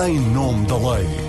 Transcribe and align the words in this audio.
em 0.00 0.20
nome 0.20 0.66
da 0.66 0.76
lei. 0.76 1.27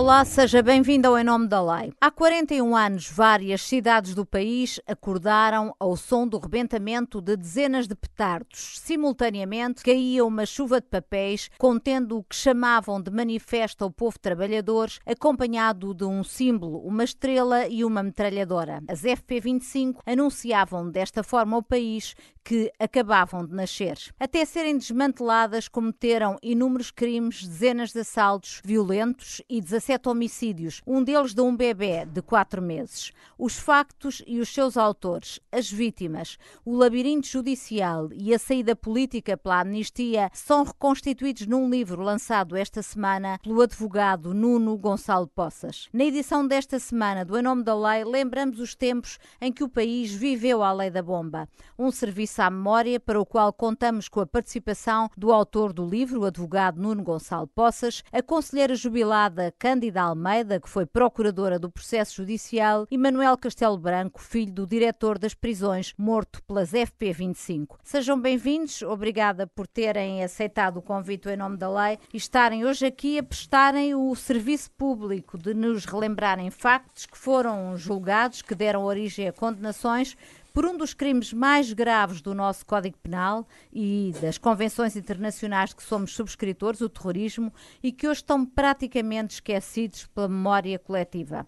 Olá, 0.00 0.24
seja 0.24 0.62
bem-vindo 0.62 1.06
ao 1.06 1.18
Em 1.18 1.22
Nome 1.22 1.46
da 1.46 1.60
Lei. 1.60 1.92
Há 2.00 2.10
41 2.10 2.74
anos, 2.74 3.10
várias 3.10 3.60
cidades 3.60 4.14
do 4.14 4.24
país 4.24 4.80
acordaram 4.86 5.74
ao 5.78 5.94
som 5.94 6.26
do 6.26 6.38
rebentamento 6.38 7.20
de 7.20 7.36
dezenas 7.36 7.86
de 7.86 7.94
petardos. 7.94 8.78
Simultaneamente, 8.80 9.82
caía 9.82 10.24
uma 10.24 10.46
chuva 10.46 10.80
de 10.80 10.86
papéis 10.86 11.50
contendo 11.58 12.16
o 12.16 12.24
que 12.24 12.34
chamavam 12.34 12.98
de 12.98 13.10
manifesto 13.10 13.84
ao 13.84 13.90
povo 13.90 14.18
trabalhador, 14.18 14.88
acompanhado 15.04 15.92
de 15.92 16.04
um 16.04 16.24
símbolo, 16.24 16.78
uma 16.78 17.04
estrela 17.04 17.68
e 17.68 17.84
uma 17.84 18.02
metralhadora. 18.02 18.82
As 18.88 19.02
FP25 19.02 19.96
anunciavam 20.06 20.90
desta 20.90 21.22
forma 21.22 21.56
ao 21.56 21.62
país 21.62 22.14
que 22.50 22.72
acabavam 22.80 23.46
de 23.46 23.54
nascer. 23.54 23.96
Até 24.18 24.44
serem 24.44 24.76
desmanteladas, 24.76 25.68
cometeram 25.68 26.36
inúmeros 26.42 26.90
crimes, 26.90 27.46
dezenas 27.46 27.92
de 27.92 28.00
assaltos 28.00 28.60
violentos 28.64 29.40
e 29.48 29.60
17 29.60 30.08
homicídios, 30.08 30.82
um 30.84 31.00
deles 31.00 31.32
de 31.32 31.40
um 31.42 31.54
bebê 31.54 32.04
de 32.04 32.20
4 32.20 32.60
meses. 32.60 33.12
Os 33.38 33.56
factos 33.56 34.20
e 34.26 34.40
os 34.40 34.52
seus 34.52 34.76
autores, 34.76 35.38
as 35.52 35.70
vítimas, 35.70 36.38
o 36.64 36.74
labirinto 36.74 37.28
judicial 37.28 38.08
e 38.12 38.34
a 38.34 38.38
saída 38.38 38.74
política 38.74 39.36
pela 39.36 39.60
amnistia 39.60 40.28
são 40.32 40.64
reconstituídos 40.64 41.46
num 41.46 41.70
livro 41.70 42.02
lançado 42.02 42.56
esta 42.56 42.82
semana 42.82 43.38
pelo 43.44 43.62
advogado 43.62 44.34
Nuno 44.34 44.76
Gonçalo 44.76 45.28
Poças. 45.28 45.88
Na 45.92 46.02
edição 46.02 46.44
desta 46.44 46.80
semana 46.80 47.24
do 47.24 47.38
Em 47.38 47.42
Nome 47.42 47.62
da 47.62 47.76
Lei, 47.76 48.02
lembramos 48.02 48.58
os 48.58 48.74
tempos 48.74 49.20
em 49.40 49.52
que 49.52 49.62
o 49.62 49.68
país 49.68 50.12
viveu 50.12 50.64
a 50.64 50.72
lei 50.72 50.90
da 50.90 51.00
bomba, 51.00 51.48
um 51.78 51.92
serviço 51.92 52.39
à 52.40 52.50
memória, 52.50 52.98
para 52.98 53.20
o 53.20 53.26
qual 53.26 53.52
contamos 53.52 54.08
com 54.08 54.20
a 54.20 54.26
participação 54.26 55.10
do 55.16 55.32
autor 55.32 55.72
do 55.72 55.86
livro, 55.86 56.20
o 56.20 56.24
advogado 56.24 56.80
Nuno 56.80 57.02
Gonçalo 57.02 57.46
Poças, 57.46 58.02
a 58.10 58.22
conselheira 58.22 58.74
jubilada 58.74 59.54
Cândida 59.58 60.02
Almeida, 60.02 60.58
que 60.58 60.68
foi 60.68 60.86
procuradora 60.86 61.58
do 61.58 61.70
processo 61.70 62.16
judicial, 62.16 62.86
e 62.90 62.96
Manuel 62.96 63.36
Castelo 63.36 63.76
Branco, 63.76 64.20
filho 64.20 64.52
do 64.52 64.66
diretor 64.66 65.18
das 65.18 65.34
prisões, 65.34 65.92
morto 65.98 66.42
pelas 66.44 66.72
FP25. 66.72 67.76
Sejam 67.82 68.20
bem-vindos, 68.20 68.82
obrigada 68.82 69.46
por 69.46 69.66
terem 69.66 70.24
aceitado 70.24 70.78
o 70.78 70.82
convite 70.82 71.28
em 71.28 71.36
nome 71.36 71.56
da 71.56 71.70
lei 71.70 71.98
e 72.12 72.16
estarem 72.16 72.64
hoje 72.64 72.86
aqui 72.86 73.18
a 73.18 73.22
prestarem 73.22 73.94
o 73.94 74.14
serviço 74.14 74.70
público 74.72 75.36
de 75.36 75.52
nos 75.52 75.84
relembrarem 75.84 76.50
factos 76.50 77.06
que 77.06 77.18
foram 77.18 77.76
julgados, 77.76 78.42
que 78.42 78.54
deram 78.54 78.84
origem 78.84 79.28
a 79.28 79.32
condenações 79.32 80.16
por 80.52 80.66
um 80.66 80.76
dos 80.76 80.94
crimes 80.94 81.32
mais 81.32 81.72
graves 81.72 82.20
do 82.20 82.34
nosso 82.34 82.66
Código 82.66 82.98
Penal 82.98 83.46
e 83.72 84.12
das 84.20 84.38
convenções 84.38 84.96
internacionais 84.96 85.72
que 85.72 85.82
somos 85.82 86.14
subscritores, 86.14 86.80
o 86.80 86.88
terrorismo, 86.88 87.52
e 87.82 87.92
que 87.92 88.08
hoje 88.08 88.20
estão 88.20 88.44
praticamente 88.44 89.34
esquecidos 89.34 90.06
pela 90.06 90.28
memória 90.28 90.78
coletiva. 90.78 91.46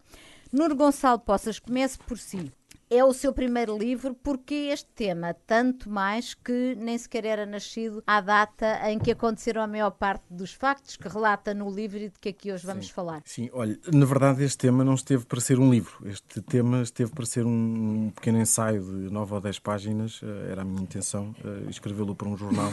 Nuno 0.52 0.74
Gonçalo 0.74 1.18
Poças, 1.18 1.58
comece 1.58 1.98
por 1.98 2.18
si 2.18 2.52
é 2.92 3.02
o 3.02 3.12
seu 3.14 3.32
primeiro 3.32 3.76
livro, 3.76 4.14
porque 4.14 4.54
este 4.70 4.88
tema, 4.94 5.34
tanto 5.46 5.88
mais 5.88 6.34
que 6.34 6.74
nem 6.76 6.96
sequer 6.98 7.24
era 7.24 7.46
nascido 7.46 8.02
à 8.06 8.20
data 8.20 8.90
em 8.90 8.98
que 8.98 9.10
aconteceram 9.10 9.62
a 9.62 9.66
maior 9.66 9.92
parte 9.92 10.24
dos 10.30 10.52
factos 10.52 10.96
que 10.96 11.08
relata 11.08 11.54
no 11.54 11.70
livro 11.70 11.98
e 11.98 12.10
de 12.10 12.18
que 12.20 12.28
aqui 12.28 12.52
hoje 12.52 12.66
vamos 12.66 12.86
Sim. 12.86 12.92
falar. 12.92 13.22
Sim, 13.24 13.48
olha, 13.54 13.78
na 13.90 14.04
verdade 14.04 14.44
este 14.44 14.58
tema 14.58 14.84
não 14.84 14.94
esteve 14.94 15.24
para 15.24 15.40
ser 15.40 15.58
um 15.58 15.70
livro, 15.70 16.06
este 16.06 16.42
tema 16.42 16.82
esteve 16.82 17.12
para 17.12 17.24
ser 17.24 17.46
um 17.46 18.10
pequeno 18.14 18.38
ensaio 18.38 18.82
de 18.82 19.10
nove 19.10 19.32
ou 19.32 19.40
dez 19.40 19.58
páginas, 19.58 20.20
eh, 20.22 20.50
era 20.50 20.60
a 20.60 20.64
minha 20.64 20.82
intenção 20.82 21.34
eh, 21.42 21.70
escrevê-lo 21.70 22.14
para 22.14 22.28
um 22.28 22.36
jornal. 22.36 22.72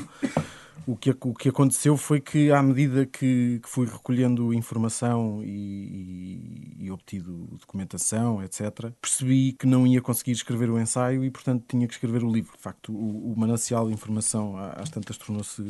O 0.87 0.95
que, 0.95 1.11
o 1.11 1.33
que 1.33 1.49
aconteceu 1.49 1.97
foi 1.97 2.19
que, 2.19 2.51
à 2.51 2.61
medida 2.61 3.05
que, 3.05 3.59
que 3.61 3.69
fui 3.69 3.85
recolhendo 3.85 4.53
informação 4.53 5.41
e, 5.43 6.77
e, 6.79 6.85
e, 6.85 6.91
obtido 6.91 7.47
documentação, 7.59 8.43
etc., 8.43 8.91
percebi 9.01 9.53
que 9.53 9.67
não 9.67 9.85
ia 9.85 10.01
conseguir 10.09 10.31
escrever 10.31 10.71
o 10.71 10.79
ensaio 10.79 11.23
e, 11.23 11.29
portanto, 11.29 11.63
tinha 11.67 11.87
que 11.87 11.93
escrever 11.93 12.23
o 12.23 12.31
livro. 12.31 12.51
De 12.57 12.63
facto, 12.63 12.91
o, 12.91 13.31
o 13.31 13.35
manancial 13.37 13.87
de 13.87 13.93
informação, 13.93 14.57
às 14.57 14.89
tantas, 14.89 15.17
tornou-se 15.17 15.63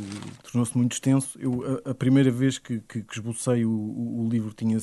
tornou 0.50 0.66
muito 0.76 0.94
extenso. 0.94 1.38
Eu, 1.38 1.82
a, 1.86 1.92
a 1.92 1.94
primeira 1.94 2.32
vez 2.32 2.58
que, 2.58 2.80
que, 2.80 3.02
que 3.02 3.14
esbocei 3.14 3.66
o, 3.66 3.70
o, 3.70 4.30
livro 4.30 4.54
tinha 4.54 4.78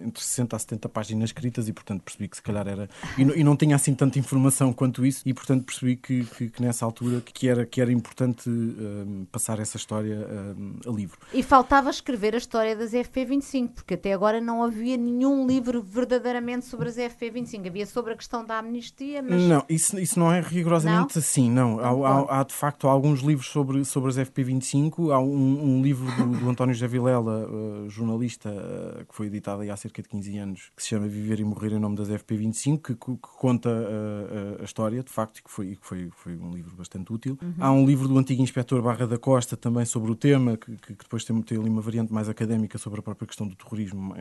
entre 0.00 0.22
60 0.22 0.54
a 0.54 0.58
70 0.58 0.88
páginas 0.88 1.30
escritas 1.30 1.68
e, 1.68 1.72
portanto, 1.72 2.02
percebi 2.02 2.28
que 2.28 2.36
se 2.36 2.42
calhar 2.42 2.68
era. 2.68 2.88
E, 3.18 3.22
e 3.22 3.42
não 3.42 3.56
tinha 3.56 3.74
assim 3.74 3.92
tanta 3.92 4.20
informação 4.20 4.72
quanto 4.72 5.04
isso, 5.04 5.22
e, 5.26 5.34
portanto, 5.34 5.64
percebi 5.64 5.96
que, 5.96 6.24
que, 6.24 6.48
que 6.50 6.62
nessa 6.62 6.84
altura 6.84 7.20
que 7.20 7.48
era, 7.48 7.66
que 7.66 7.80
era 7.80 7.90
importante 7.90 8.48
um, 8.48 9.26
passar 9.32 9.58
essa 9.58 9.76
história 9.76 10.16
um, 10.56 10.78
a 10.86 10.92
livro. 10.92 11.18
E 11.34 11.42
faltava 11.42 11.90
escrever 11.90 12.34
a 12.34 12.38
história 12.38 12.76
das 12.76 12.92
FP25, 12.92 13.70
porque 13.74 13.94
até 13.94 14.12
agora 14.12 14.40
não 14.40 14.62
havia 14.62 14.96
nenhum 14.96 15.44
livro 15.44 15.82
verdadeiramente 15.82 16.66
sobre 16.66 16.88
as 16.88 16.96
FP25. 16.96 17.66
Havia 17.66 17.86
sobre 17.86 18.12
a 18.12 18.16
questão 18.16 18.44
da 18.44 18.58
amnistia, 18.58 18.91
mas. 19.22 19.42
Não, 19.42 19.64
isso, 19.68 19.98
isso 19.98 20.18
não 20.18 20.32
é 20.32 20.40
rigorosamente 20.40 21.16
não? 21.16 21.20
assim, 21.20 21.50
não. 21.50 21.80
Há, 21.80 22.08
há, 22.08 22.40
há, 22.40 22.44
de 22.44 22.52
facto 22.52 22.86
alguns 22.86 23.20
livros 23.20 23.48
sobre, 23.48 23.84
sobre 23.84 24.10
as 24.10 24.16
FP25. 24.16 25.12
Há 25.12 25.18
um, 25.18 25.76
um 25.78 25.82
livro 25.82 26.04
do, 26.16 26.38
do, 26.38 26.50
António 26.50 26.74
José 26.74 26.86
Vilela, 26.86 27.48
uh, 27.48 27.88
jornalista, 27.88 28.50
uh, 28.50 29.04
que 29.06 29.14
foi 29.14 29.26
editado 29.26 29.62
há 29.70 29.76
cerca 29.76 30.02
de 30.02 30.08
15 30.08 30.38
anos, 30.38 30.72
que 30.76 30.82
se 30.82 30.90
chama 30.90 31.08
Viver 31.08 31.40
e 31.40 31.44
Morrer 31.44 31.72
em 31.72 31.78
Nome 31.78 31.96
das 31.96 32.08
FP25, 32.08 32.80
que, 32.80 32.94
que 32.94 33.16
conta 33.38 33.70
uh, 33.70 34.60
a 34.60 34.64
história, 34.64 35.02
de 35.02 35.10
facto, 35.10 35.38
e 35.38 35.42
que 35.42 35.50
foi, 35.50 35.76
que 35.76 35.86
foi, 35.86 36.10
foi 36.12 36.36
um 36.36 36.50
livro 36.50 36.74
bastante 36.76 37.12
útil. 37.12 37.38
Uhum. 37.42 37.54
Há 37.58 37.72
um 37.72 37.86
livro 37.86 38.08
do 38.08 38.18
antigo 38.18 38.42
inspetor 38.42 38.82
Barra 38.82 39.06
da 39.06 39.18
Costa 39.18 39.56
também 39.56 39.84
sobre 39.84 40.10
o 40.10 40.14
tema, 40.14 40.56
que, 40.56 40.76
que 40.76 40.94
depois 40.94 41.24
tem, 41.24 41.40
tem 41.42 41.58
ali 41.58 41.68
uma 41.68 41.80
variante 41.80 42.12
mais 42.12 42.28
académica 42.28 42.78
sobre 42.78 43.00
a 43.00 43.02
própria 43.02 43.26
questão 43.26 43.46
do 43.46 43.54
terrorismo, 43.54 44.14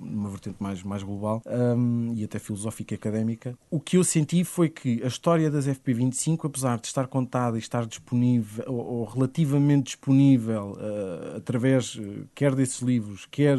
numa 0.00 0.28
vertente 0.28 0.56
mais, 0.60 0.82
mais 0.82 1.02
global 1.02 1.42
um, 1.46 2.12
e 2.14 2.24
até 2.24 2.38
filosófica 2.38 2.96
académica. 3.02 3.58
O 3.70 3.80
que 3.80 3.96
eu 3.96 4.04
senti 4.04 4.44
foi 4.44 4.68
que 4.68 5.02
a 5.02 5.06
história 5.06 5.50
das 5.50 5.66
FP25, 5.66 6.44
apesar 6.44 6.78
de 6.78 6.86
estar 6.86 7.06
contada 7.08 7.56
e 7.56 7.58
estar 7.58 7.84
disponível, 7.86 8.64
ou, 8.68 8.80
ou 8.80 9.04
relativamente 9.04 9.86
disponível, 9.86 10.76
uh, 10.78 11.36
através 11.36 11.98
quer 12.34 12.54
desses 12.54 12.80
livros, 12.80 13.26
quer 13.30 13.58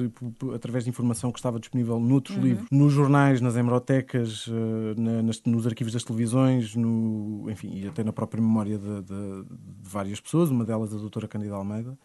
através 0.55 0.85
de 0.85 0.89
informação 0.89 1.31
que 1.31 1.39
estava 1.39 1.59
disponível 1.59 1.99
noutros 1.99 2.37
uhum. 2.37 2.43
livros, 2.43 2.67
nos 2.71 2.93
jornais, 2.93 3.41
nas 3.41 3.55
hemerotecas, 3.55 4.47
uh, 4.47 4.53
na, 4.97 5.21
nas, 5.21 5.41
nos 5.43 5.67
arquivos 5.67 5.91
das 5.91 6.03
televisões, 6.03 6.75
no, 6.75 7.49
enfim, 7.49 7.71
e 7.73 7.87
até 7.87 8.03
na 8.03 8.13
própria 8.13 8.41
memória 8.41 8.77
de, 8.77 9.01
de, 9.01 9.43
de 9.43 9.89
várias 9.89 10.19
pessoas, 10.19 10.49
uma 10.49 10.63
delas 10.63 10.93
a 10.93 10.97
doutora 10.97 11.27
Candida 11.27 11.55
Almeida, 11.55 11.97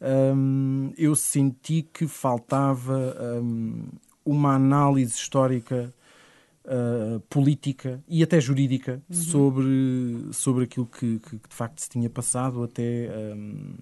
um, 0.00 0.92
eu 0.96 1.14
senti 1.14 1.82
que 1.82 2.06
faltava 2.06 3.14
um, 3.42 3.88
uma 4.24 4.54
análise 4.54 5.14
histórica, 5.14 5.92
uh, 6.64 7.20
política 7.28 8.02
e 8.08 8.22
até 8.22 8.40
jurídica 8.40 9.02
uhum. 9.08 9.16
sobre, 9.16 10.28
sobre 10.32 10.64
aquilo 10.64 10.86
que, 10.86 11.18
que, 11.18 11.36
de 11.36 11.54
facto 11.54 11.78
se 11.80 11.88
tinha 11.88 12.08
passado 12.08 12.62
até. 12.62 13.10
Um, 13.34 13.74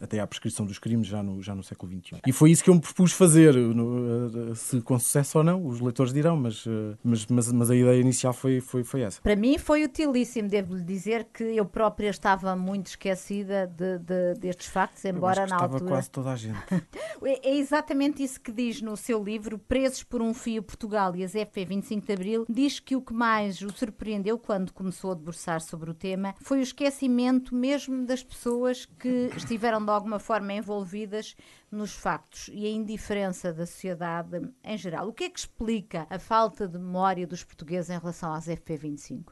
até 0.00 0.20
à 0.20 0.26
prescrição 0.26 0.66
dos 0.66 0.78
crimes 0.78 1.06
já 1.06 1.22
no, 1.22 1.42
já 1.42 1.54
no 1.54 1.62
século 1.62 1.92
XXI. 1.92 2.20
E 2.26 2.32
foi 2.32 2.50
isso 2.50 2.62
que 2.62 2.70
eu 2.70 2.74
me 2.74 2.80
propus 2.80 3.12
fazer. 3.12 3.54
No, 3.54 4.54
se 4.54 4.80
com 4.80 4.98
sucesso 4.98 5.38
ou 5.38 5.44
não, 5.44 5.66
os 5.66 5.80
leitores 5.80 6.12
dirão, 6.12 6.36
mas, 6.36 6.64
mas, 7.02 7.26
mas, 7.26 7.52
mas, 7.52 7.70
a 7.70 7.76
ideia 7.76 8.00
inicial 8.00 8.32
foi, 8.32 8.60
foi, 8.60 8.84
foi 8.84 9.02
essa. 9.02 9.20
Para 9.20 9.36
mim 9.36 9.58
foi 9.58 9.84
utilíssimo, 9.84 10.48
devo-lhe 10.48 10.82
dizer 10.82 11.28
que 11.32 11.44
eu 11.44 11.64
própria 11.64 12.10
estava 12.10 12.54
muito 12.54 12.88
esquecida 12.88 13.66
de, 13.66 13.98
de, 13.98 14.34
destes 14.40 14.66
factos, 14.66 15.04
embora 15.04 15.46
na 15.46 15.56
altura. 15.56 15.76
Estava 15.76 15.90
quase 15.90 16.10
toda 16.10 16.30
a 16.30 16.36
gente. 16.36 16.56
é 17.24 17.56
exatamente 17.56 18.22
isso 18.22 18.40
que 18.40 18.52
diz 18.52 18.82
no 18.82 18.96
seu 18.96 19.22
livro, 19.22 19.58
Presos 19.58 20.02
por 20.02 20.20
um 20.20 20.34
Fio 20.34 20.62
Portugal 20.62 21.14
e 21.16 21.24
as 21.24 21.32
FP 21.32 21.64
25 21.64 22.06
de 22.06 22.12
Abril. 22.12 22.46
Diz 22.48 22.80
que 22.80 22.96
o 22.96 23.00
que 23.00 23.14
mais 23.14 23.60
o 23.62 23.70
surpreendeu 23.72 24.38
quando 24.38 24.72
começou 24.72 25.12
a 25.12 25.14
debruçar 25.14 25.60
sobre 25.60 25.90
o 25.90 25.94
tema 25.94 26.34
foi 26.40 26.58
o 26.58 26.62
esquecimento 26.62 27.54
mesmo 27.54 28.04
das 28.04 28.22
pessoas 28.22 28.86
que 28.98 29.30
estiveram 29.36 29.85
de 29.86 29.92
alguma 29.92 30.18
forma 30.18 30.52
envolvidas 30.52 31.36
nos 31.70 31.92
factos 31.92 32.48
e 32.52 32.66
a 32.66 32.70
indiferença 32.70 33.52
da 33.52 33.66
sociedade 33.66 34.48
em 34.62 34.76
geral. 34.76 35.08
O 35.08 35.12
que 35.12 35.24
é 35.24 35.30
que 35.30 35.38
explica 35.38 36.06
a 36.10 36.18
falta 36.18 36.68
de 36.68 36.78
memória 36.78 37.26
dos 37.26 37.42
portugueses 37.42 37.90
em 37.90 37.98
relação 37.98 38.32
às 38.32 38.46
FP25? 38.46 39.24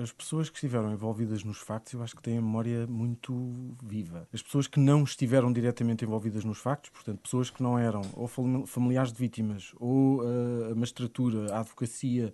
As 0.00 0.12
pessoas 0.12 0.48
que 0.48 0.56
estiveram 0.56 0.92
envolvidas 0.92 1.44
nos 1.44 1.58
factos, 1.58 1.92
eu 1.92 2.02
acho 2.02 2.16
que 2.16 2.22
têm 2.22 2.38
a 2.38 2.42
memória 2.42 2.86
muito 2.86 3.74
viva. 3.82 4.28
As 4.32 4.42
pessoas 4.42 4.66
que 4.66 4.78
não 4.78 5.04
estiveram 5.04 5.52
diretamente 5.52 6.04
envolvidas 6.04 6.44
nos 6.44 6.58
factos, 6.58 6.90
portanto, 6.90 7.20
pessoas 7.20 7.50
que 7.50 7.62
não 7.62 7.78
eram 7.78 8.02
ou 8.14 8.28
familiares 8.66 9.12
de 9.12 9.18
vítimas, 9.18 9.72
ou 9.78 10.22
uh, 10.22 10.72
a 10.72 10.74
magistratura, 10.74 11.54
a 11.54 11.60
advocacia, 11.60 12.32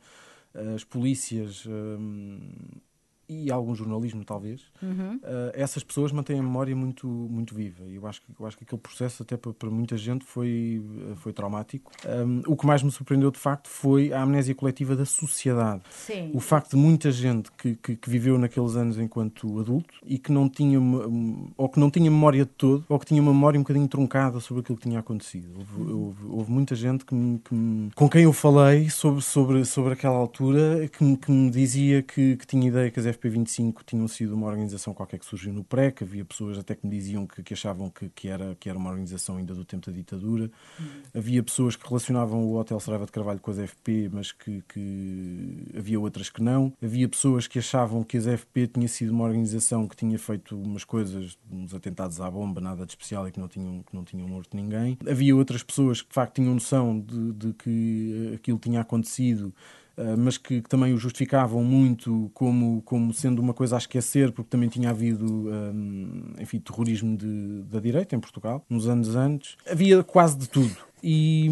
as 0.75 0.85
polícias. 0.85 1.67
E 3.29 3.51
algum 3.51 3.75
jornalismo 3.75 4.25
talvez, 4.25 4.63
uhum. 4.83 5.17
uh, 5.17 5.51
essas 5.53 5.83
pessoas 5.83 6.13
mantêm 6.13 6.39
a 6.39 6.43
memória 6.43 6.75
muito, 6.77 7.07
muito 7.07 7.55
viva. 7.55 7.85
E 7.85 7.97
eu 7.97 8.07
acho, 8.07 8.23
que, 8.23 8.29
eu 8.39 8.47
acho 8.47 8.57
que 8.57 8.65
aquele 8.65 8.81
processo, 8.81 9.23
até 9.23 9.37
para, 9.37 9.53
para 9.53 9.71
muita 9.71 9.97
gente, 9.97 10.25
foi, 10.25 10.83
foi 11.17 11.33
traumático. 11.33 11.91
Um, 12.07 12.43
o 12.47 12.57
que 12.57 12.67
mais 12.67 12.83
me 12.83 12.91
surpreendeu, 12.91 13.31
de 13.31 13.39
facto, 13.39 13.69
foi 13.69 14.13
a 14.13 14.23
amnésia 14.23 14.55
coletiva 14.55 14.95
da 14.95 15.05
sociedade. 15.05 15.83
Sim. 15.91 16.31
O 16.33 16.41
facto 16.41 16.71
de 16.71 16.77
muita 16.77 17.11
gente 17.11 17.51
que, 17.53 17.75
que, 17.77 17.97
que, 17.97 18.11
viveu 18.11 18.39
naqueles 18.39 18.77
anos 18.77 18.99
enquanto 18.99 19.59
adulto 19.59 19.95
e 20.05 20.19
que 20.19 20.31
não 20.31 20.49
tinha, 20.49 20.79
ou 21.57 21.69
que 21.69 21.81
não 21.81 21.91
tinha 21.91 22.11
memória 22.11 22.45
de 22.45 22.51
todo, 22.53 22.85
ou 22.89 22.99
que 22.99 23.07
tinha 23.07 23.21
uma 23.21 23.33
memória 23.33 23.59
um 23.59 23.63
bocadinho 23.63 23.89
truncada 23.89 24.39
sobre 24.41 24.61
aquilo 24.63 24.79
que 24.79 24.89
tinha 24.89 25.01
acontecido. 25.01 25.49
Houve, 25.57 25.81
uhum. 25.81 25.99
houve, 26.07 26.27
houve 26.29 26.51
muita 26.53 26.75
gente 26.75 27.05
que 27.05 27.15
me, 27.15 27.39
que 27.39 27.55
me, 27.55 27.91
com 27.95 28.09
quem 28.09 28.23
eu 28.23 28.33
falei 28.33 28.89
sobre, 28.89 29.23
sobre, 29.23 29.65
sobre 29.65 29.93
aquela 29.95 30.17
altura 30.17 30.89
que 30.89 31.03
me, 31.03 31.17
que 31.17 31.31
me 31.31 31.51
dizia 31.51 32.03
que, 32.03 32.37
que 32.37 32.47
tinha 32.47 32.69
ideia 32.69 32.91
que 32.91 33.01
as 33.01 33.07
FP25 33.17 33.83
tinham 33.85 34.07
sido 34.09 34.35
uma 34.35 34.47
organização 34.47 34.95
qualquer 34.95 35.19
que 35.19 35.27
surgiu 35.27 35.53
no 35.53 35.65
pré, 35.65 35.91
que 35.91 36.05
havia 36.05 36.25
pessoas 36.25 36.59
até 36.59 36.75
que 36.75 36.87
me 36.87 36.97
diziam 36.97 37.27
que, 37.27 37.43
que 37.43 37.55
achavam 37.55 37.91
que, 37.91 38.09
que, 38.11 38.29
era, 38.29 38.57
que 38.59 38.69
era 38.69 38.79
uma 38.79 38.91
organização 38.91 39.37
ainda 39.37 39.55
do 39.55 39.65
tempo 39.65 39.91
da 39.91 39.97
ditadura. 39.97 40.51
Uhum. 40.79 40.87
Havia 41.15 41.43
pessoas 41.43 41.77
que 41.77 41.87
relacionavam 41.87 42.45
o 42.45 42.57
Hotel 42.57 42.79
Saraiva 42.81 43.07
de 43.07 43.13
Carvalho 43.13 43.41
com 43.41 43.51
as 43.51 43.59
FP, 43.59 44.11
mas 44.13 44.33
que, 44.33 44.63
que 44.69 45.67
havia 45.77 45.99
outras 45.99 46.31
que 46.31 46.43
não. 46.43 46.73
Havia 46.83 47.09
pessoas 47.09 47.47
que 47.47 47.59
achavam 47.59 48.05
que 48.05 48.17
as 48.17 48.27
FP 48.27 48.67
tinha 48.69 48.89
sido 48.89 49.11
uma 49.11 49.25
organização 49.25 49.89
que 49.89 49.97
tinha 49.97 50.19
feito 50.19 50.57
umas 50.57 50.85
coisas, 50.85 51.39
uns 51.51 51.75
atentados 51.75 52.21
à 52.21 52.31
bomba, 52.31 52.61
nada 52.61 52.85
de 52.85 52.93
especial 52.93 53.27
e 53.29 53.33
que 53.33 53.41
não 53.41 53.49
tinham, 53.49 53.83
que 53.83 53.95
não 53.95 54.05
tinham 54.05 54.29
morto 54.29 54.57
ninguém. 54.57 54.99
Havia 55.09 55.35
outras 55.35 55.63
pessoas 55.63 56.03
que 56.03 56.09
de 56.09 56.15
facto 56.15 56.35
tinham 56.37 56.55
noção 56.55 57.01
de, 57.01 57.33
de 57.33 57.53
que 57.55 58.33
aquilo 58.37 58.59
tinha 58.59 58.81
acontecido 58.81 59.53
eh, 59.57 59.86
mas 60.19 60.37
que, 60.37 60.61
que, 60.61 60.69
também 60.69 60.93
o 60.93 60.99
justificavam 60.99 61.65
muito 61.65 62.31
como, 62.35 62.83
como 62.83 63.13
sendo 63.15 63.41
uma 63.41 63.55
coisa 63.55 63.77
a 63.77 63.79
esquecer, 63.79 64.33
porque 64.33 64.51
também 64.51 64.69
tinha 64.69 64.91
havido, 64.91 65.25
um, 65.25 66.35
eh, 66.37 66.43
enfim, 66.43 66.59
terrorismo 66.59 67.17
de, 67.17 67.63
da 67.63 67.81
direita 67.81 68.15
em 68.15 68.21
Portugal, 68.21 68.65
uns 68.71 68.87
anos 68.87 69.17
antes. 69.17 69.57
Havia 69.69 70.03
quase 70.05 70.37
de 70.37 70.49
tudo. 70.49 70.77
E, 71.03 71.49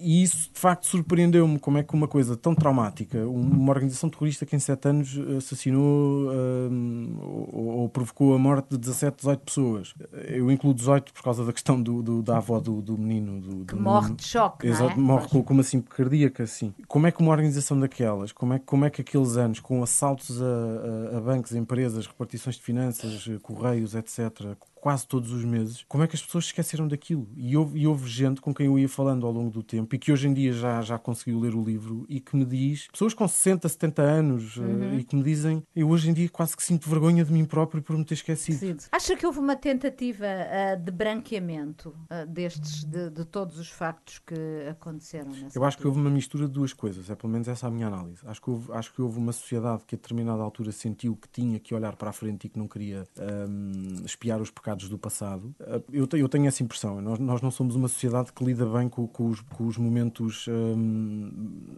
e 0.00 0.22
isso 0.22 0.50
de 0.52 0.58
facto 0.58 0.86
surpreendeu-me 0.86 1.58
como 1.58 1.78
é 1.78 1.82
que 1.82 1.94
uma 1.94 2.08
coisa 2.08 2.36
tão 2.36 2.54
traumática, 2.54 3.18
uma 3.26 3.70
organização 3.70 4.08
terrorista 4.08 4.46
que 4.46 4.56
em 4.56 4.58
sete 4.58 4.88
anos 4.88 5.18
assassinou 5.36 6.30
um, 6.30 7.18
ou, 7.52 7.66
ou, 7.80 7.88
provocou 7.88 8.34
a 8.34 8.38
morte 8.38 8.70
de 8.70 8.78
17, 8.78 9.18
18 9.18 9.40
pessoas. 9.40 9.94
Eu 10.28 10.50
incluo 10.50 10.72
18 10.72 11.12
por 11.12 11.22
causa 11.22 11.44
da 11.44 11.52
questão 11.52 11.80
do, 11.80 12.02
do 12.02 12.22
da 12.22 12.38
avó 12.38 12.58
do, 12.60 12.80
do 12.80 12.96
menino. 12.96 13.40
Do, 13.40 13.64
que 13.64 13.74
morre 13.74 14.14
de 14.14 14.24
choque, 14.24 14.66
Exato, 14.66 14.98
não 14.98 15.04
é? 15.04 15.06
morre 15.16 15.28
com, 15.28 15.42
com 15.42 15.54
uma 15.54 15.62
simples 15.62 15.94
cardíaca, 15.94 16.42
assim. 16.42 16.74
Como 16.88 17.06
é 17.06 17.12
que 17.12 17.20
uma 17.20 17.32
organização 17.32 17.78
daquelas, 17.78 18.32
como 18.32 18.54
é, 18.54 18.58
como 18.58 18.84
é 18.84 18.90
que 18.90 19.02
aqueles 19.02 19.36
anos, 19.36 19.60
com 19.60 19.82
assaltos 19.82 20.40
a, 20.40 21.14
a, 21.14 21.18
a 21.18 21.20
bancos, 21.20 21.54
empresas, 21.54 22.06
repartições 22.06 22.56
de 22.56 22.62
finanças, 22.62 23.28
correios, 23.42 23.94
etc., 23.94 24.56
quase 24.80 25.06
todos 25.06 25.30
os 25.32 25.44
meses, 25.44 25.84
como 25.86 26.02
é 26.02 26.06
que 26.06 26.16
as 26.16 26.22
pessoas 26.22 26.44
se 26.44 26.48
esqueceram 26.48 26.88
daquilo? 26.88 27.28
E 27.36 27.56
houve, 27.56 27.78
e 27.78 27.86
houve 27.86 28.08
gente 28.08 28.40
com 28.40 28.54
quem 28.54 28.66
eu 28.66 28.78
ia 28.78 28.88
falando 28.88 29.26
ao 29.26 29.32
longo 29.32 29.50
do 29.50 29.62
tempo 29.62 29.94
e 29.94 29.98
que 29.98 30.10
hoje 30.10 30.26
em 30.28 30.32
dia 30.32 30.52
já, 30.52 30.80
já 30.80 30.98
conseguiu 30.98 31.38
ler 31.38 31.54
o 31.54 31.62
livro 31.62 32.06
e 32.08 32.20
que 32.20 32.34
me 32.34 32.44
diz, 32.44 32.88
pessoas 32.90 33.12
com 33.12 33.28
60, 33.28 33.68
70 33.68 34.02
anos, 34.02 34.56
eh, 34.56 34.60
uhum. 34.60 34.98
e 34.98 35.04
que 35.04 35.14
me 35.14 35.22
dizem, 35.22 35.62
eu 35.76 35.88
hoje 35.88 36.10
em 36.10 36.14
dia 36.14 36.28
quase 36.28 36.56
que 36.56 36.62
sinto 36.62 36.88
vergonha 36.88 37.24
de 37.24 37.32
mim 37.32 37.44
próprio 37.44 37.82
por 37.82 37.96
me 37.96 38.04
ter 38.04 38.14
esquecido. 38.14 38.84
Acha 38.90 39.16
que 39.16 39.26
houve 39.26 39.38
uma 39.38 39.56
tentativa 39.56 40.24
uh, 40.26 40.82
de 40.82 40.90
branqueamento 40.90 41.90
uh, 41.90 42.26
destes, 42.26 42.84
de, 42.84 43.10
de, 43.10 43.24
todos 43.24 43.58
os 43.58 43.68
factos 43.68 44.18
que 44.18 44.34
aconteceram 44.68 45.30
Eu 45.54 45.64
acho 45.64 45.76
que 45.76 45.86
houve 45.86 46.00
uma 46.00 46.10
mistura 46.10 46.46
de 46.46 46.52
duas 46.52 46.72
coisas, 46.72 47.10
é 47.10 47.14
pelo 47.14 47.32
menos 47.32 47.48
essa 47.48 47.66
a 47.66 47.70
minha 47.70 47.86
análise. 47.86 48.20
Acho 48.24 48.40
que 48.40 48.50
houve, 48.50 48.72
acho 48.72 48.92
que 48.92 49.02
houve 49.02 49.18
uma 49.18 49.32
sociedade 49.32 49.84
que 49.86 49.94
a 49.94 49.98
determinada 49.98 50.42
altura 50.42 50.72
sentiu 50.72 51.14
que 51.16 51.28
tinha 51.28 51.58
que 51.58 51.74
olhar 51.74 51.96
para 51.96 52.10
a 52.10 52.12
frente 52.12 52.46
e 52.46 52.48
que 52.48 52.58
não 52.58 52.66
queria 52.66 53.06
um, 53.48 54.04
espiar 54.04 54.40
os 54.40 54.50
pecados 54.50 54.69
do 54.76 54.98
passado. 54.98 55.54
Eh, 55.60 55.82
eu, 55.92 56.08
eu 56.12 56.28
tenho 56.28 56.46
essa 56.46 56.62
impressão. 56.62 57.00
Nós, 57.00 57.18
nós 57.18 57.42
não 57.42 57.50
somos 57.50 57.74
uma 57.74 57.88
sociedade 57.88 58.32
que 58.32 58.44
lida 58.44 58.66
bem 58.66 58.88
com, 58.88 59.06
com, 59.06 59.28
os, 59.28 59.40
com 59.40 59.66
os, 59.66 59.76
momentos 59.76 60.46
um, 60.48 61.30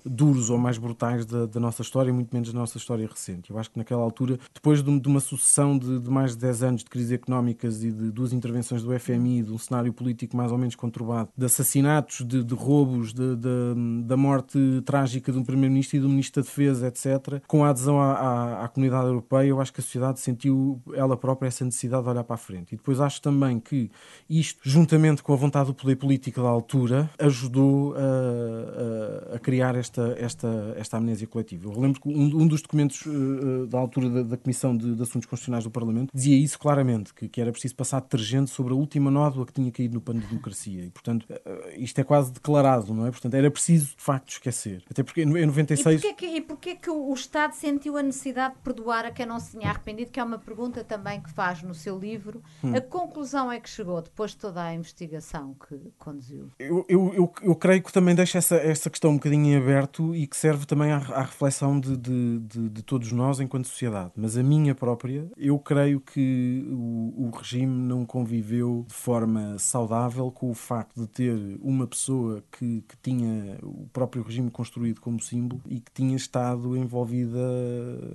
duros 0.05 0.51
ou 0.51 0.59
mais 0.59 0.79
brutais 0.79 1.25
da, 1.25 1.47
da, 1.47 1.61
nossa 1.61 1.83
história, 1.83 2.13
muito 2.13 2.33
menos 2.33 2.53
da 2.53 2.59
nossa 2.59 2.79
história 2.79 3.07
recente. 3.07 3.51
Eu 3.51 3.59
acho 3.59 3.71
que 3.71 3.79
naquela 3.79 4.03
altura, 4.03 4.39
depois 4.53 4.83
de, 4.83 5.01
de 5.01 5.09
uma 5.09 5.21
sucessão 5.21 5.79
de, 5.79 5.99
de, 5.99 6.11
mais 6.11 6.33
de 6.33 6.39
10 6.39 6.63
anos 6.63 6.85
de 6.85 6.91
crises 6.91 7.13
económicas 7.13 7.83
e 7.83 7.91
de 7.91 8.11
duas 8.11 8.33
intervenções 8.33 8.83
do 8.83 8.99
FMI, 8.99 9.43
de 9.43 9.53
um 9.53 9.59
cenário 9.59 9.93
político 9.93 10.37
mais 10.37 10.53
ou 10.53 10.59
menos 10.59 10.75
conturbado, 10.75 11.31
de 11.37 11.45
assassinatos, 11.45 12.27
de, 12.27 12.43
de 12.45 12.55
roubos, 12.55 13.13
da 13.13 14.17
morte 14.17 14.59
trágica 14.85 15.33
de 15.33 15.39
um 15.39 15.45
Primeiro-Ministro 15.45 15.97
e 15.97 16.01
do 16.01 16.09
Ministro 16.09 16.43
da 16.43 16.47
Defesa, 16.47 16.89
etc., 16.89 17.43
com 17.47 17.65
a 17.65 17.71
adesão 17.71 18.01
à, 18.01 18.13
à, 18.13 18.65
à 18.65 18.69
comunidade 18.69 19.07
europeia, 19.07 19.49
eu 19.49 19.61
acho 19.61 19.73
que 19.73 19.81
a 19.81 19.83
sociedade 19.83 20.21
sentiu 20.21 20.81
ela 20.95 21.17
própria 21.17 21.49
essa 21.49 21.65
necessidade 21.65 22.03
de 22.03 22.09
olhar 22.09 22.25
para 22.25 22.35
a 22.35 22.39
frente. 22.39 22.75
Depois 22.83 23.01
acho 23.01 23.23
também 23.23 23.61
que 23.61 23.89
isto, 24.29 24.59
juntamente 24.65 25.23
com 25.23 25.33
a 25.33 25.37
vontade 25.37 25.69
do 25.69 25.75
poder 25.75 25.95
político 25.95 26.43
da 26.43 26.49
altura, 26.49 27.09
ajudou 27.17 27.95
a, 27.95 29.33
a, 29.33 29.37
a 29.37 29.39
criar 29.39 29.77
esta, 29.77 30.17
esta, 30.19 30.75
esta 30.77 30.97
amnésia 30.97 31.29
coletiva. 31.29 31.71
Eu 31.73 31.81
lembro 31.81 32.01
que 32.01 32.09
um, 32.09 32.43
um 32.43 32.47
dos 32.49 32.61
documentos 32.61 33.07
uh, 33.07 33.69
da 33.69 33.79
altura 33.79 34.11
da, 34.11 34.23
da 34.25 34.37
Comissão 34.37 34.77
de, 34.77 34.97
de, 34.97 35.03
Assuntos 35.03 35.27
Constitucionais 35.27 35.63
do 35.63 35.71
Parlamento 35.71 36.11
dizia 36.13 36.37
isso 36.37 36.59
claramente, 36.59 37.15
que, 37.15 37.29
que, 37.29 37.41
era 37.41 37.53
preciso 37.53 37.77
passar 37.77 38.01
detergente 38.01 38.51
sobre 38.51 38.73
a 38.73 38.77
última 38.77 39.13
nódoa 39.13 39.47
que 39.47 39.53
tinha 39.53 39.71
caído 39.71 39.95
no 39.95 40.01
pano 40.01 40.21
de 40.21 40.27
democracia. 40.27 40.85
E, 40.85 40.91
portanto, 40.91 41.25
uh, 41.31 41.39
isto 41.77 42.01
é 42.01 42.05
quase 42.05 42.33
declarado, 42.33 42.93
não 42.93 43.07
é? 43.07 43.13
Portanto, 43.13 43.35
era 43.35 43.49
preciso, 43.49 43.95
de 43.97 44.03
facto, 44.03 44.31
esquecer. 44.31 44.83
Até 44.91 45.05
porque 45.05 45.23
em 45.23 45.27
96... 45.27 46.03
E 46.03 46.03
porquê 46.03 46.15
que, 46.15 46.37
e 46.37 46.41
porquê 46.41 46.75
que 46.75 46.91
o 46.91 47.15
Estado 47.15 47.53
sentiu 47.53 47.97
a 47.97 48.03
necessidade 48.03 48.55
de 48.55 48.61
perdoar 48.61 49.05
a 49.05 49.13
quem 49.13 49.25
não 49.25 49.39
se 49.39 49.53
tinha 49.53 49.71
arrependido? 49.71 50.11
Que 50.11 50.19
é 50.19 50.25
uma 50.25 50.39
pergunta 50.39 50.83
também 50.83 51.21
que 51.21 51.31
faz 51.31 51.63
no 51.63 51.75
seu 51.75 51.97
livro. 51.97 52.43
Hum 52.65 52.72
a 52.77 52.81
conclusão 52.81 53.51
é 53.51 53.61
que 53.61 53.69
chegou 53.69 54.01
depois 54.01 54.33
de 54.33 54.39
toda 54.39 54.63
a 54.63 54.75
investigação 54.75 55.55
que 55.55 55.93
conduziu? 55.99 56.51
Eu, 56.59 56.85
eu, 56.89 57.15
eu, 57.15 57.33
eu 57.43 57.55
creio 57.55 57.83
que 57.83 57.93
também 57.93 58.15
deixa 58.15 58.39
essa, 58.39 58.57
essa 58.57 58.91
questão 58.91 59.11
um 59.11 59.15
bocadinho 59.15 59.47
em 59.47 59.57
aberto 59.57 60.15
e 60.15 60.27
que 60.27 60.37
serve 60.37 60.67
também 60.67 60.93
à, 60.93 60.97
à 60.97 61.23
reflexão 61.23 61.79
de, 61.79 61.97
de, 61.97 62.39
de, 62.41 62.69
de, 62.69 62.83
todos 62.83 63.13
nós 63.13 63.41
enquanto 63.41 63.69
sociedade. 63.69 64.13
Mas 64.17 64.37
a 64.37 64.43
minha 64.43 64.75
própria, 64.75 65.31
eu 65.37 65.59
creio 65.59 66.01
que 66.01 66.67
o, 66.71 67.27
o 67.27 67.31
regime 67.31 67.73
não 67.73 68.05
conviveu 68.05 68.85
de 68.89 68.95
forma 68.95 69.59
saudável 69.59 70.31
com 70.31 70.51
o 70.51 70.55
facto 70.55 71.01
de 71.01 71.07
ter 71.07 71.59
uma 71.61 71.87
pessoa 71.87 72.43
que, 72.51 72.83
que 72.83 72.97
tinha 73.03 73.59
o 73.63 73.87
próprio 73.93 74.23
regime 74.23 74.51
construído 74.51 75.01
como 75.01 75.21
símbolo 75.21 75.61
e 75.67 75.81
que 75.81 75.91
tinha 75.93 76.17
estado 76.17 76.77
envolvida, 76.77 77.39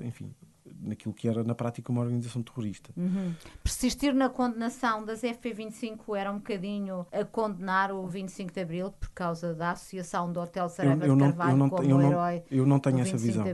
enfim, 0.03 0.31
naquilo 0.79 1.13
que 1.13 1.27
era 1.27 1.43
na 1.43 1.55
prática 1.55 1.91
uma 1.91 2.01
organização 2.01 2.41
terrorista. 2.41 2.91
Uhum. 2.95 3.33
Persistir 3.63 4.13
na 4.13 4.29
condenação 4.29 5.05
das 5.05 5.21
FP25 5.21 6.17
era 6.17 6.31
um 6.31 6.37
bocadinho 6.37 7.05
a 7.11 7.23
condenar 7.25 7.91
o 7.91 8.07
25 8.07 8.53
de 8.53 8.59
Abril 8.59 8.91
por 8.91 9.09
causa 9.09 9.53
da 9.53 9.71
associação 9.71 10.31
do 10.31 10.39
Hotel 10.39 10.69
Saraiva 10.69 11.05
eu, 11.05 11.09
eu 11.09 11.15
de 11.15 11.23
Carvalho 11.23 11.51
não, 11.51 11.57
não, 11.57 11.69
como 11.69 11.89
eu 11.89 12.01
herói. 12.01 12.43
Eu 12.49 12.65
não 12.65 12.79
tenho 12.79 12.99
essa 12.99 13.17
visão. 13.17 13.45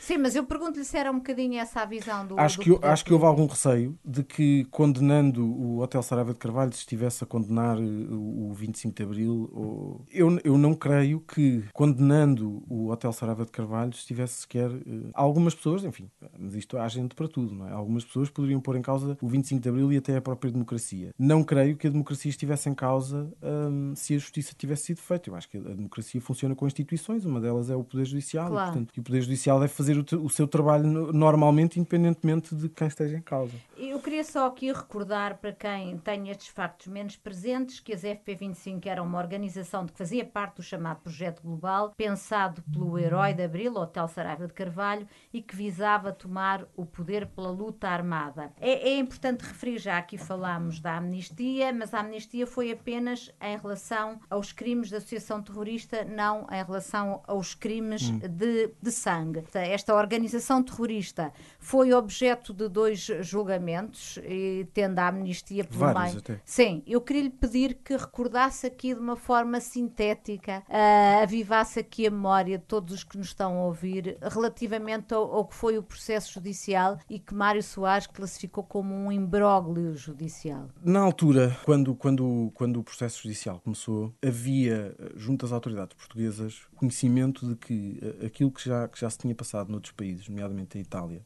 Sim, 0.00 0.18
mas 0.18 0.34
eu 0.34 0.44
pergunto-lhe 0.44 0.84
se 0.84 0.96
era 0.96 1.10
um 1.10 1.16
bocadinho 1.16 1.58
essa 1.58 1.82
a 1.82 1.84
visão 1.84 2.26
do. 2.26 2.38
Acho, 2.38 2.58
do 2.58 2.78
que, 2.78 2.86
acho 2.86 3.04
que 3.04 3.12
houve 3.12 3.24
algum 3.24 3.46
receio 3.46 3.98
de 4.04 4.22
que 4.22 4.64
condenando 4.70 5.44
o 5.44 5.80
Hotel 5.80 6.02
Saraiva 6.02 6.32
de 6.32 6.38
Carvalho 6.38 6.72
se 6.72 6.80
estivesse 6.80 7.24
a 7.24 7.26
condenar 7.26 7.78
eh, 7.78 7.82
o 7.82 8.52
25 8.52 8.94
de 8.94 9.02
Abril. 9.02 9.50
Ou... 9.52 10.04
Eu, 10.10 10.38
eu 10.44 10.58
não 10.58 10.74
creio 10.74 11.20
que 11.20 11.64
condenando 11.72 12.62
o 12.68 12.90
Hotel 12.90 13.12
Saraiva 13.12 13.44
de 13.44 13.50
Carvalho 13.50 13.90
estivesse 13.90 14.42
sequer. 14.42 14.70
Uh, 14.70 15.10
algumas 15.14 15.54
pessoas, 15.54 15.84
enfim, 15.84 16.10
mas 16.38 16.54
isto 16.54 16.69
há 16.78 16.88
gente 16.88 17.14
para 17.14 17.28
tudo, 17.28 17.54
não 17.54 17.68
é? 17.68 17.72
Algumas 17.72 18.04
pessoas 18.04 18.28
poderiam 18.30 18.60
pôr 18.60 18.76
em 18.76 18.82
causa 18.82 19.16
o 19.20 19.28
25 19.28 19.60
de 19.60 19.68
Abril 19.68 19.92
e 19.92 19.96
até 19.96 20.16
a 20.16 20.20
própria 20.20 20.50
democracia. 20.50 21.10
Não 21.18 21.42
creio 21.42 21.76
que 21.76 21.86
a 21.86 21.90
democracia 21.90 22.28
estivesse 22.28 22.68
em 22.68 22.74
causa 22.74 23.30
hum, 23.42 23.94
se 23.94 24.14
a 24.14 24.18
justiça 24.18 24.54
tivesse 24.56 24.84
sido 24.84 25.00
feita. 25.00 25.30
Eu 25.30 25.34
acho 25.34 25.48
que 25.48 25.58
a 25.58 25.60
democracia 25.60 26.20
funciona 26.20 26.54
com 26.54 26.66
instituições, 26.66 27.24
uma 27.24 27.40
delas 27.40 27.70
é 27.70 27.76
o 27.76 27.84
Poder 27.84 28.04
Judicial, 28.04 28.48
claro. 28.48 28.70
e, 28.70 28.72
portanto, 28.72 28.98
o 28.98 29.02
Poder 29.02 29.22
Judicial 29.22 29.60
deve 29.60 29.72
fazer 29.72 29.96
o, 29.98 30.24
o, 30.24 30.30
seu 30.30 30.46
trabalho 30.46 31.12
normalmente, 31.12 31.78
independentemente 31.78 32.54
de 32.54 32.68
quem 32.68 32.88
esteja 32.88 33.16
em 33.16 33.22
causa. 33.22 33.54
Eu 33.76 33.98
queria 34.00 34.24
só 34.24 34.46
aqui 34.46 34.72
recordar 34.72 35.38
para 35.38 35.52
quem 35.52 35.98
tem 35.98 36.30
estes 36.30 36.48
factos 36.48 36.86
menos 36.86 37.16
presentes 37.16 37.80
que 37.80 37.92
as 37.92 38.02
FP25 38.02 38.86
eram 38.86 39.04
uma 39.04 39.18
organização 39.18 39.84
de 39.84 39.92
que 39.92 39.98
fazia 39.98 40.24
parte 40.24 40.56
do 40.56 40.62
chamado 40.62 41.00
Projeto 41.00 41.42
Global, 41.42 41.92
pensado 41.96 42.62
pelo 42.62 42.98
herói 42.98 43.34
de 43.34 43.42
Abril, 43.42 43.74
Hotel 43.74 44.08
Saraiva 44.08 44.46
de 44.46 44.52
Carvalho, 44.52 45.06
e 45.32 45.42
que 45.42 45.56
visava 45.56 46.12
tomar 46.12 46.59
o 46.76 46.84
poder 46.84 47.26
pela 47.26 47.50
luta 47.50 47.88
armada. 47.88 48.52
É, 48.60 48.90
é 48.90 48.98
importante 48.98 49.42
referir, 49.42 49.78
já 49.78 49.98
aqui 49.98 50.16
falámos 50.18 50.80
da 50.80 50.96
amnistia, 50.96 51.72
mas 51.72 51.92
a 51.94 52.00
amnistia 52.00 52.46
foi 52.46 52.70
apenas 52.70 53.32
em 53.40 53.56
relação 53.56 54.20
aos 54.28 54.52
crimes 54.52 54.88
de 54.88 54.96
associação 54.96 55.42
terrorista, 55.42 56.04
não 56.04 56.46
em 56.50 56.64
relação 56.64 57.22
aos 57.26 57.54
crimes 57.54 58.08
hum. 58.08 58.18
de, 58.18 58.70
de 58.80 58.90
sangue. 58.90 59.44
Esta 59.54 59.94
organização 59.94 60.62
terrorista 60.62 61.32
foi 61.58 61.92
objeto 61.92 62.52
de 62.52 62.68
dois 62.68 63.00
julgamentos, 63.20 64.18
e 64.24 64.66
tendo 64.72 64.98
a 64.98 65.08
amnistia 65.08 65.64
por 65.64 65.78
Vários 65.78 66.16
Até. 66.16 66.40
Sim, 66.44 66.82
eu 66.86 67.00
queria 67.00 67.22
lhe 67.22 67.30
pedir 67.30 67.74
que 67.74 67.96
recordasse 67.96 68.66
aqui 68.66 68.94
de 68.94 69.00
uma 69.00 69.16
forma 69.16 69.60
sintética, 69.60 70.62
uh, 70.68 71.22
avivasse 71.22 71.80
aqui 71.80 72.06
a 72.06 72.10
memória 72.10 72.58
de 72.58 72.64
todos 72.64 72.94
os 72.94 73.04
que 73.04 73.16
nos 73.16 73.28
estão 73.28 73.58
a 73.58 73.64
ouvir 73.64 74.18
relativamente 74.22 75.14
ao, 75.14 75.22
ao 75.34 75.44
que 75.44 75.54
foi 75.54 75.78
o 75.78 75.82
processo 75.82 76.32
judicial 76.32 76.49
judicial 76.50 76.98
e 77.08 77.18
que 77.18 77.34
Mário 77.34 77.62
Soares 77.62 78.06
classificou 78.06 78.64
como 78.64 78.94
um 78.94 79.10
imbróglio 79.10 79.96
judicial. 79.96 80.68
Na 80.84 81.00
altura, 81.00 81.56
quando, 81.64 81.94
quando, 81.94 82.50
quando 82.54 82.80
o 82.80 82.84
processo 82.84 83.22
judicial 83.22 83.60
começou, 83.60 84.12
havia, 84.24 84.94
junto 85.14 85.46
às 85.46 85.52
autoridades 85.52 85.96
portuguesas, 85.96 86.62
conhecimento 86.74 87.46
de 87.46 87.56
que 87.56 87.98
eh, 88.02 88.26
aquilo 88.26 88.50
que 88.50 88.64
já, 88.64 88.88
que 88.88 89.00
já 89.00 89.08
se 89.08 89.18
tinha 89.18 89.34
passado 89.34 89.70
noutros 89.70 89.92
países, 89.92 90.28
nomeadamente 90.28 90.76
a 90.76 90.80
Itália, 90.80 91.24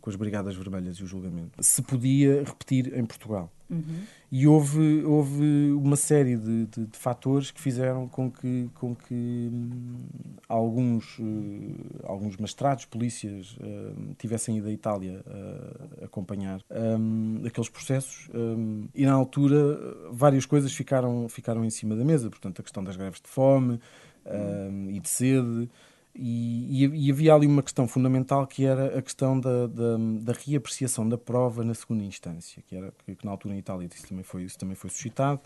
com 0.00 0.10
as 0.10 0.16
Brigadas 0.16 0.56
Vermelhas 0.56 0.96
e 0.96 1.04
o 1.04 1.06
julgamento, 1.06 1.62
se 1.62 1.82
podia 1.82 2.42
repetir 2.42 2.96
em 2.96 3.04
Portugal. 3.04 3.50
Uhum. 3.70 4.02
E 4.32 4.48
houve, 4.48 5.04
houve 5.04 5.70
uma 5.72 5.94
série 5.94 6.36
de, 6.36 6.66
de, 6.66 6.86
de, 6.86 6.98
fatores 6.98 7.52
que 7.52 7.60
fizeram 7.60 8.08
com 8.08 8.28
que, 8.28 8.68
com 8.74 8.96
que 8.96 9.14
hum, 9.14 10.02
alguns, 10.48 11.18
uh, 11.20 11.24
alguns 12.02 12.36
magistrados, 12.36 12.84
polícias, 12.84 13.56
uh, 13.58 14.14
tivessem 14.18 14.58
ido 14.58 14.68
à 14.68 14.72
Itália 14.72 15.22
uh, 15.24 16.04
acompanhar 16.04 16.60
um, 16.68 17.42
aqueles 17.46 17.68
processos. 17.68 18.28
E 18.94 19.06
na 19.06 19.12
altura, 19.12 19.78
várias 20.10 20.44
coisas 20.46 20.72
ficaram, 20.72 21.28
ficaram 21.28 21.64
em 21.64 21.70
cima 21.70 21.94
da 21.94 22.04
mesa. 22.04 22.28
Portanto, 22.28 22.60
a 22.60 22.62
questão 22.62 22.82
das 22.82 22.96
greves 22.96 23.20
de 23.20 23.28
fome 23.28 23.80
e 24.88 25.00
de 25.00 25.08
sede. 25.08 25.70
E, 26.22 26.84
e, 26.84 27.10
havia 27.10 27.32
ali 27.32 27.46
uma 27.46 27.62
questão 27.62 27.88
fundamental 27.88 28.46
que 28.46 28.66
era 28.66 28.98
a 28.98 29.00
questão 29.00 29.40
da, 29.40 29.66
da, 29.66 29.96
da 30.20 30.32
reapreciação 30.34 31.08
da 31.08 31.16
prova 31.16 31.64
na 31.64 31.72
segunda 31.72 32.04
instância, 32.04 32.62
que, 32.66 32.76
era, 32.76 32.92
que, 33.06 33.16
que 33.16 33.24
na 33.24 33.30
altura 33.30 33.54
em 33.54 33.58
Itália 33.58 33.88
isso 33.90 34.06
também 34.06 34.22
foi, 34.22 34.42
isso 34.42 34.58
também 34.58 34.74
foi 34.74 34.90
suscitado, 34.90 35.40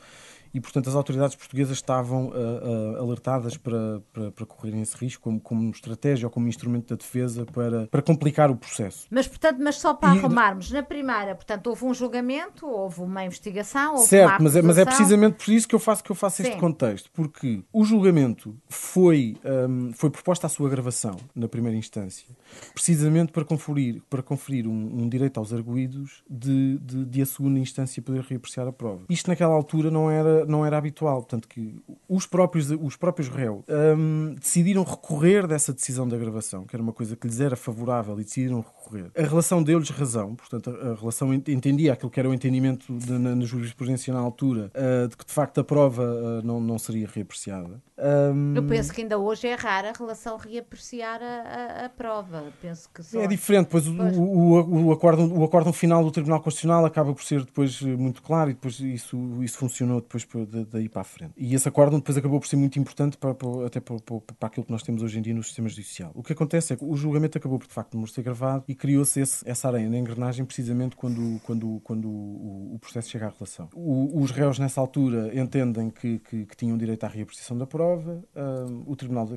e, 0.55 0.61
portanto, 0.61 0.89
as 0.89 0.95
autoridades 0.95 1.35
portuguesas 1.35 1.77
estavam 1.77 2.29
uh, 2.29 2.31
uh, 2.31 3.03
alertadas 3.03 3.57
para, 3.57 4.01
para, 4.13 4.31
para 4.31 4.47
correrem 4.47 4.81
esse 4.83 4.97
risco 4.97 5.25
como, 5.25 5.41
como 5.41 5.71
estratégia 5.71 6.29
ou 6.29 6.31
como 6.31 6.47
instrumento 6.47 6.91
da 6.91 6.97
defesa 6.97 7.45
para, 7.45 7.89
para 7.89 8.01
complicar 8.01 8.53
o 8.53 8.57
processo. 8.57 9.09
Mas, 9.11 9.27
portanto, 9.27 9.59
mas 9.61 9.77
só 9.77 9.93
para 9.93 10.15
e, 10.15 10.19
arrumarmos, 10.19 10.71
na 10.71 10.83
primeira, 10.83 11.35
portanto, 11.35 11.67
houve 11.67 11.85
um 11.85 11.93
julgamento, 11.93 12.67
houve 12.67 13.01
uma 13.01 13.25
investigação, 13.25 13.95
houve 13.97 14.07
certo, 14.07 14.31
uma 14.31 14.45
mas 14.45 14.55
é, 14.55 14.63
mas 14.63 14.79
é 14.79 14.85
precisamente 14.85 15.45
por 15.45 15.53
isso 15.53 15.67
que 15.67 15.75
eu 15.75 15.81
faço, 15.81 16.05
que 16.05 16.13
eu 16.13 16.17
faço 16.17 16.43
este 16.43 16.57
contexto, 16.57 17.11
porque 17.13 17.65
o 17.73 17.85
julgamento 17.85 18.57
foi, 18.69 19.37
um, 19.69 19.93
foi 19.93 20.09
proposta 20.09 20.47
a 20.47 20.51
sua 20.51 20.71
gravação 20.71 21.17
na 21.35 21.49
primeira 21.49 21.77
instância, 21.77 22.29
precisamente 22.73 23.33
para 23.33 23.45
conferir, 23.45 24.01
para 24.09 24.23
conferir 24.23 24.69
um, 24.69 25.03
um 25.03 25.09
direito 25.09 25.39
aos 25.39 25.53
arguídos 25.53 26.23
de, 26.31 26.79
de, 26.79 27.05
de 27.07 27.23
a 27.23 27.27
segunda 27.27 27.59
instância 27.59 28.01
poder 28.01 28.23
reapreciar 28.23 28.69
a 28.69 28.73
prova. 28.73 29.03
Isto 29.09 29.29
naquela 29.29 29.55
altura 29.55 29.91
não 29.91 30.09
era 30.09 30.44
não 30.47 30.65
era 30.65 30.77
habitual. 30.77 31.17
Portanto, 31.17 31.49
que 31.49 31.83
os 32.09 32.27
próprios, 32.27 32.71
os 32.71 32.97
próprios 32.97 33.29
réus 33.29 33.63
um, 33.97 34.35
decidiram 34.35 34.83
recorrer 34.83 35.47
dessa 35.47 35.73
decisão 35.73 36.09
da 36.09 36.17
gravação, 36.17 36.65
que 36.65 36.75
era 36.75 36.83
uma 36.83 36.93
coisa 36.93 37.17
que 37.17 37.27
lhes 37.27 37.41
era 37.41 37.57
favorável, 37.57 38.19
e 38.21 38.25
decidiram 38.25 38.61
recorrer. 38.61 39.11
A 39.17 39.23
relação 39.23 39.63
deu-lhes 39.63 39.91
razão, 39.91 40.35
portanto, 40.35 40.71
a, 40.71 40.93
a, 40.93 40.95
relação 40.95 41.33
entendia 41.33 41.93
aquilo 41.93 42.11
que 42.11 42.21
era 42.21 42.29
o 42.29 42.35
entendimento 42.35 42.97
de, 42.97 43.13
na, 43.13 43.35
na, 43.35 43.45
jurisprudência 43.45 44.13
na 44.13 44.21
altura, 44.21 44.71
uh, 44.75 45.09
de 45.09 45.17
que 45.17 45.25
de 45.25 45.33
facto 45.33 45.61
a 45.61 45.65
prova 45.65 46.03
uh, 46.03 46.47
não, 46.47 46.61
não 46.61 46.79
seria 46.79 47.09
reapreciada. 47.13 47.83
Um... 47.97 48.55
Eu 48.57 48.63
penso 48.65 48.93
que 48.93 49.03
ainda 49.03 49.19
hoje 49.19 49.47
é 49.47 49.55
rara 49.55 49.91
a 49.91 49.93
relação 49.93 50.37
reapreciar 50.37 51.23
a, 51.23 51.83
a, 51.83 51.85
a 51.87 51.89
prova. 51.89 52.45
Penso 52.61 52.91
que 52.93 53.03
só... 53.03 53.21
É 53.21 53.27
diferente, 53.27 53.69
pois, 53.71 53.89
pois. 53.89 54.17
O, 54.17 54.23
o, 54.23 54.87
o, 54.87 54.93
acórdão, 54.93 55.33
o 55.33 55.45
acórdão 55.45 55.73
final 55.73 56.03
do 56.03 56.11
Tribunal 56.11 56.41
Constitucional 56.41 56.85
acaba 56.85 57.15
por 57.15 57.23
ser 57.23 57.45
depois 57.45 57.81
muito 57.81 58.21
claro 58.23 58.51
e 58.51 58.55
depois 58.55 58.81
isso, 58.81 59.17
isso 59.43 59.59
funcionou 59.59 60.01
depois 60.01 60.25
daí 60.71 60.89
para 60.89 61.03
a 61.03 61.05
frente. 61.05 61.33
E 61.37 61.55
esse 61.55 61.69
acórdão 61.69 61.99
depois 61.99 62.17
acabou 62.17 62.41
por 62.41 62.47
ser 62.47 62.57
muito 62.57 62.79
importante 62.79 63.17
para, 63.17 63.35
para 63.35 63.67
até 63.67 63.81
para, 63.81 63.97
para, 64.01 64.21
para, 64.21 64.47
aquilo 64.49 64.67
que 64.67 64.73
nós 64.73 64.83
temos 64.83 65.03
hoje 65.03 65.19
em 65.19 65.23
dia 65.23 65.35
no 65.35 65.43
sistema 65.43 65.69
judicial. 65.69 66.11
O 66.15 66.23
que 66.23 66.33
acontece 66.33 66.73
é 66.73 66.77
que 66.77 66.85
o 66.85 66.97
julgamento 66.97 67.39
acabou 67.39 67.59
por 67.59 67.69
de 67.69 67.75
facto 67.75 67.97
não 67.97 68.07
ser 68.07 68.23
gravado 68.23 68.65
e 68.69 68.75
criou-se 68.75 69.21
essa 69.21 69.69
aranha 69.69 69.89
na 69.89 69.99
engrenagem 69.99 70.45
precisamente 70.45 70.97
quando, 70.97 71.41
quando, 71.45 71.81
quando 71.85 72.09
o, 72.09 72.64
o 72.75 72.79
processo 72.79 73.09
chega 73.09 73.27
à 73.27 73.29
relação. 73.29 73.69
O, 73.73 74.21
os 74.21 74.33
réus 74.33 74.59
nessa 74.59 74.81
altura 74.81 75.31
entendem 75.39 75.91
que, 75.91 76.19
que, 76.19 76.45
que 76.45 76.57
tinham 76.57 76.77
direito 76.77 77.05
à 77.05 77.09
reapreciação 77.09 77.57
da 77.57 77.67
prova, 77.67 78.21
uh, 78.35 78.85
o 78.85 78.97
Tribunal 78.97 79.27
da, 79.27 79.37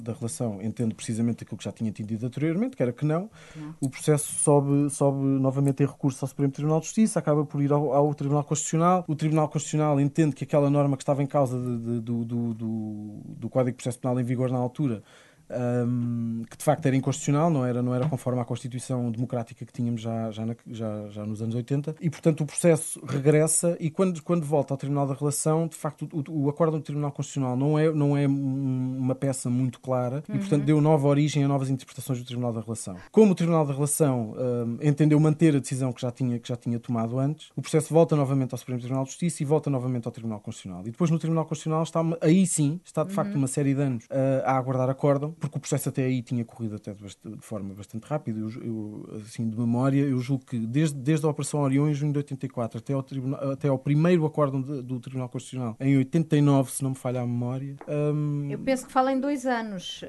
da, 0.00 0.12
Relação 0.12 0.62
entende 0.62 0.94
precisamente 0.94 1.42
aquilo 1.42 1.58
que 1.58 1.64
já 1.64 1.72
tinha 1.72 1.90
entendido 1.90 2.24
anteriormente, 2.24 2.76
que 2.76 2.82
era 2.82 2.92
que 2.92 3.04
não. 3.04 3.28
não. 3.56 3.74
O 3.80 3.90
processo 3.90 4.32
sobe, 4.34 4.88
sobe 4.90 5.18
novamente 5.18 5.82
em 5.82 5.86
recurso 5.86 6.24
ao 6.24 6.28
Supremo 6.28 6.52
Tribunal 6.52 6.78
de 6.78 6.86
Justiça, 6.86 7.18
acaba 7.18 7.44
por 7.44 7.60
ir 7.60 7.72
ao, 7.72 7.92
ao 7.92 8.14
Tribunal 8.14 8.44
Constitucional. 8.44 9.04
O 9.08 9.16
Tribunal 9.16 9.48
Constitucional 9.48 10.00
entende 10.00 10.36
que 10.36 10.44
aquela 10.44 10.70
norma 10.70 10.96
que 10.96 11.02
estava 11.02 11.24
em 11.24 11.26
causa 11.26 11.58
de, 11.58 11.76
de, 11.76 12.00
do, 12.00 12.24
do, 12.24 12.54
do, 12.54 13.20
do 13.36 13.48
Código 13.48 13.72
de 13.72 13.82
Processo 13.82 13.98
Penal 13.98 14.20
em 14.20 14.24
vigor 14.24 14.48
na 14.48 14.58
altura 14.58 15.02
um, 15.50 16.44
que 16.48 16.56
de 16.56 16.64
facto 16.64 16.86
era 16.86 16.96
inconstitucional, 16.96 17.50
não 17.50 17.64
era, 17.64 17.82
não 17.82 17.94
era 17.94 18.08
conforme 18.08 18.40
à 18.40 18.44
Constituição 18.44 19.10
democrática 19.10 19.64
que 19.64 19.72
tínhamos 19.72 20.00
já, 20.00 20.30
já, 20.30 20.46
na, 20.46 20.56
já, 20.70 21.08
já 21.08 21.26
nos 21.26 21.42
anos 21.42 21.54
80, 21.54 21.96
e 22.00 22.10
portanto 22.10 22.42
o 22.42 22.46
processo 22.46 23.00
regressa 23.06 23.76
e 23.80 23.90
quando, 23.90 24.22
quando 24.22 24.44
volta 24.44 24.74
ao 24.74 24.78
Tribunal 24.78 25.06
da 25.06 25.14
Relação, 25.14 25.66
de 25.66 25.76
facto 25.76 26.08
o, 26.12 26.44
o 26.44 26.48
acordo 26.48 26.78
do 26.78 26.82
Tribunal 26.82 27.12
Constitucional 27.12 27.56
não 27.56 27.78
é, 27.78 27.90
não 27.92 28.16
é 28.16 28.26
uma 28.26 29.14
peça 29.14 29.50
muito 29.50 29.80
clara 29.80 30.22
uhum. 30.28 30.36
e 30.36 30.38
portanto 30.38 30.64
deu 30.64 30.80
nova 30.80 31.06
origem 31.08 31.44
a 31.44 31.48
novas 31.48 31.70
interpretações 31.70 32.18
do 32.18 32.24
Tribunal 32.24 32.52
da 32.52 32.60
Relação. 32.60 32.96
Como 33.10 33.32
o 33.32 33.34
Tribunal 33.34 33.66
da 33.66 33.72
Relação 33.72 34.34
um, 34.36 34.78
entendeu 34.86 35.18
manter 35.18 35.56
a 35.56 35.58
decisão 35.58 35.92
que 35.92 36.00
já, 36.00 36.10
tinha, 36.10 36.38
que 36.38 36.48
já 36.48 36.56
tinha 36.56 36.78
tomado 36.78 37.18
antes, 37.18 37.50
o 37.56 37.62
processo 37.62 37.92
volta 37.92 38.14
novamente 38.14 38.52
ao 38.52 38.58
Supremo 38.58 38.80
Tribunal 38.80 39.04
de 39.04 39.10
Justiça 39.10 39.42
e 39.42 39.46
volta 39.46 39.70
novamente 39.70 40.06
ao 40.06 40.12
Tribunal 40.12 40.40
Constitucional. 40.40 40.82
E 40.82 40.90
depois 40.90 41.10
no 41.10 41.18
Tribunal 41.18 41.44
Constitucional 41.44 41.82
está, 41.82 42.00
aí 42.20 42.46
sim, 42.46 42.80
está 42.84 43.04
de 43.04 43.12
facto 43.12 43.32
uhum. 43.32 43.38
uma 43.38 43.48
série 43.48 43.74
de 43.74 43.80
anos 43.80 44.04
uh, 44.04 44.44
a 44.44 44.56
aguardar 44.56 44.88
acórdão, 44.88 45.32
porque 45.40 45.56
o 45.56 45.60
processo 45.60 45.88
até 45.88 46.04
aí 46.04 46.22
tinha 46.22 46.44
corrido 46.44 46.76
até 46.76 46.92
de, 46.92 47.02
de 47.02 47.40
forma 47.40 47.74
bastante 47.74 48.04
rápida. 48.06 48.38
Eu, 48.38 48.50
eu, 48.62 49.20
assim, 49.24 49.48
de 49.48 49.58
memória, 49.58 50.02
eu 50.02 50.18
julgo 50.20 50.44
que 50.44 50.58
desde, 50.58 50.96
desde 50.96 51.26
a 51.26 51.30
Operação 51.30 51.60
Orion, 51.60 51.88
em 51.88 51.94
junho 51.94 52.12
de 52.12 52.18
84, 52.18 52.78
até 52.78 52.92
ao, 52.92 53.02
tribunal, 53.02 53.50
até 53.50 53.68
ao 53.68 53.78
primeiro 53.78 54.24
acordo 54.26 54.62
de, 54.62 54.82
do 54.82 55.00
Tribunal 55.00 55.28
Constitucional, 55.28 55.76
em 55.80 55.96
89, 55.96 56.70
se 56.70 56.82
não 56.82 56.90
me 56.90 56.96
falha 56.96 57.20
a 57.20 57.26
memória. 57.26 57.76
Um... 57.88 58.50
Eu 58.50 58.58
penso 58.58 58.86
que 58.86 58.92
fala 58.92 59.12
em 59.12 59.20
dois 59.20 59.46
anos. 59.46 60.02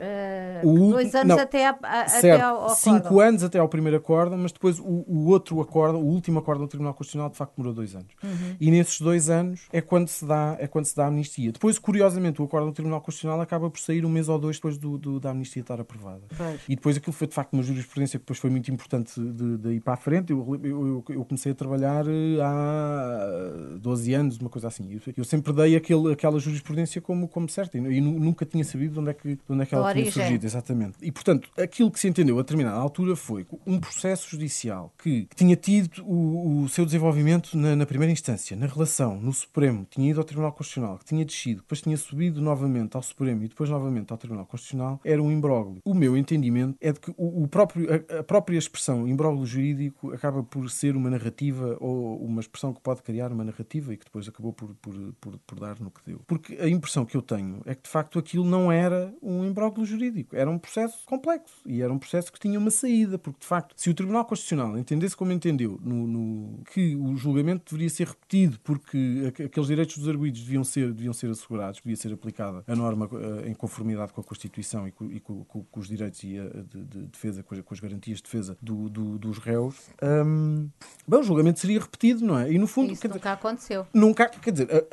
Uh, 0.64 0.68
o, 0.68 0.92
dois 0.92 1.16
anos 1.16 1.36
não, 1.36 1.40
até, 1.40 1.68
a, 1.68 1.78
a, 1.82 2.02
até 2.02 2.42
ao, 2.42 2.70
Cinco 2.70 3.20
anos 3.20 3.44
até 3.44 3.60
ao 3.60 3.70
primeiro 3.70 3.98
acordo, 3.98 4.38
mas 4.38 4.52
depois 4.52 4.80
o, 4.80 5.06
o, 5.08 5.28
outro 5.28 5.62
acordo, 5.62 5.98
o 5.98 6.06
último 6.06 6.40
acordo 6.40 6.62
do 6.62 6.68
Tribunal 6.68 6.94
Constitucional, 6.94 7.30
de 7.30 7.38
facto 7.38 7.56
demorou 7.56 7.74
dois 7.74 7.96
anos. 7.96 8.14
Uhum. 8.24 8.56
E 8.60 8.72
nesses 8.72 9.00
dois 9.00 9.30
anos 9.30 9.62
é 9.72 9.82
quando 9.82 10.08
se 10.08 10.26
dá, 10.26 10.58
é 10.60 10.68
quando 10.68 10.86
se 10.86 10.96
dá 10.96 11.06
a 11.06 11.08
amnistia. 11.08 11.52
Depois, 11.52 11.80
curiosamente, 11.80 12.42
o 12.42 12.46
acordo 12.46 12.68
do 12.68 12.74
Tribunal 12.74 13.02
Constitucional 13.02 13.40
acaba 13.40 13.70
por 13.70 13.80
sair 13.80 14.06
um 14.06 14.10
mês 14.10 14.28
ou 14.28 14.38
dois 14.38 14.58
depois 14.58 14.78
do, 14.78 14.98
do 14.98 15.20
da 15.22 15.32
amnistia 15.32 15.62
estar 15.62 15.80
aprovada. 15.80 16.22
Pois. 16.36 16.62
E 16.68 16.75
depois 16.75 16.98
aquilo 16.98 17.13
foi 17.13 17.28
de 17.28 17.34
facto 17.34 17.54
uma 17.54 17.63
jurisprudência 17.63 18.20
que 18.20 18.24
depois 18.24 18.40
foi 18.40 18.50
muito 18.50 18.72
importante 18.72 19.20
de, 19.20 19.58
de 19.58 19.70
ir 19.74 19.82
para 19.82 19.94
a 19.94 19.98
frente. 19.98 20.32
Eu, 20.32 20.60
eu, 20.63 21.04
eu, 21.10 21.25
comecei 21.25 21.51
a 21.51 21.56
trabalhar 21.56 22.06
eh, 22.08 22.42
há 22.42 23.78
12 23.80 24.13
anos, 24.13 24.38
uma 24.38 24.50
coisa 24.50 24.68
assim. 24.68 24.92
Eu, 24.92 25.13
eu 25.18 25.24
sempre 25.24 25.54
dei 25.54 25.75
aquele, 25.75 26.12
aquela 26.12 26.40
jurisprudência 26.40 27.01
como, 27.01 27.28
como 27.28 27.48
certa 27.50 27.78
e, 27.78 28.01
nunca 28.01 28.46
tinha 28.46 28.63
sabido 28.63 28.94
de 28.94 29.00
onde 29.00 29.12
é 29.12 29.13
que, 29.13 29.36
de 29.36 29.42
onde 29.50 29.63
é 29.63 29.66
que 29.66 29.75
ela 29.75 29.94
tinha 29.94 30.12
surgido. 30.12 30.46
Exatamente. 30.46 30.98
E 31.01 31.12
portanto, 31.12 31.50
aquilo 31.58 31.92
que 31.92 32.00
se 32.00 32.08
entendeu 32.08 32.38
a 32.38 32.42
determinada 32.42 32.78
altura 32.78 33.16
foi 33.16 33.46
um 33.66 33.80
processo 33.80 34.30
judicial 34.30 34.94
que, 35.01 35.25
que 35.25 35.36
tinha 35.36 35.56
tido 35.56 36.04
o, 36.06 36.63
o 36.63 36.70
seu 36.70 36.86
desenvolvimento 36.86 37.58
na, 37.58 37.75
na, 37.75 37.86
primeira 37.86 38.12
instância, 38.12 38.56
na 38.56 38.66
relação, 38.66 39.20
no 39.20 39.34
Supremo, 39.34 39.86
tinha 39.90 40.10
ido 40.10 40.20
ao 40.20 40.24
Tribunal 40.24 40.51
Constitucional, 40.51 40.98
que 40.98 41.06
tinha 41.06 41.25
descido, 41.25 41.62
depois 41.62 41.82
tinha 41.82 41.98
subido 41.98 42.42
novamente 42.42 42.96
ao 42.96 43.04
Supremo 43.04 43.44
e 43.44 43.48
depois 43.48 43.70
novamente 43.70 44.12
ao 44.12 44.18
Tribunal 44.18 44.46
Constitucional, 44.46 45.00
era 45.12 45.22
um 45.22 45.32
imbróglio. 45.32 45.82
O 45.86 45.94
meu 45.94 46.15
entendimento 46.18 46.77
é 46.80 46.91
de 46.91 47.00
que 47.00 47.13
o, 47.18 47.48
próprio, 47.48 47.88
a, 48.20 48.24
própria 48.24 48.58
expressão 48.58 49.08
imbróglio 49.08 49.46
jurídico 49.46 50.12
acaba 50.12 50.44
por 50.44 50.70
ser 50.70 50.96
uma 50.96 51.10
narrativa 51.10 51.77
ou 51.80 52.24
uma 52.24 52.41
expressão 52.41 52.74
que 52.74 52.82
pode 52.82 53.01
criar 53.01 53.32
uma 53.32 53.44
narrativa 53.44 53.94
e 53.94 53.98
que 53.98 54.06
depois 54.06 54.27
acabou 54.27 54.53
por, 54.53 54.74
por, 54.75 54.94
por, 55.20 55.38
por 55.39 55.60
dar 55.60 55.80
no 55.80 55.91
que 55.91 56.01
deu. 56.06 56.22
Porque 56.27 56.56
a 56.56 56.68
impressão 56.68 57.06
que 57.06 57.15
eu 57.15 57.22
tenho 57.22 57.62
é 57.65 57.75
que 57.75 57.84
de 57.84 57.89
facto 57.89 58.20
aquilo 58.20 58.46
não 58.46 58.72
era 58.72 59.13
um 59.22 59.46
imbróglio 59.46 59.86
jurídico, 59.86 60.36
era 60.36 60.50
um 60.50 60.58
processo 60.58 61.06
complexo 61.06 61.62
e 61.65 61.82
era 61.82 61.91
um 61.91 62.00
processo 62.00 62.32
que 62.32 62.39
tinha 62.39 62.58
uma 62.58 62.72
saída, 62.72 63.18
porque 63.18 63.39
de 63.39 63.46
facto, 63.46 63.74
se 63.77 63.89
o 63.89 63.94
Tribunal 63.94 64.25
Constitucional 64.25 64.77
entendesse 64.77 65.15
como 65.15 65.32
entendeu 65.32 65.80
no, 65.84 66.08
no 66.08 66.63
que 66.74 66.96
o 66.96 67.15
julgamento 67.15 67.65
deveria 67.72 67.89
ser 67.89 68.08
repetido 68.08 68.60
porque 68.63 69.34
aqueles 69.46 69.68
direitos 69.68 69.98
dos 69.98 70.08
arguídos 70.08 70.41
deviam 70.41 70.63
ser, 70.63 70.91
deviam 70.94 71.13
ser 71.13 71.30
assegurados, 71.30 71.80
devia 71.84 71.96
ser 71.96 72.13
aplicada 72.13 72.63
a 72.68 72.75
norma 72.75 73.08
uh, 73.08 73.48
em 73.48 73.53
conformidade 73.53 74.13
com 74.13 74.22
a 74.22 74.24
Constituição 74.24 74.88
e 74.91 74.93
com, 74.93 75.12
e 75.12 75.19
com, 75.19 75.43
com, 75.45 75.63
com 75.63 75.79
os 75.79 75.88
direitos 75.88 76.24
e 76.24 76.38
a, 76.38 76.43
de, 76.43 76.83
de 76.83 77.00
defesa, 77.07 77.41
com 77.43 77.55
as, 77.55 77.62
com 77.62 77.74
as, 77.74 77.79
garantias 77.79 78.17
de 78.17 78.24
defesa 78.24 78.57
do, 78.62 78.89
do, 78.89 79.17
dos 79.17 79.38
réus, 79.38 79.89
um, 80.01 80.69
bem, 81.07 81.19
o 81.19 81.24
julgamento 81.24 81.60
seria 81.60 81.79
repetido, 81.79 82.25
não 82.25 82.38
é? 82.38 82.51
E 82.51 82.57
no 82.57 82.67
fundo. 82.67 82.91
Isso 82.91 83.07
nunca 83.07 83.19
dizer, 83.19 83.29
aconteceu. 83.29 83.88
Nunca, 83.93 84.29
quer 84.29 84.51
dizer, 84.51 84.88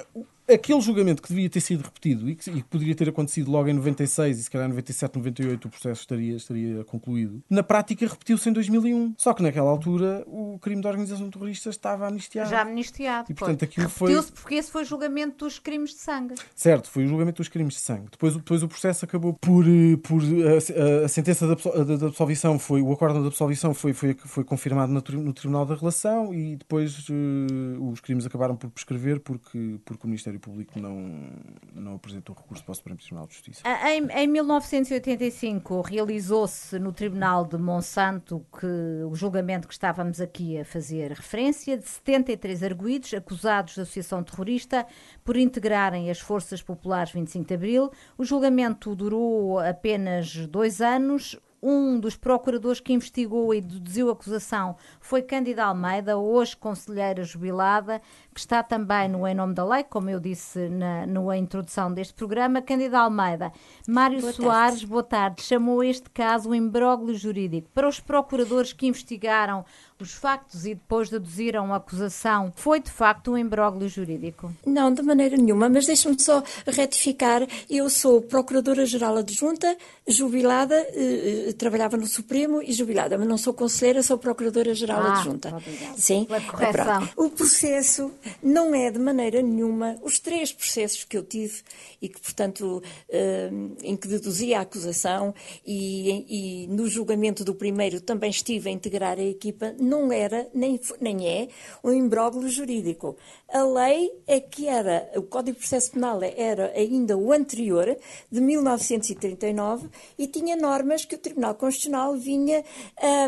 aquele 0.49 0.81
julgamento 0.81 1.23
que 1.23 1.29
devia 1.29 1.49
ter 1.49 1.61
sido 1.61 1.83
repetido 1.83 2.29
e 2.29 2.35
que, 2.35 2.51
e 2.51 2.55
que, 2.55 2.69
poderia 2.69 2.95
ter 2.95 3.09
acontecido 3.09 3.51
logo 3.51 3.69
em 3.69 3.75
96 3.75 4.39
e 4.39 4.43
se 4.43 4.51
calhar 4.51 4.67
em 4.67 4.71
97, 4.71 5.17
98 5.17 5.69
o 5.69 5.71
processo 5.71 6.01
estaria, 6.01 6.37
estaria 6.37 6.85
concluído, 6.85 7.43
na 7.49 7.63
prática 7.63 8.07
repetiu-se 8.07 8.49
em 8.49 8.53
2001. 8.53 9.15
Só 9.17 9.33
que 9.35 9.43
naquela 9.43 9.71
altura 9.71 10.25
o 10.27 10.59
crime 10.61 10.81
de 10.81 10.89
organização 10.89 11.31
terrorista 11.31 11.71
estava 11.71 12.07
amnistiado. 12.07 12.51
Já 12.51 12.63
amnistiado. 12.63 13.31
E 13.31 13.35
portanto 13.35 13.65
aquilo 13.65 13.89
foi. 13.89 14.15
Porque 14.35 14.55
esse 14.55 14.71
foi 14.71 14.83
o 14.83 14.85
julgamento 14.85 15.45
dos 15.45 15.59
crimes 15.59 15.91
de 15.91 15.99
sangue. 15.99 16.35
Certo, 16.55 16.89
foi 16.89 17.05
o 17.05 17.09
julgamento 17.09 17.39
dos 17.39 17.49
crimes 17.49 17.75
de 17.75 17.81
sangue. 17.81 18.09
Depois, 18.11 18.35
depois 18.35 18.63
o 18.63 18.69
processo 18.69 19.05
acabou 19.05 19.35
por. 19.35 19.65
Eh, 19.67 19.97
por 20.03 20.21
a, 20.23 21.03
a, 21.03 21.05
a 21.05 21.09
sentença 21.09 21.47
da 21.47 22.07
absolvição 22.07 22.59
foi. 22.59 22.83
O 22.83 22.93
acordo 22.93 23.21
de 23.21 23.27
absolvição 23.27 23.75
foi, 23.75 23.93
foi, 23.93 24.15
foi 24.15 24.45
confirmado 24.45 24.93
no, 24.93 25.03
no 25.23 25.33
Tribunal 25.33 25.67
da 25.67 25.75
Relação 25.75 26.35
e 26.35 26.57
depois 26.57 27.09
uh, 27.09 27.91
os 27.91 28.01
crimes 28.01 28.27
acabaram 28.27 28.57
por 28.57 28.71
prescrever 28.71 29.21
porque, 29.21 29.79
porque 29.85 30.05
o 30.05 30.07
Ministério 30.07 30.38
Público 30.39 30.79
não, 30.79 31.31
não 31.75 31.95
apresentou 31.95 32.35
recurso 32.35 32.65
para 32.65 32.73
o 32.73 32.75
Supremo 32.75 32.99
Tribunal 32.99 33.27
de 33.27 33.35
Justiça. 33.35 33.63
Em, 33.67 34.07
em 34.11 34.27
1985 34.27 35.81
realizou-se 35.81 36.79
no 36.79 36.93
Tribunal 36.93 37.45
de 37.45 37.59
Monsanto 37.59 38.45
que 38.59 38.67
o 39.05 39.15
julgamento 39.15 39.67
que 39.67 39.75
estávamos 39.75 40.21
aqui 40.21 40.59
a 40.59 40.65
fazer 40.65 41.13
referência 41.13 41.77
de 41.77 41.87
73 41.87 42.63
arguídos 42.63 43.13
acusados 43.15 43.75
de 43.75 43.81
associação 43.81 44.23
terrorista 44.23 44.87
por 45.25 45.37
integrarem 45.37 46.11
as 46.11 46.21
Forças 46.21 46.63
Populares 46.63 47.13
25 47.13 47.47
de 47.47 47.55
Abril. 47.55 47.91
O 48.17 48.25
julgamento 48.25 48.95
durou 48.95 49.59
apenas 49.59 50.35
dois 50.47 50.81
anos 50.81 51.39
um 51.63 51.99
dos 51.99 52.17
procuradores 52.17 52.81
que 52.81 52.93
investigou 52.93 53.53
e 53.53 53.61
deduziu 53.61 54.09
a 54.09 54.13
acusação 54.13 54.77
foi 55.01 55.23
Cândida 55.23 55.65
Almeida, 55.65 56.17
hoje 56.17 56.57
conselheira 56.57 57.25
jubilada, 57.25 58.01
que 58.33 58.41
está 58.41 58.63
também 58.63 59.09
no 59.09 59.27
Em 59.27 59.35
Nome 59.35 59.55
da 59.55 59.65
Lei, 59.65 59.85
como 59.85 60.09
eu 60.09 60.21
disse 60.21 60.69
na, 60.69 61.07
na 61.07 61.37
introdução 61.37 61.93
deste 61.93 62.15
programa. 62.15 62.63
Cândida 62.63 63.01
Almeida, 63.01 63.53
Mário 63.87 64.21
boa 64.21 64.33
Soares, 64.33 64.75
tarde. 64.75 64.87
boa 64.87 65.03
tarde, 65.03 65.43
chamou 65.43 65.83
este 65.83 66.09
caso 66.11 66.51
um 66.51 66.55
imbróglio 66.55 67.15
jurídico. 67.17 67.69
Para 67.75 67.89
os 67.89 68.01
procuradores 68.01 68.73
que 68.73 68.87
investigaram 68.87 69.65
os 70.05 70.13
factos 70.13 70.65
e 70.65 70.75
depois 70.75 71.09
deduziram 71.11 71.73
a 71.73 71.77
acusação, 71.77 72.53
foi 72.55 72.81
de 72.81 72.91
facto 72.91 73.33
um 73.33 73.39
imbróglio 73.39 73.89
jurídico? 73.89 74.53
Não, 74.65 74.93
de 74.93 75.03
maneira 75.03 75.37
nenhuma, 75.37 75.69
mas 75.69 75.87
deixa-me 75.87 76.21
só 76.21 76.43
retificar. 76.67 77.47
Eu 77.69 77.91
sou 77.91 78.23
Procuradora-Geral 78.23 79.17
Adjunta, 79.19 79.77
jubilada, 80.07 80.75
eh, 80.75 81.49
eh, 81.49 81.53
trabalhava 81.53 81.97
no 81.97 82.07
Supremo 82.07 82.63
e 82.63 82.73
jubilada, 82.73 83.19
mas 83.19 83.27
não 83.27 83.37
sou 83.37 83.53
conselheira, 83.53 84.03
sou 84.03 84.19
Procuradora-Geral 84.19 85.01
ah, 85.03 85.19
Adjunta. 85.19 85.49
Obrigada. 85.55 85.97
Sim, 85.97 86.25
Pela 86.27 86.41
correção. 86.41 87.09
O 87.17 87.31
processo 87.31 88.13
não 88.43 88.75
é 88.75 88.91
de 88.91 88.99
maneira 88.99 89.43
nenhuma, 89.43 89.97
os 90.03 90.19
três 90.19 90.53
processos 90.53 91.05
que 91.05 91.17
eu 91.17 91.25
tive 91.25 91.63
e 92.01 92.09
que, 92.09 92.21
portanto, 92.21 92.83
eh, 93.09 93.51
em 93.83 93.97
que 93.97 94.07
deduzia 94.07 94.59
a 94.59 94.63
acusação 94.63 95.35
e, 95.67 96.65
e 96.65 96.67
no 96.69 96.89
julgamento 96.89 97.45
do 97.45 97.55
primeiro 97.55 98.01
também 98.01 98.31
estive 98.31 98.69
a 98.69 98.73
integrar 98.73 99.19
a 99.19 99.23
equipa, 99.23 99.75
não 99.89 100.13
era, 100.13 100.49
nem, 100.55 100.79
nem 101.01 101.27
é, 101.27 101.49
um 101.83 101.93
imbróglio 101.93 102.49
jurídico. 102.49 103.17
A 103.51 103.63
lei 103.65 104.13
é 104.27 104.41
que 104.41 104.69
era, 104.69 105.11
o 105.17 105.23
Código 105.23 105.55
de 105.55 105.61
Processo 105.61 105.93
Penal 105.93 106.21
era 106.23 106.71
ainda 106.77 107.17
o 107.17 107.33
anterior, 107.33 107.97
de 108.31 108.41
1939, 108.43 109.89
e 110.19 110.27
tinha 110.27 110.55
normas 110.55 111.07
que 111.07 111.15
o 111.15 111.19
Tribunal 111.19 111.55
Constitucional 111.55 112.15
vinha 112.15 112.63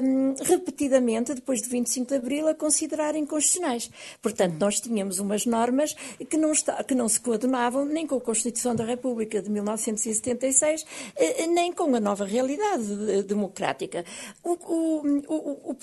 um, 0.02 0.34
repetidamente, 0.42 1.32
depois 1.32 1.62
de 1.62 1.70
25 1.70 2.08
de 2.08 2.14
Abril, 2.16 2.48
a 2.48 2.54
considerar 2.54 3.16
inconstitucionais. 3.16 3.90
Portanto, 4.20 4.56
nós 4.60 4.78
tínhamos 4.78 5.18
umas 5.18 5.46
normas 5.46 5.94
que 6.28 6.36
não, 6.36 6.52
está, 6.52 6.84
que 6.84 6.94
não 6.94 7.08
se 7.08 7.18
coadunavam 7.18 7.86
nem 7.86 8.06
com 8.06 8.16
a 8.16 8.20
Constituição 8.20 8.74
da 8.74 8.84
República 8.84 9.40
de 9.40 9.50
1976, 9.50 10.84
eh, 11.16 11.46
nem 11.46 11.72
com 11.72 11.94
a 11.94 12.00
nova 12.00 12.26
realidade 12.26 13.22
democrática. 13.22 14.04
O, 14.44 14.52
o, 14.52 15.70
o, 15.72 15.76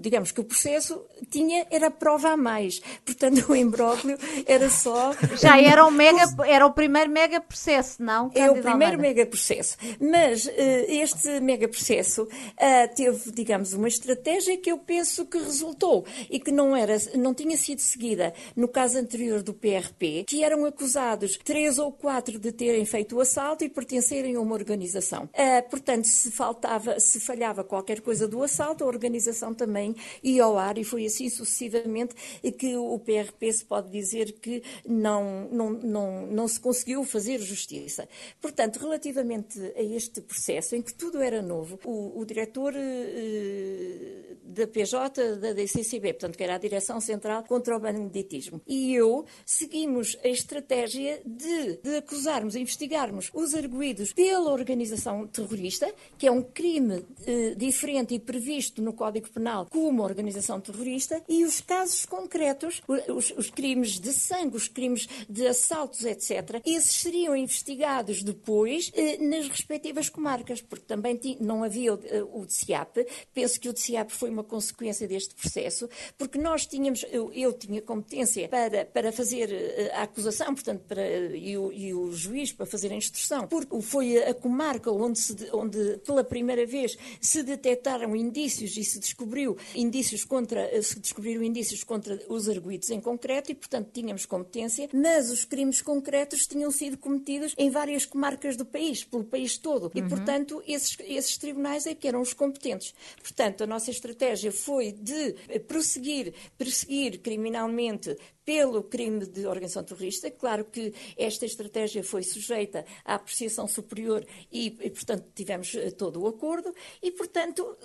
digamos 0.00 0.32
que 0.32 0.40
o 0.40 0.44
processo 0.44 1.04
tinha, 1.30 1.66
era 1.70 1.90
prova 1.90 2.30
a 2.30 2.36
mais. 2.36 2.80
Portanto, 3.04 3.50
o 3.50 3.56
imbróglio 3.56 4.18
era 4.46 4.70
só. 4.70 5.12
Já 5.40 5.60
era, 5.60 5.86
um 5.86 5.90
mega, 5.90 6.24
era 6.46 6.66
o 6.66 6.72
primeiro 6.72 7.10
mega 7.10 7.40
processo, 7.40 8.02
não? 8.02 8.30
É 8.34 8.50
o 8.50 8.60
primeiro 8.60 8.98
mega 8.98 9.26
processo. 9.26 9.76
Mas 10.00 10.46
uh, 10.46 10.50
este 10.88 11.40
mega 11.40 11.68
processo 11.68 12.22
uh, 12.22 12.94
teve, 12.94 13.30
digamos, 13.32 13.74
uma 13.74 13.88
estratégia 13.88 14.56
que 14.56 14.70
eu 14.70 14.78
penso 14.78 15.26
que 15.26 15.38
resultou 15.38 16.04
e 16.30 16.40
que 16.40 16.50
não, 16.50 16.74
era, 16.74 16.96
não 17.16 17.34
tinha 17.34 17.56
sido 17.56 17.80
seguida 17.80 18.32
no 18.56 18.68
caso 18.68 18.98
anterior 18.98 19.42
do 19.42 19.52
PRP, 19.52 20.24
que 20.26 20.42
eram 20.42 20.64
acusados 20.64 21.38
três 21.44 21.78
ou 21.78 21.92
quatro 21.92 22.38
de 22.38 22.52
terem 22.52 22.84
feito 22.84 23.16
o 23.16 23.20
assalto 23.20 23.64
e 23.64 23.68
pertencerem 23.68 24.36
a 24.36 24.40
uma 24.40 24.54
organização. 24.54 25.24
Uh, 25.24 25.68
portanto, 25.68 26.06
se 26.06 26.30
faltava, 26.30 26.98
se 26.98 27.20
falhava 27.20 27.62
qualquer 27.62 28.00
coisa 28.00 28.26
do 28.26 28.42
assalto, 28.42 28.84
a 28.84 28.86
organização 28.86 29.39
também 29.54 29.94
ia 30.22 30.44
ao 30.44 30.58
ar 30.58 30.78
e 30.78 30.84
foi 30.84 31.06
assim 31.06 31.28
sucessivamente 31.28 32.14
que 32.58 32.76
o 32.76 32.98
PRP 32.98 33.52
se 33.52 33.64
pode 33.64 33.90
dizer 33.90 34.32
que 34.40 34.62
não, 34.86 35.48
não, 35.50 35.70
não, 35.70 36.26
não 36.26 36.48
se 36.48 36.60
conseguiu 36.60 37.04
fazer 37.04 37.38
justiça. 37.38 38.08
Portanto, 38.40 38.78
relativamente 38.78 39.58
a 39.76 39.82
este 39.82 40.20
processo 40.20 40.74
em 40.76 40.82
que 40.82 40.94
tudo 40.94 41.20
era 41.20 41.42
novo, 41.42 41.78
o, 41.84 42.20
o 42.20 42.24
diretor 42.24 42.74
eh, 42.76 44.36
da 44.44 44.66
PJ, 44.66 45.36
da 45.36 45.52
DCCB, 45.52 46.14
portanto, 46.14 46.36
que 46.36 46.44
era 46.44 46.54
a 46.54 46.58
Direção 46.58 47.00
Central 47.00 47.44
contra 47.44 47.76
o 47.76 47.80
Banditismo, 47.80 48.60
e 48.66 48.94
eu 48.94 49.24
seguimos 49.46 50.16
a 50.24 50.28
estratégia 50.28 51.20
de, 51.24 51.76
de 51.76 51.96
acusarmos, 51.96 52.56
investigarmos 52.56 53.30
os 53.32 53.54
arguídos 53.54 54.12
pela 54.12 54.52
organização 54.52 55.26
terrorista, 55.26 55.92
que 56.18 56.26
é 56.26 56.30
um 56.30 56.42
crime 56.42 57.04
eh, 57.26 57.54
diferente 57.56 58.14
e 58.14 58.18
previsto 58.18 58.82
no 58.82 58.92
Código 58.92 59.29
Penal 59.30 59.66
como 59.70 60.02
organização 60.02 60.60
terrorista 60.60 61.22
e 61.28 61.44
os 61.44 61.60
casos 61.60 62.04
concretos, 62.06 62.82
os, 62.86 63.30
os 63.36 63.50
crimes 63.50 63.98
de 63.98 64.12
sangue, 64.12 64.56
os 64.56 64.68
crimes 64.68 65.08
de 65.28 65.46
assaltos, 65.46 66.04
etc., 66.04 66.60
esses 66.64 66.96
seriam 67.02 67.36
investigados 67.36 68.22
depois 68.22 68.90
eh, 68.94 69.18
nas 69.18 69.48
respectivas 69.48 70.08
comarcas, 70.08 70.60
porque 70.60 70.84
também 70.84 71.18
não 71.40 71.62
havia 71.62 71.94
o, 71.94 72.00
eh, 72.04 72.22
o 72.22 72.44
DCIAP. 72.44 73.06
Penso 73.32 73.60
que 73.60 73.68
o 73.68 73.72
DCIAP 73.72 74.10
foi 74.10 74.30
uma 74.30 74.44
consequência 74.44 75.06
deste 75.06 75.34
processo, 75.34 75.88
porque 76.18 76.38
nós 76.38 76.66
tínhamos, 76.66 77.04
eu, 77.10 77.32
eu 77.32 77.52
tinha 77.52 77.80
competência 77.82 78.48
para, 78.48 78.84
para 78.84 79.12
fazer 79.12 79.52
eh, 79.52 79.90
a 79.94 80.02
acusação, 80.02 80.54
portanto, 80.54 80.82
para, 80.86 81.02
e, 81.36 81.56
o, 81.56 81.72
e 81.72 81.94
o 81.94 82.12
juiz 82.12 82.52
para 82.52 82.66
fazer 82.66 82.92
a 82.92 82.96
instrução, 82.96 83.46
porque 83.46 83.80
foi 83.82 84.18
a 84.18 84.34
comarca 84.34 84.90
onde, 84.90 85.18
se, 85.18 85.36
onde 85.52 85.98
pela 85.98 86.24
primeira 86.24 86.66
vez 86.66 86.96
se 87.20 87.42
detectaram 87.42 88.14
indícios 88.16 88.76
e 88.76 88.84
se 88.84 88.98
descobriu 89.20 89.56
indícios 89.74 90.24
contra, 90.24 90.62
eh, 90.74 90.80
se 90.80 90.98
descobriram 90.98 91.42
indícios 91.42 91.84
contra 91.84 92.18
os 92.28 92.48
arguídos 92.48 92.88
em 92.90 93.00
concreto 93.00 93.52
e, 93.52 93.54
portanto, 93.54 93.90
tínhamos 93.92 94.24
competência, 94.24 94.88
mas 94.94 95.30
os 95.30 95.44
crimes 95.44 95.82
concretos 95.82 96.46
tinham 96.46 96.70
sido 96.70 96.96
cometidos 96.96 97.54
em 97.58 97.68
várias 97.70 98.06
comarcas 98.06 98.56
do 98.56 98.64
país, 98.64 99.04
pelo 99.04 99.24
país 99.24 99.58
todo. 99.58 99.92
E, 99.94 100.00
uhum. 100.00 100.08
portanto, 100.08 100.62
esses, 100.66 100.96
esses 101.00 101.36
tribunais 101.36 101.86
é 101.86 101.94
que 101.94 102.08
eram 102.08 102.20
os 102.20 102.32
competentes. 102.32 102.94
Portanto, 103.20 103.62
a 103.62 103.66
nossa 103.66 103.90
estratégia 103.90 104.50
foi 104.50 104.92
de 104.92 105.34
eh, 105.48 105.58
prosseguir, 105.58 106.32
perseguir 106.56 107.20
criminalmente 107.20 108.16
pelo 108.50 108.82
crime 108.82 109.26
de 109.26 109.46
organização 109.46 109.84
terrorista. 109.84 110.28
Claro 110.28 110.64
que 110.64 110.92
esta 111.16 111.46
estratégia 111.46 112.02
foi 112.02 112.24
sujeita 112.24 112.84
à 113.04 113.14
apreciação 113.14 113.68
superior 113.68 114.26
e, 114.50 114.76
e 114.80 114.90
portanto, 114.90 115.24
tivemos 115.34 115.72
eh, 115.76 115.92
todo 115.92 116.20
o 116.20 116.26
acordo 116.26 116.74
e, 117.00 117.12
portanto, 117.12 117.76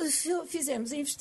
fizemos 0.48 0.92
a 0.92 0.98
investigação, 0.98 1.15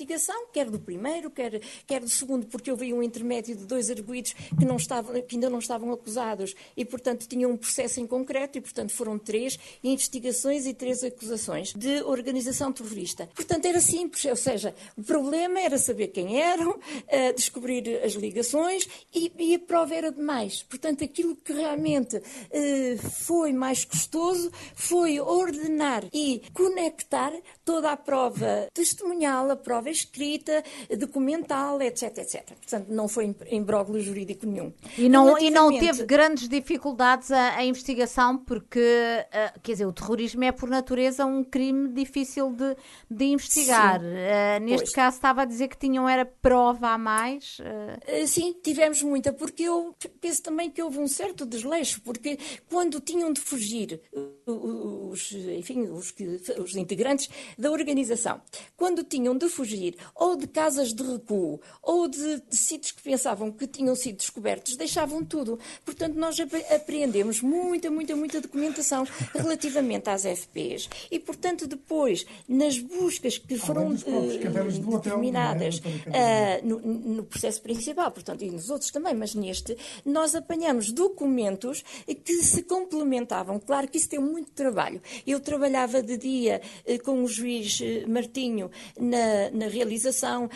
quer 0.53 0.71
do 0.71 0.79
primeiro, 0.79 1.31
quer, 1.31 1.61
quer 1.87 2.01
do 2.01 2.09
segundo, 2.09 2.47
porque 2.47 2.71
houve 2.71 2.93
um 2.93 3.03
intermédio 3.03 3.57
de 3.57 3.65
dois 3.65 3.91
arguídos 3.91 4.33
que, 4.33 4.65
não 4.65 4.77
estavam, 4.77 5.21
que 5.23 5.37
ainda 5.37 5.51
não 5.51 5.59
estavam 5.59 5.93
acusados 5.93 6.55
e, 6.77 6.85
portanto, 6.85 7.27
tinham 7.27 7.51
um 7.51 7.57
processo 7.57 8.01
em 8.01 8.07
concreto 8.07 8.59
e, 8.59 8.61
portanto, 8.61 8.93
foram 8.93 9.19
três 9.19 9.59
investigações 9.83 10.67
e 10.67 10.75
três 10.75 11.05
acusações 11.05 11.73
de 11.75 12.03
organização 12.03 12.73
terrorista. 12.73 13.29
Portanto, 13.35 13.67
era 13.67 13.81
simples, 13.81 14.25
ou 14.25 14.37
seja, 14.37 14.75
o 14.97 15.03
problema 15.03 15.61
era 15.61 15.77
saber 15.77 16.09
quem 16.09 16.41
eram, 16.41 16.79
eh, 17.09 17.33
descobrir 17.33 18.01
as 18.03 18.13
ligações 18.13 18.89
e 19.15 19.25
e, 19.39 19.55
a 19.55 19.59
prova 19.59 19.95
era 19.95 20.13
demais. 20.13 20.63
Portanto, 20.63 21.05
aquilo 21.05 21.37
que 21.37 21.53
realmente 21.53 22.21
eh, 22.51 22.97
foi 22.97 23.53
mais 23.53 23.85
custoso 23.85 24.51
foi 24.75 25.21
ordenar 25.21 26.05
e 26.13 26.43
conectar 26.53 27.33
toda 27.65 27.91
a 27.91 27.97
prova 27.97 28.69
testemunhal, 28.73 29.51
a 29.51 29.57
prova 29.57 29.84
escrita, 29.91 30.63
documental, 30.99 31.81
etc, 31.83 32.19
etc. 32.19 32.45
Portanto, 32.55 32.87
não 32.89 33.09
foi 33.09 33.35
imbróglio 33.51 34.01
jurídico 34.01 34.47
nenhum. 34.47 34.73
E 34.97 35.09
não, 35.09 35.39
e 35.39 35.51
não 35.51 35.77
teve 35.79 36.05
grandes 36.05 36.49
dificuldades 36.49 37.31
a, 37.31 37.57
a 37.57 37.65
investigação, 37.65 38.39
porque, 38.39 38.81
uh, 38.81 39.61
quer 39.61 39.73
dizer, 39.73 39.87
o 39.87 39.93
terrorismo 39.93 40.45
é 40.45 40.53
por 40.53 40.69
natureza 40.69 41.25
um 41.25 41.43
crime 41.43 41.89
difícil 41.89 42.53
de, 42.53 42.77
de 43.11 43.25
investigar. 43.25 44.01
Uh, 44.01 44.61
neste 44.63 44.87
pois. 44.87 44.95
caso, 44.95 45.17
estava 45.17 45.43
a 45.43 45.45
dizer 45.45 45.69
que 45.69 45.77
tinham 45.77 46.09
era 46.09 46.25
prova 46.25 46.89
a 46.89 46.99
mais. 46.99 47.59
Uh... 47.61 48.27
Sim, 48.27 48.55
tivemos 48.63 49.03
muita, 49.03 49.33
porque 49.33 49.65
eu 49.65 49.95
penso 50.21 50.43
também 50.43 50.71
que 50.71 50.83
houve 50.83 50.99
um 50.99 51.09
certo 51.09 51.47
desleixo, 51.47 52.01
porque 52.03 52.39
quando 52.69 53.01
tinham 53.01 53.33
de 53.33 53.41
fugir 53.41 54.01
os, 54.47 55.33
enfim, 55.33 55.83
os, 55.83 56.15
os 56.59 56.77
integrantes 56.77 57.29
da 57.59 57.71
organização, 57.71 58.41
quando 58.77 59.03
tinham 59.05 59.37
de 59.37 59.49
fugir 59.49 59.74
ou 60.15 60.37
de 60.37 60.47
casas 60.47 60.93
de 60.93 61.03
recuo 61.03 61.61
ou 61.83 62.09
de, 62.09 62.41
de 62.49 62.57
sítios 62.57 62.93
que 62.93 63.03
pensavam 63.03 63.51
que 63.51 63.67
tinham 63.67 63.95
sido 63.95 64.17
descobertos, 64.17 64.77
deixavam 64.77 65.25
tudo. 65.25 65.59
Portanto, 65.85 66.15
nós 66.15 66.37
apreendemos 66.75 67.41
muita, 67.41 67.91
muita, 67.91 68.17
muita 68.17 68.41
documentação 68.41 69.07
relativamente 69.35 70.09
às 70.09 70.25
FPs 70.25 70.89
e, 71.11 71.19
portanto, 71.19 71.67
depois, 71.67 72.27
nas 72.49 72.79
buscas 72.79 73.39
que 73.39 73.57
foram 73.57 73.89
uh, 73.93 74.99
determinadas 74.99 75.79
uh, 75.79 76.67
no, 76.67 76.79
no, 76.79 77.25
processo 77.25 77.61
principal, 77.63 78.11
portanto, 78.11 78.43
e 78.43 78.51
nos 78.51 78.71
outros 78.71 78.91
também, 78.91 79.15
mas 79.15 79.35
neste, 79.35 79.77
nós 80.05 80.35
apanhamos 80.35 80.93
documentos 80.93 81.85
que 82.25 82.35
se 82.43 82.63
complementavam. 82.63 83.59
Claro 83.59 83.89
que 83.89 83.99
isso 83.99 84.09
tem 84.09 84.19
muito 84.19 84.53
trabalho. 84.53 85.01
Eu 85.27 85.41
trabalhava 85.41 86.03
de 86.03 86.17
dia 86.17 86.61
uh, 86.87 87.03
com 87.03 87.23
o 87.23 87.29
juiz 87.29 87.81
Martinho 88.09 88.71
na, 88.99 89.51
na 89.51 89.64
realização 89.69 90.49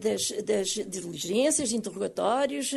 das, 0.00 0.30
das 0.42 0.68
diligências, 0.68 1.72
interrogatórios, 1.72 2.72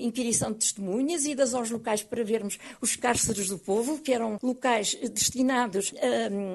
inquirição 0.00 0.52
de 0.52 0.58
testemunhas, 0.58 1.24
idas 1.26 1.54
aos 1.54 1.70
locais 1.70 2.02
para 2.02 2.24
vermos 2.24 2.58
os 2.80 2.96
cárceres 2.96 3.48
do 3.48 3.58
povo, 3.58 3.98
que 3.98 4.12
eram 4.12 4.38
locais 4.42 4.96
destinados 5.12 5.92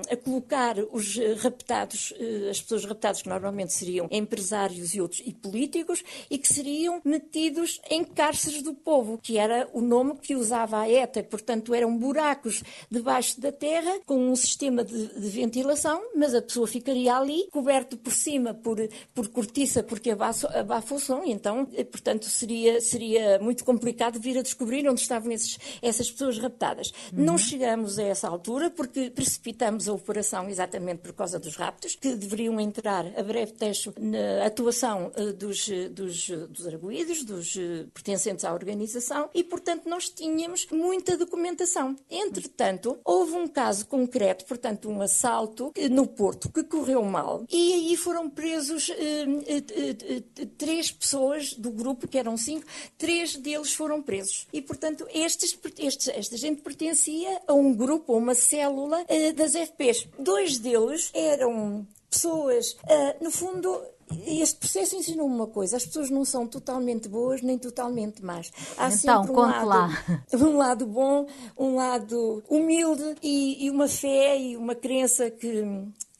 a, 0.09 0.13
a 0.13 0.17
colocar 0.17 0.77
os 0.91 1.17
raptados, 1.41 2.13
as 2.49 2.61
pessoas 2.61 2.85
raptadas, 2.85 3.21
que 3.21 3.29
normalmente 3.29 3.73
seriam 3.73 4.07
empresários 4.11 4.93
e 4.93 5.01
outros, 5.01 5.21
e 5.25 5.33
políticos, 5.33 6.03
e 6.29 6.37
que 6.37 6.47
seriam 6.47 7.01
metidos 7.03 7.81
em 7.89 8.03
cárceres 8.03 8.61
do 8.61 8.73
povo, 8.73 9.17
que 9.17 9.37
era 9.37 9.67
o 9.73 9.81
nome 9.81 10.15
que 10.21 10.35
usava 10.35 10.79
a 10.79 10.89
ETA. 10.89 11.23
Portanto, 11.23 11.73
eram 11.73 11.97
buracos 11.97 12.63
debaixo 12.89 13.39
da 13.39 13.51
terra, 13.51 13.99
com 14.05 14.31
um 14.31 14.35
sistema 14.35 14.83
de, 14.83 15.07
de 15.07 15.29
ventilação, 15.29 16.01
mas 16.15 16.33
a 16.33 16.41
pessoa 16.41 16.67
ficaria 16.67 17.15
ali, 17.15 17.47
coberto 17.91 17.97
por 17.97 18.13
cima 18.13 18.53
por, 18.53 18.77
por 19.13 19.27
cortiça, 19.29 19.83
porque 19.83 20.11
abafa 20.11 20.95
o 20.95 20.99
som, 20.99 21.23
e 21.23 21.31
então, 21.31 21.65
portanto, 21.91 22.25
seria, 22.25 22.79
seria 22.81 23.39
muito 23.39 23.63
complicado 23.63 24.19
vir 24.19 24.37
a 24.37 24.41
descobrir 24.41 24.87
onde 24.87 25.01
estavam 25.01 25.31
esses, 25.31 25.57
essas 25.81 26.09
pessoas 26.09 26.37
raptadas. 26.37 26.91
Uhum. 27.13 27.23
Não 27.25 27.37
chegamos 27.37 27.99
a 27.99 28.03
essa 28.03 28.27
altura, 28.27 28.69
porque 28.69 29.09
precipitamos 29.09 29.87
a 29.87 29.93
operação 29.93 30.49
exatamente 30.49 30.99
por 30.99 31.13
causa 31.13 31.39
dos 31.39 31.55
raptos, 31.55 31.95
que 31.95 32.15
deveriam 32.15 32.59
entrar 32.59 33.05
a 33.17 33.23
breve 33.23 33.53
texto 33.53 33.93
na 33.99 34.45
atuação 34.45 35.11
uh, 35.17 35.33
dos, 35.33 35.67
dos, 35.91 36.29
dos 36.49 36.67
arguídos, 36.67 37.23
dos 37.23 37.57
pertencentes 37.93 38.45
à 38.45 38.53
organização, 38.53 39.29
e, 39.33 39.43
portanto, 39.43 39.87
nós 39.87 40.09
tínhamos 40.09 40.67
muita 40.71 41.17
documentação. 41.17 41.95
Entretanto, 42.09 42.99
houve 43.03 43.33
um 43.33 43.47
caso 43.47 43.85
concreto, 43.87 44.45
portanto, 44.45 44.89
um 44.89 45.01
assalto 45.01 45.71
no 45.89 46.07
Porto 46.07 46.51
que 46.51 46.63
correu 46.63 47.03
mal, 47.03 47.45
e 47.49 47.80
aí 47.89 47.97
foram 47.97 48.29
presos 48.29 48.89
uh, 48.89 50.47
três 50.57 50.91
pessoas 50.91 51.53
do 51.53 51.71
grupo, 51.71 52.07
que 52.07 52.17
eram 52.17 52.37
cinco, 52.37 52.65
três 52.97 53.35
deles 53.35 53.73
foram 53.73 54.01
presos. 54.01 54.47
E, 54.51 54.61
portanto, 54.61 55.07
estes, 55.13 55.57
estes, 55.77 56.07
esta 56.09 56.37
gente 56.37 56.61
pertencia 56.61 57.41
a 57.47 57.53
um 57.53 57.73
grupo, 57.73 58.13
a 58.13 58.17
uma 58.17 58.35
célula 58.35 59.05
das 59.35 59.53
FPs. 59.53 60.07
Dois 60.17 60.57
deles 60.57 61.09
eram 61.13 61.85
pessoas, 62.09 62.75
no 63.21 63.31
fundo, 63.31 63.81
este 64.25 64.57
processo 64.57 64.95
ensinou-me 64.95 65.33
uma 65.33 65.47
coisa: 65.47 65.77
as 65.77 65.85
pessoas 65.85 66.09
não 66.09 66.25
são 66.25 66.47
totalmente 66.47 67.07
boas 67.07 67.41
nem 67.41 67.57
totalmente 67.57 68.23
más. 68.23 68.51
Há 68.77 68.87
então, 68.87 69.23
sempre 69.23 69.31
um 69.31 69.39
lado, 69.39 69.67
lá. 69.67 70.03
um 70.33 70.57
lado 70.57 70.85
bom, 70.85 71.27
um 71.57 71.75
lado 71.75 72.43
humilde 72.49 73.15
e, 73.21 73.65
e 73.65 73.69
uma 73.69 73.87
fé 73.87 74.37
e 74.37 74.57
uma 74.57 74.75
crença 74.75 75.29
que 75.29 75.63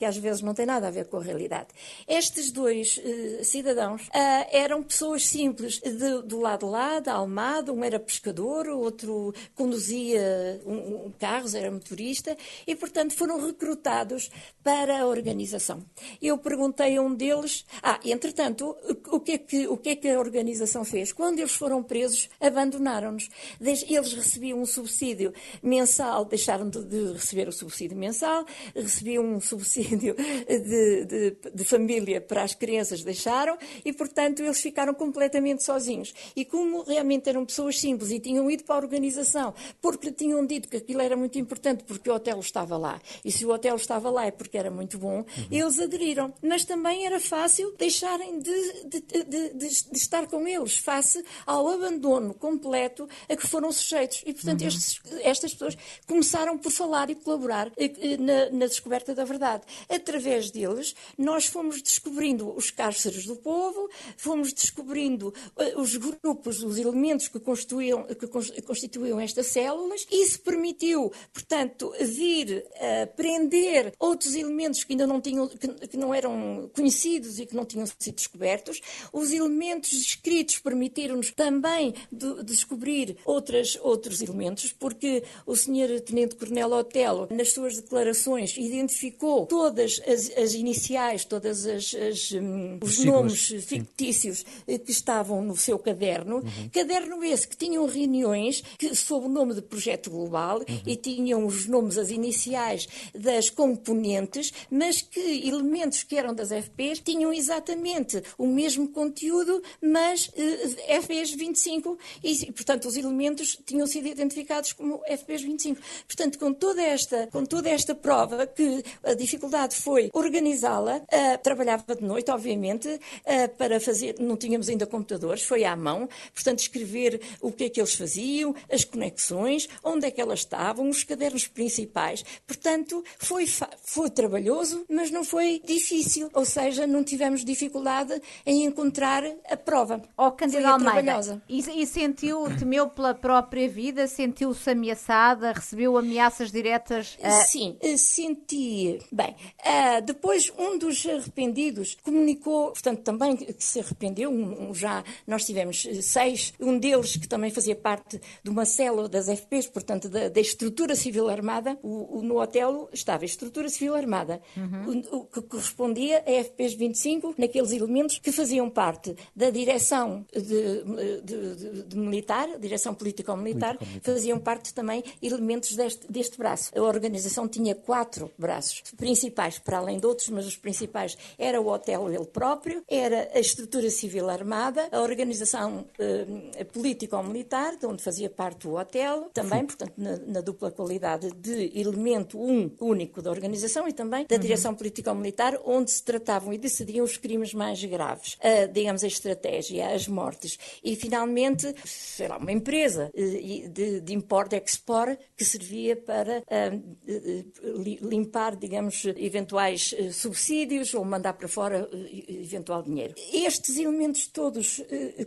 que 0.02 0.06
às 0.06 0.18
vezes 0.18 0.42
não 0.42 0.56
tem 0.56 0.66
nada 0.66 0.88
a 0.88 0.90
ver 0.90 1.06
com 1.06 1.18
a 1.18 1.22
realidade. 1.22 1.68
Estes 2.08 2.50
dois 2.50 2.98
uh, 2.98 3.46
cidadãos 3.46 4.02
uh, 4.08 4.48
eram 4.52 4.82
pessoas 4.82 5.28
simples 5.28 5.78
de, 5.78 6.24
do 6.24 6.40
lado 6.40 6.68
lá, 6.68 7.00
da 7.00 7.14
Almada, 7.14 7.72
um 7.72 7.84
era 7.84 8.00
pescador, 8.00 8.68
o 8.68 8.80
outro 8.80 9.32
conduzia 9.54 10.60
um, 10.66 11.06
um 11.06 11.14
carros, 11.20 11.54
era 11.54 11.70
motorista, 11.70 12.36
e 12.66 12.76
portanto 12.76 13.14
foram 13.14 13.46
recrutados 13.46 14.32
para 14.64 15.02
a 15.02 15.06
organização. 15.06 15.86
Eu 16.20 16.36
perguntei 16.40 16.98
a 16.98 17.02
um 17.04 17.14
deles, 17.14 17.64
ah, 17.84 18.00
entretanto, 18.04 18.76
o 19.08 19.20
que 19.20 19.34
é 19.34 19.38
que, 19.38 19.68
o 19.68 19.78
que, 19.78 19.90
é 19.90 19.96
que 19.96 20.10
a 20.10 20.20
organização 20.20 20.84
fez? 20.84 21.14
Quando 21.14 21.38
eles 21.38 21.52
foram 21.52 21.84
presos, 21.84 22.28
abandonaram-nos. 22.40 23.30
Eles 23.62 24.14
recebiam 24.14 24.60
um 24.60 24.66
subsídio 24.66 25.32
mensal, 25.62 26.26
deixaram 26.26 26.68
de, 26.68 26.84
de 26.86 27.14
receber 27.14 27.48
o 27.48 27.52
subsídio 27.52 27.96
mensal, 27.96 28.44
recebiam 28.74 29.24
um 29.24 29.40
subsídio 29.40 29.91
subsídio 29.92 30.16
de, 30.48 31.06
de, 31.06 31.38
de, 31.54 31.64
família 31.64 32.22
para 32.22 32.44
as 32.44 32.54
crianças 32.54 33.04
deixaram 33.04 33.58
e, 33.84 33.92
portanto, 33.92 34.42
eles 34.42 34.60
ficaram 34.62 34.94
completamente 34.94 35.64
sozinhos. 35.64 36.14
E 36.36 36.46
como 36.46 36.84
realmente 36.84 37.30
eram 37.30 37.46
pessoas 37.46 37.80
simples 37.80 38.12
e 38.12 38.20
tinham 38.20 38.50
ido 38.50 38.64
para 38.64 38.76
a 38.76 38.78
organização 38.80 39.54
porque 39.82 40.12
tinham 40.12 40.46
dito 40.46 40.68
que 40.70 40.78
aquilo 40.78 41.02
era 41.02 41.16
muito 41.16 41.38
importante 41.38 41.84
porque 41.84 42.10
o 42.10 42.14
hotel 42.14 42.40
estava 42.40 42.78
lá. 42.78 43.02
E 43.24 43.32
se 43.32 43.46
o 43.46 43.52
hotel 43.52 43.76
estava 43.76 44.10
lá 44.10 44.26
é 44.26 44.32
porque 44.32 44.58
era 44.58 44.72
muito 44.72 44.98
bom, 44.98 45.20
uhum. 45.20 45.48
eles 45.52 45.80
aderiram. 45.80 46.34
Mas 46.42 46.66
também 46.66 47.06
era 47.06 47.20
fácil 47.20 47.74
deixarem 47.78 48.40
de, 48.40 48.84
de, 48.86 49.54
de, 49.54 49.68
estar 49.94 50.28
com 50.28 50.48
eles 50.48 50.78
face 50.78 51.24
ao 51.46 51.68
abandono 51.68 52.34
completo 52.34 53.08
a 53.30 53.36
que 53.36 53.48
foram 53.48 53.72
sujeitos. 53.72 54.24
E, 54.26 54.34
portanto, 54.34 54.62
uhum. 54.62 54.68
estes, 54.68 55.02
estas 55.22 55.54
pessoas 55.54 55.78
começaram 56.08 56.58
por 56.58 56.72
falar 56.72 57.10
e 57.10 57.16
colaborar 57.16 57.72
eh, 57.78 57.92
eh, 58.00 58.18
na, 58.18 58.50
na 58.52 58.66
descoberta 58.66 59.14
da 59.14 59.24
verdade 59.24 59.64
através 59.90 60.52
deles, 60.52 60.96
nós 61.18 61.46
fomos 61.46 61.82
descobrindo 61.82 62.54
os 62.56 62.72
cárceres 62.72 63.26
do 63.26 63.36
povo, 63.36 63.90
fomos 64.18 64.54
descobrindo 64.54 65.34
uh, 65.56 65.82
os 65.82 65.96
grupos, 65.96 66.64
os 66.64 66.78
elementos 66.78 67.28
que 67.28 67.40
constituíam, 67.40 68.04
que 68.04 68.28
constituíam 68.62 69.20
estas 69.20 69.48
células. 69.48 70.06
Isso 70.12 70.40
permitiu, 70.42 71.12
portanto, 71.34 71.94
vir 72.02 72.66
a 72.76 73.08
prender 73.08 73.94
outros 74.00 74.36
elementos 74.36 74.84
que 74.84 74.94
ainda 74.94 75.08
não, 75.08 75.22
tinham, 75.22 75.48
que, 75.48 75.98
não 75.98 76.14
eram 76.14 76.70
conhecidos 76.74 77.40
e 77.40 77.46
que 77.46 77.56
não 77.56 77.66
tinham 77.66 77.86
sido 77.86 78.16
descobertos. 78.16 78.82
Os 79.12 79.32
elementos 79.32 79.92
escritos 79.94 80.60
permitiram-nos 80.60 81.32
também 81.32 81.94
de, 82.12 82.44
descobrir 82.44 83.18
outras, 83.26 83.78
outros 83.82 84.22
elementos, 84.22 84.72
porque 84.72 85.24
o 85.46 85.56
Sr. 85.56 86.02
Tenente 86.06 86.36
Coronel 86.36 86.72
Otelo, 86.72 87.28
nas 87.32 87.52
suas 87.52 87.78
declarações, 87.78 88.58
identificou 88.58 89.46
todas 89.72 90.02
as, 90.06 90.38
as 90.38 90.54
iniciais, 90.54 91.28
as 91.32 92.32
um, 92.34 92.78
os 92.82 93.04
nomes 93.04 93.48
fictícios 93.66 94.40
Sim. 94.40 94.46
Eh, 94.68 94.78
que 94.78 94.92
estavam 94.92 95.42
no 95.42 95.56
seu 95.56 95.80
caderno. 95.80 96.38
Uhum. 96.38 96.70
Caderno 96.72 97.24
esse 97.24 97.48
que 97.48 97.56
tinham 97.56 97.86
reuniões 97.86 98.62
que, 98.78 98.94
sob 98.96 99.28
o 99.28 99.30
nome 99.30 99.54
de 99.54 99.62
Projeto 99.62 100.10
Global 100.10 100.60
uhum. 100.60 100.82
e 100.86 100.96
tinham 100.96 101.46
os 101.46 101.68
nomes, 101.68 101.98
as 101.98 102.10
iniciais 102.10 102.88
das 103.16 103.50
componentes, 103.50 104.52
mas 104.70 105.02
que 105.02 105.48
elementos 105.48 106.04
que 106.04 106.18
eram 106.18 106.34
das 106.34 106.50
FPs 106.50 107.00
tinham 107.00 107.32
exatamente 107.32 108.22
o 108.38 108.48
mesmo 108.48 108.90
conteúdo, 108.90 109.62
mas 109.82 110.28
uh, 110.28 111.02
FPs 111.02 111.32
25 111.32 111.98
e, 112.24 112.52
portanto, 112.52 112.88
os 112.88 112.98
elementos 112.98 113.58
tinham 113.66 113.88
sido 113.88 114.08
identificados 114.08 114.74
como 114.74 115.02
FPs 115.08 115.42
25. 115.42 115.80
Portanto, 116.08 116.38
com 116.38 116.54
toda 116.54 116.82
esta, 116.82 117.28
com 117.28 117.46
toda 117.46 117.70
esta 117.70 117.96
prova 117.96 118.46
que 118.46 118.84
a 119.04 119.14
dificuldade 119.14 119.61
dificuldade 119.62 119.76
foi 119.76 120.10
organizá-la. 120.14 120.98
Uh, 120.98 121.38
trabalhava 121.42 121.96
de 121.96 122.04
noite, 122.04 122.32
obviamente, 122.32 122.88
uh, 122.88 123.58
para 123.58 123.80
fazer. 123.80 124.16
Não 124.20 124.36
tínhamos 124.36 124.70
ainda 124.70 124.86
computadores, 124.86 125.44
foi 125.44 125.64
à 125.64 125.76
mão. 125.76 126.10
Portanto, 126.34 126.60
escrever 126.60 127.22
o 127.42 127.52
que 127.52 127.66
é 127.66 127.70
que 127.70 127.80
eles 127.80 127.94
faziam, 127.94 128.56
as 128.72 128.84
conexões, 128.84 129.68
onde 129.84 130.06
é 130.08 130.12
que 130.12 130.22
elas 130.22 130.40
estavam, 130.40 130.90
os 130.90 131.04
cadernos 131.04 131.48
principais. 131.48 132.24
Portanto, 132.46 133.04
foi, 133.18 133.46
foi 133.84 134.10
trabalhoso, 134.10 134.86
mas 134.90 135.12
não 135.12 135.24
foi 135.24 135.62
difícil. 135.66 136.30
Ou 136.34 136.46
seja, 136.46 136.88
não 136.88 137.04
tivemos 137.04 137.44
dificuldade 137.44 138.20
em 138.46 138.66
encontrar 138.66 139.24
a 139.50 139.58
prova. 139.58 140.02
Oh, 140.18 140.32
Candida 140.32 140.70
Almeida, 140.70 141.42
e, 141.48 141.60
e 141.60 141.86
sentiu, 141.86 142.46
temeu 142.58 142.90
pela 142.90 143.14
própria 143.14 143.68
vida, 143.68 144.08
sentiu-se 144.08 144.70
ameaçada, 144.70 145.52
recebeu 145.52 145.98
ameaças 145.98 146.52
diretas? 146.52 147.18
Uh... 147.20 147.46
Sim, 147.46 147.78
senti. 147.98 149.00
Bem, 149.12 149.36
Uh, 149.60 150.02
depois, 150.04 150.52
um 150.58 150.78
dos 150.78 151.06
arrependidos 151.06 151.98
comunicou, 152.04 152.72
portanto, 152.72 153.02
também 153.02 153.36
que 153.36 153.64
se 153.64 153.80
arrependeu, 153.80 154.30
um, 154.32 154.70
um, 154.70 154.74
já 154.74 155.04
nós 155.28 155.46
tivemos 155.46 155.88
seis, 156.02 156.54
um 156.60 156.78
deles 156.78 157.16
que 157.16 157.28
também 157.28 157.52
fazia 157.52 157.76
parte 157.76 158.20
de 158.44 158.50
uma 158.50 158.66
célula 158.66 159.08
das 159.08 159.28
FPs, 159.28 159.68
portanto, 159.68 160.10
da, 160.10 160.30
da 160.30 160.42
estrutura 160.42 160.96
civil 160.96 161.30
armada, 161.30 161.78
o, 161.82 162.20
o, 162.20 162.22
no 162.22 162.42
hotel 162.42 162.90
estava 162.92 163.24
a 163.24 163.26
estrutura 163.26 163.70
civil 163.70 163.96
armada, 163.96 164.42
uhum. 164.56 165.04
o, 165.12 165.18
o, 165.18 165.26
que 165.26 165.42
correspondia 165.42 166.24
a 166.26 166.44
FPs 166.44 166.74
25, 166.74 167.36
naqueles 167.38 167.72
elementos 167.72 168.18
que 168.20 168.32
faziam 168.32 168.70
parte 168.70 169.16
da 169.36 169.50
direção 169.50 170.26
de, 170.34 171.22
de, 171.24 171.56
de, 171.56 171.84
de 171.84 171.98
militar, 171.98 172.48
direção 172.60 172.94
político-militar, 172.94 173.78
faziam 174.02 174.40
parte 174.40 174.74
também 174.74 175.04
elementos 175.22 175.76
deste, 175.76 176.12
deste 176.12 176.38
braço. 176.38 176.72
A 176.76 176.82
organização 176.82 177.48
tinha 177.48 177.76
quatro 177.76 178.32
braços 178.38 178.84
principais, 178.98 179.31
para 179.60 179.78
além 179.78 180.00
de 180.00 180.06
outros, 180.06 180.30
mas 180.30 180.46
os 180.46 180.58
principais 180.58 181.18
era 181.38 181.60
o 181.60 181.68
hotel 181.68 182.12
ele 182.12 182.26
próprio, 182.26 182.84
era 182.88 183.30
a 183.34 183.40
estrutura 183.40 183.90
civil 183.90 184.30
armada, 184.30 184.88
a 184.92 185.02
organização 185.02 185.86
eh, 185.98 186.64
político-militar, 186.66 187.78
de 187.78 187.86
onde 187.86 188.04
fazia 188.04 188.30
parte 188.30 188.68
o 188.68 188.78
hotel, 188.78 189.30
também, 189.34 189.66
portanto, 189.66 189.94
na, 189.98 190.18
na, 190.18 190.42
dupla 190.42 190.72
qualidade 190.72 191.32
de 191.32 191.72
elemento 191.80 192.40
um 192.40 192.72
único 192.80 193.22
da 193.22 193.30
organização 193.30 193.88
e 193.88 193.94
também 193.94 194.26
da 194.28 194.36
uhum. 194.36 194.42
direção 194.42 194.76
político-militar, 194.76 195.60
onde 195.66 195.92
se 195.92 196.04
tratavam 196.04 196.54
e 196.54 196.58
decidiam 196.58 197.04
os 197.04 197.18
crimes 197.18 197.54
mais 197.54 197.84
graves, 197.84 198.38
a, 198.42 198.66
digamos, 198.66 199.04
a 199.04 199.08
estratégia, 199.08 199.94
as 199.94 200.08
mortes. 200.08 200.58
E, 200.84 200.96
finalmente, 200.96 201.74
sei 201.86 202.28
lá, 202.28 202.38
uma 202.38 202.52
empresa 202.52 203.12
eh, 203.14 203.68
de, 203.68 204.02
de 204.02 204.14
import-export 204.14 205.18
que 205.36 205.46
servia 205.46 205.96
para 205.96 206.40
uh, 206.40 208.08
limpar, 208.08 208.56
digamos, 208.56 209.04
eventuais 209.26 209.94
uh, 209.98 210.12
subsídios 210.12 210.94
ou 210.94 211.04
mandar 211.06 211.34
para 211.34 211.48
fora 211.48 211.90
uh, 211.92 212.32
eventual 212.42 212.84
dinheiro. 212.84 213.14
Estes 213.34 213.78
elementos 213.78 214.28
todos 214.28 214.82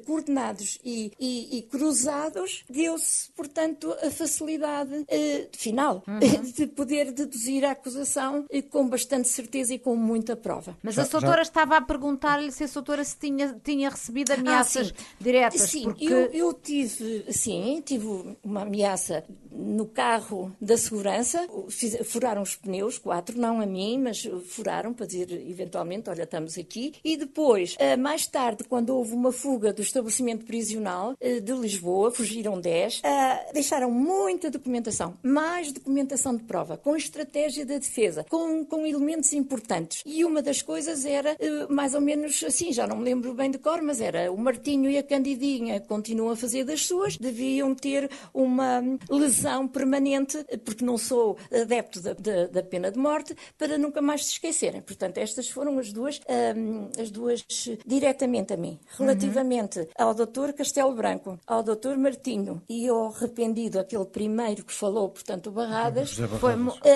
coordenados 0.06 0.78
e, 0.84 1.12
e, 1.18 1.58
e 1.58 1.62
cruzados 1.62 2.64
deu-se, 2.68 3.30
portanto, 3.32 3.94
a 4.02 4.10
facilidade 4.10 5.06
final 5.52 6.02
uhum. 6.06 6.18
de 6.52 6.66
poder 6.66 7.12
deduzir 7.12 7.64
a 7.64 7.72
acusação 7.72 8.46
com 8.70 8.88
bastante 8.88 9.28
certeza 9.28 9.74
e 9.74 9.78
com 9.78 9.96
muita 9.96 10.36
prova. 10.36 10.76
Mas 10.82 10.94
já, 10.94 11.02
a 11.02 11.06
doutora 11.06 11.36
já... 11.36 11.42
estava 11.42 11.76
a 11.76 11.80
perguntar-lhe 11.80 12.50
se 12.52 12.64
a 12.64 12.66
doutora 12.66 13.04
se 13.04 13.16
tinha, 13.16 13.58
tinha 13.62 13.88
recebido 13.90 14.32
ah, 14.32 14.34
ameaças 14.34 14.92
ah, 14.96 15.02
diretas. 15.20 15.62
Sim, 15.62 15.84
porque... 15.84 16.04
eu, 16.06 16.26
eu 16.32 16.52
tive, 16.52 17.32
sim, 17.32 17.82
tive 17.84 18.36
uma 18.42 18.62
ameaça 18.62 19.24
no 19.50 19.86
carro 19.86 20.54
da 20.60 20.76
segurança, 20.76 21.46
fiz, 21.68 21.96
furaram 22.08 22.42
os 22.42 22.56
pneus, 22.56 22.98
quatro, 22.98 23.38
não 23.38 23.60
a 23.60 23.66
mim, 23.66 23.83
mas 23.98 24.28
furaram 24.46 24.92
para 24.92 25.06
dizer 25.06 25.30
eventualmente, 25.48 26.08
olha, 26.08 26.22
estamos 26.22 26.56
aqui. 26.58 26.92
E 27.04 27.16
depois, 27.16 27.76
eh, 27.78 27.96
mais 27.96 28.26
tarde, 28.26 28.64
quando 28.64 28.90
houve 28.90 29.12
uma 29.12 29.32
fuga 29.32 29.72
do 29.72 29.82
estabelecimento 29.82 30.44
prisional 30.44 31.14
eh, 31.20 31.40
de 31.40 31.52
Lisboa, 31.52 32.10
fugiram 32.10 32.60
10, 32.60 33.02
eh, 33.04 33.52
deixaram 33.52 33.90
muita 33.90 34.50
documentação, 34.50 35.14
mais 35.22 35.72
documentação 35.72 36.36
de 36.36 36.44
prova, 36.44 36.76
com 36.76 36.96
estratégia 36.96 37.66
da 37.66 37.78
defesa, 37.78 38.24
com, 38.28 38.64
com 38.64 38.86
elementos 38.86 39.32
importantes. 39.32 40.02
E 40.06 40.24
uma 40.24 40.42
das 40.42 40.62
coisas 40.62 41.04
era 41.04 41.36
mais 41.68 41.94
ou 41.94 42.00
menos 42.00 42.42
assim, 42.42 42.72
já 42.72 42.86
não 42.86 42.96
me 42.96 43.04
lembro 43.04 43.34
bem 43.34 43.50
de 43.50 43.58
cor, 43.58 43.82
mas 43.82 44.00
era 44.00 44.30
o 44.32 44.38
Martinho 44.38 44.90
e 44.90 44.98
a 44.98 45.02
Candidinha 45.02 45.80
continuam 45.80 46.30
a 46.30 46.36
fazer 46.36 46.64
das 46.64 46.86
suas, 46.86 47.16
deviam 47.16 47.74
ter 47.74 48.10
uma 48.32 48.82
lesão 49.10 49.66
permanente, 49.68 50.44
porque 50.64 50.84
não 50.84 50.96
sou 50.96 51.36
adepto 51.52 52.00
da, 52.00 52.14
da, 52.14 52.46
da 52.46 52.62
pena 52.62 52.90
de 52.90 52.98
morte, 52.98 53.36
para 53.58 53.73
nunca 53.78 54.00
mais 54.00 54.26
se 54.26 54.32
esquecerem. 54.32 54.80
Portanto, 54.80 55.18
estas 55.18 55.48
foram 55.48 55.78
as 55.78 55.92
duas, 55.92 56.20
um, 56.56 56.88
as 57.00 57.10
duas 57.10 57.44
diretamente 57.86 58.52
a 58.52 58.56
mim. 58.56 58.78
Relativamente 58.98 59.80
uhum. 59.80 59.86
ao 59.98 60.14
doutor 60.14 60.52
Castelo 60.52 60.94
Branco, 60.94 61.38
ao 61.46 61.62
doutor 61.62 61.96
Martinho 61.96 62.62
e 62.68 62.88
ao 62.88 63.06
arrependido, 63.06 63.78
aquele 63.78 64.04
primeiro 64.04 64.64
que 64.64 64.72
falou, 64.72 65.08
portanto, 65.08 65.50
Barradas, 65.50 66.12
foi, 66.12 66.54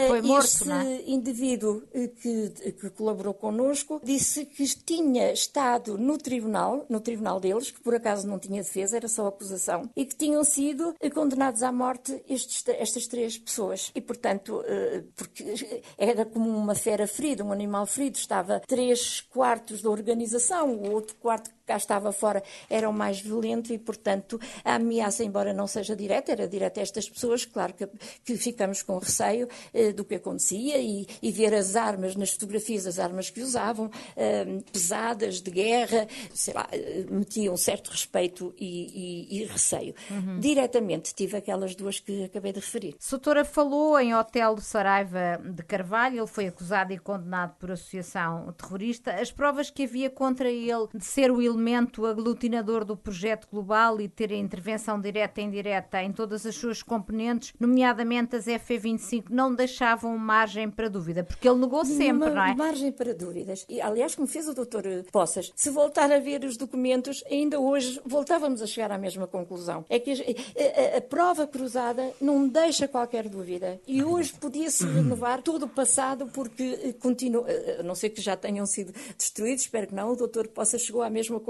foi 0.09 0.23
morto, 0.23 0.45
esse 0.45 0.71
é? 0.71 1.05
indivíduo 1.07 1.83
que, 2.21 2.51
que 2.73 2.91
colaborou 2.91 3.35
connosco 3.35 4.01
disse 4.03 4.45
que 4.45 4.65
tinha 4.85 5.33
estado 5.33 5.97
no 5.99 6.19
tribunal, 6.19 6.85
no 6.89 7.01
tribunal 7.01 7.41
deles, 7.41 7.71
que 7.71 7.81
por 7.81 7.95
acaso 7.95 8.27
não 8.27 8.39
tinha 8.39 8.63
defesa, 8.63 8.97
era 8.97 9.09
só 9.09 9.27
acusação, 9.27 9.91
e 9.97 10.05
que 10.05 10.15
tinham 10.15 10.43
sido 10.45 10.95
condenados 11.15 11.63
à 11.63 11.73
morte 11.73 12.23
estes, 12.29 12.63
estas 12.69 13.07
três 13.07 13.39
pessoas. 13.39 13.91
E, 13.95 14.01
portanto, 14.01 14.63
eh, 14.67 15.03
porque 15.17 15.83
era 15.97 16.25
como 16.25 16.51
uma 16.69 16.75
fera 16.75 17.07
ferida, 17.07 17.43
um 17.43 17.51
animal 17.51 17.87
ferido, 17.87 18.19
estava 18.19 18.61
três 18.61 19.23
quartos 19.23 19.81
da 19.81 19.89
organização, 19.89 20.75
o 20.75 20.93
outro 20.93 21.17
quarto 21.17 21.51
cá 21.69 21.77
estava 21.77 22.11
fora 22.13 22.43
era 22.71 22.89
o 22.89 22.93
mais 22.93 23.21
violento 23.21 23.73
e, 23.73 23.79
portanto, 23.79 24.41
a 24.65 24.77
ameaça, 24.77 25.23
embora 25.23 25.53
não 25.53 25.67
seja 25.67 25.95
direta, 25.95 26.33
era 26.33 26.49
direta 26.49 26.81
a 26.81 26.83
estas 26.83 27.09
pessoas, 27.09 27.45
claro 27.45 27.75
que, 27.75 27.87
que 28.25 28.37
ficamos 28.39 28.83
com 28.83 28.97
receio 28.97 29.47
eh, 29.75 29.93
do 29.93 30.03
que 30.03 30.15
acontecia 30.15 30.79
e, 30.79 31.07
e, 31.23 31.31
ver 31.31 31.55
as 31.55 31.77
armas 31.77 32.17
nas 32.17 32.31
fotografias, 32.31 32.87
as 32.87 32.99
armas 32.99 33.29
que 33.29 33.43
usavam, 33.43 33.91
eh, 34.17 34.47
pesadas, 34.73 35.43
de 35.43 35.51
guerra, 35.51 36.09
sei 36.33 36.55
lá, 36.55 36.67
eh, 36.73 37.05
metiam 37.11 37.53
um 37.53 37.57
certo 37.57 37.91
respeito 37.91 38.55
e, 38.59 39.29
e, 39.29 39.43
e 39.43 39.45
receio. 39.45 39.95
Uhum. 40.11 40.41
Diretamente 40.41 41.15
tive 41.15 41.37
aquelas 41.37 41.75
duas 41.75 42.01
que 42.01 42.25
acabei 42.25 42.53
de 42.53 42.61
referir. 42.61 42.97
Soutora 42.99 43.45
falou 43.45 43.99
em 44.01 44.15
Hotel 44.15 44.55
do 44.55 44.63
Saraiva 44.63 45.39
de 45.45 45.63
Carvalho, 45.63 46.21
ele 46.21 46.27
foi 46.27 46.47
acusado 46.47 46.95
e 46.95 46.99
condenado 46.99 47.55
por 47.59 47.71
associação 47.71 48.51
terrorista. 48.53 49.13
As 49.13 49.31
provas 49.31 49.69
que 49.69 49.85
havia 49.85 50.09
contra 50.09 50.51
ele 50.51 50.89
de 50.95 51.05
ser 51.05 51.31
o 51.31 51.43
elemento 51.43 51.58
aglutinador 52.07 52.85
do 52.85 52.97
projeto 52.97 53.49
global 53.51 54.01
e 54.01 54.09
ter 54.09 54.33
a 54.33 54.37
intervenção 54.37 55.01
direta 55.01 55.41
e 55.41 55.45
indireta 55.45 56.03
em 56.03 56.13
todas 56.13 56.47
as 56.47 56.55
suas 56.55 56.83
componentes, 56.83 57.53
nomeadamente 57.59 58.37
as 58.37 58.47
FE25, 58.47 59.25
não 59.31 59.55
deixavam 59.55 60.17
margem 60.17 60.71
para 60.71 60.89
dúvida, 60.89 61.23
porque 61.23 61.49
ele 61.49 61.59
negou 61.59 61.85
sempre, 61.85 62.31
não 62.31 62.43
é? 62.43 62.55
Margem 62.55 62.93
para 62.93 63.15
dúvidas. 63.15 63.67
E, 63.69 63.81
aliás, 63.81 64.15
como 64.15 64.27
fez 64.27 64.49
o 64.49 64.55
doutor 64.55 64.85
Poças, 65.13 65.53
se 65.55 65.71
voltar 65.71 66.11
a 66.11 66.19
ver 66.19 66.45
os 66.45 66.57
documentos, 66.57 67.23
ainda 67.31 67.61
hoje 67.61 68.01
voltávamos 68.05 68.63
a 68.63 68.67
chegar 68.67 68.91
à 68.93 68.99
mesma 68.99 69.27
conclusão. 69.27 69.85
É 69.89 69.99
que 69.99 70.13
a, 70.13 70.95
a, 70.95 70.99
a 70.99 71.01
prova 71.01 71.47
cruzada 71.47 72.13
não 72.21 72.49
deixa 72.49 72.89
qualquer 72.89 73.29
dúvida. 73.29 73.81
E 73.87 74.03
hoje 74.03 74.33
podia-se 74.33 74.85
renovar 74.85 75.43
todo 75.43 75.65
o 75.65 75.69
passado 75.69 76.27
porque 76.33 76.95
continua, 77.01 77.47
a 77.79 77.83
não 77.83 77.95
ser 77.95 78.11
que 78.11 78.21
já 78.21 78.37
tenham 78.37 78.67
sido 78.67 78.93
destruídos, 79.17 79.65
espero 79.65 79.89
que 79.89 79.95
não, 79.95 80.13
o 80.13 80.17
doutor 80.17 80.49
Poças 80.49 80.83
chegou 80.83 81.03
à 81.03 81.11
mesma 81.11 81.39
conclusão 81.39 81.48